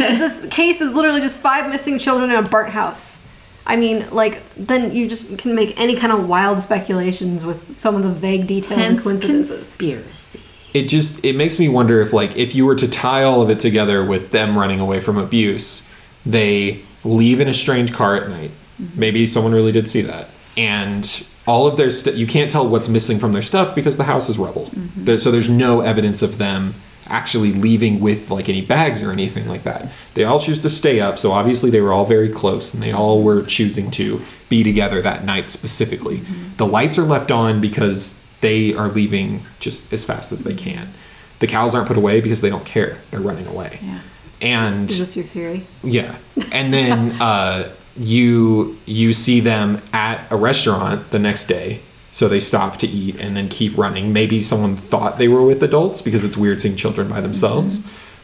[0.09, 0.19] it!
[0.19, 3.21] this case is literally just five missing children in a burnt house.
[3.67, 7.95] I mean, like, then you just can make any kind of wild speculations with some
[7.95, 9.77] of the vague details and coincidences.
[9.77, 10.41] conspiracy.
[10.75, 13.51] it just it makes me wonder if like if you were to tie all of
[13.51, 15.83] it together with them running away from abuse
[16.27, 18.51] they leave in a strange car at night.
[18.81, 18.99] Mm-hmm.
[19.01, 20.31] Maybe someone really did see that.
[20.57, 24.05] And all of their stuff you can't tell what's missing from their stuff because the
[24.05, 24.67] house is rubble.
[24.67, 25.05] Mm-hmm.
[25.05, 26.75] There- so there's no evidence of them
[27.07, 29.91] actually leaving with like any bags or anything like that.
[30.15, 32.93] They all choose to stay up so obviously they were all very close and they
[32.93, 36.19] all were choosing to be together that night specifically.
[36.19, 36.57] Mm-hmm.
[36.57, 40.93] The lights are left on because they are leaving just as fast as they can.
[41.41, 42.99] The cows aren't put away because they don't care.
[43.11, 43.81] They're running away.
[43.83, 44.01] Yeah.
[44.41, 45.67] And Is this your theory?
[45.83, 46.17] yeah.
[46.53, 51.81] And then uh, you you see them at a restaurant the next day.
[52.13, 54.13] So they stop to eat and then keep running.
[54.13, 57.81] Maybe someone thought they were with adults because it's weird seeing children by themselves.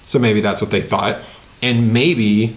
[0.07, 1.23] So maybe that's what they thought.
[1.63, 2.57] And maybe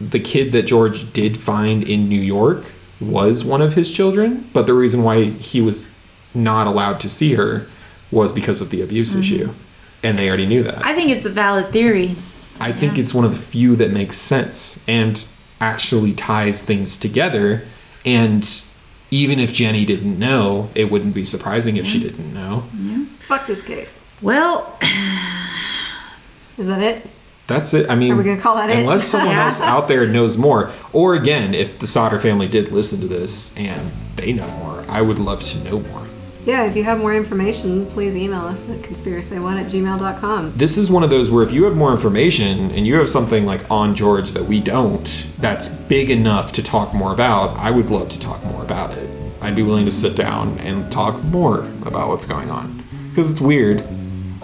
[0.00, 4.66] the kid that George did find in New York was one of his children, but
[4.66, 5.88] the reason why he was
[6.34, 7.66] not allowed to see her
[8.10, 9.52] was because of the abuse issue.
[10.02, 10.84] And they already knew that.
[10.84, 12.16] I think it's a valid theory.
[12.60, 15.24] I think it's one of the few that makes sense and
[15.60, 17.64] actually ties things together.
[18.04, 18.62] And
[19.10, 22.64] even if Jenny didn't know, it wouldn't be surprising if she didn't know.
[23.20, 24.04] Fuck this case.
[24.22, 24.78] Well,
[26.58, 27.06] Is that it?
[27.46, 27.88] That's it.
[27.90, 28.78] I mean, Are we gonna call that it?
[28.78, 29.44] unless someone Yeah.
[29.46, 33.54] else out there knows more, or again, if the Sodder family did listen to this
[33.56, 36.05] and they know more, I would love to know more.
[36.46, 40.52] Yeah, if you have more information, please email us at conspiracy1 at gmail.com.
[40.56, 43.44] This is one of those where if you have more information and you have something
[43.44, 47.90] like on George that we don't, that's big enough to talk more about, I would
[47.90, 49.10] love to talk more about it.
[49.40, 52.84] I'd be willing to sit down and talk more about what's going on.
[53.08, 53.84] Because it's weird,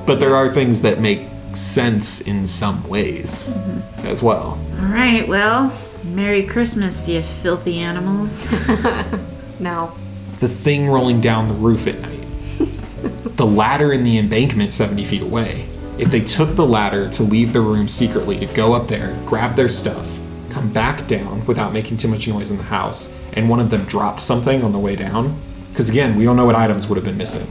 [0.05, 4.07] but there are things that make sense in some ways mm-hmm.
[4.09, 4.61] as well.
[4.81, 5.29] all right.
[5.29, 5.73] Well,
[6.03, 8.53] Merry Christmas, you filthy animals.
[9.63, 9.95] No.
[10.43, 12.27] The thing rolling down the roof at night,
[13.37, 15.69] the ladder in the embankment 70 feet away.
[15.99, 19.55] If they took the ladder to leave the room secretly, to go up there, grab
[19.55, 20.19] their stuff,
[20.51, 23.85] come back down without making too much noise in the house, and one of them
[23.85, 25.41] dropped something on the way down,
[25.71, 27.47] because again, we don't know what items would have been missing.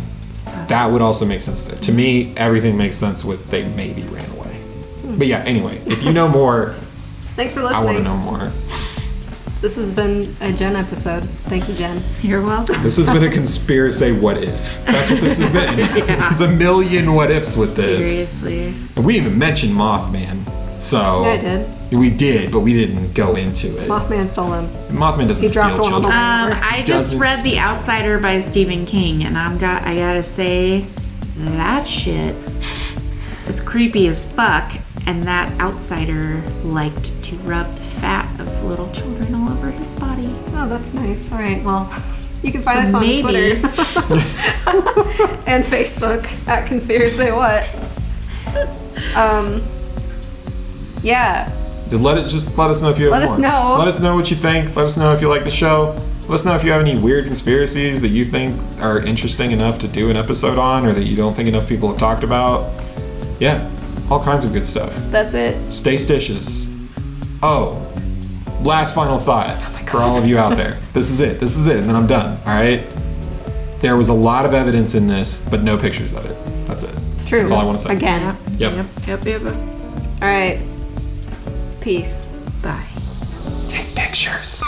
[0.67, 2.33] That would also make sense to, to me.
[2.35, 4.61] Everything makes sense with they maybe ran away.
[5.17, 6.71] But yeah, anyway, if you know more,
[7.37, 7.81] Thanks for listening.
[7.81, 8.51] I want to know more.
[9.61, 11.23] This has been a Jen episode.
[11.45, 12.01] Thank you, Jen.
[12.23, 12.81] You're welcome.
[12.81, 14.83] This has been a conspiracy what if.
[14.85, 15.77] That's what this has been.
[16.19, 18.41] There's a million what ifs with this.
[18.41, 18.87] Seriously.
[18.95, 20.49] And we even mentioned Mothman.
[20.79, 21.91] So Yeah, I did.
[21.91, 23.87] We did, but we didn't go into it.
[23.87, 24.67] Mothman stole him.
[24.97, 26.53] Mothman doesn't He steal dropped one on the children.
[26.57, 27.59] Um, I just read The steal.
[27.59, 30.87] Outsider by Stephen King, and I'm got I gotta say
[31.35, 32.35] that shit
[33.45, 34.71] was creepy as fuck.
[35.05, 40.27] And that outsider liked to rub the fat of little children all over his body.
[40.53, 41.31] Oh, that's nice.
[41.31, 41.63] All right.
[41.63, 41.91] Well,
[42.43, 43.55] you can find So us on maybe- Twitter
[45.47, 47.63] and Facebook at Conspiracy What.
[49.15, 49.61] Um.
[51.03, 51.51] Yeah.
[51.91, 52.27] Let it.
[52.27, 53.75] Just let us know if you have Let us know.
[53.77, 54.75] Let us know what you think.
[54.75, 55.93] Let us know if you like the show.
[56.23, 59.77] Let us know if you have any weird conspiracies that you think are interesting enough
[59.79, 62.73] to do an episode on, or that you don't think enough people have talked about.
[63.41, 63.69] Yeah,
[64.09, 64.95] all kinds of good stuff.
[65.11, 65.71] That's it.
[65.71, 66.65] Stay stitious.
[67.43, 67.75] Oh,
[68.63, 70.79] last final thought Oh for all of you out there.
[70.93, 71.39] This is it.
[71.39, 72.37] This is it, and then I'm done.
[72.45, 72.85] All right.
[73.79, 76.37] There was a lot of evidence in this, but no pictures of it.
[76.65, 76.95] That's it.
[77.25, 77.39] True.
[77.39, 77.95] That's all I want to say.
[77.95, 78.37] Again.
[78.57, 78.73] Yep.
[78.73, 79.41] Yep, yep, yep.
[79.43, 79.55] yep.
[80.21, 80.59] All right.
[81.79, 82.27] Peace.
[82.61, 82.87] Bye.
[83.69, 84.61] Take pictures.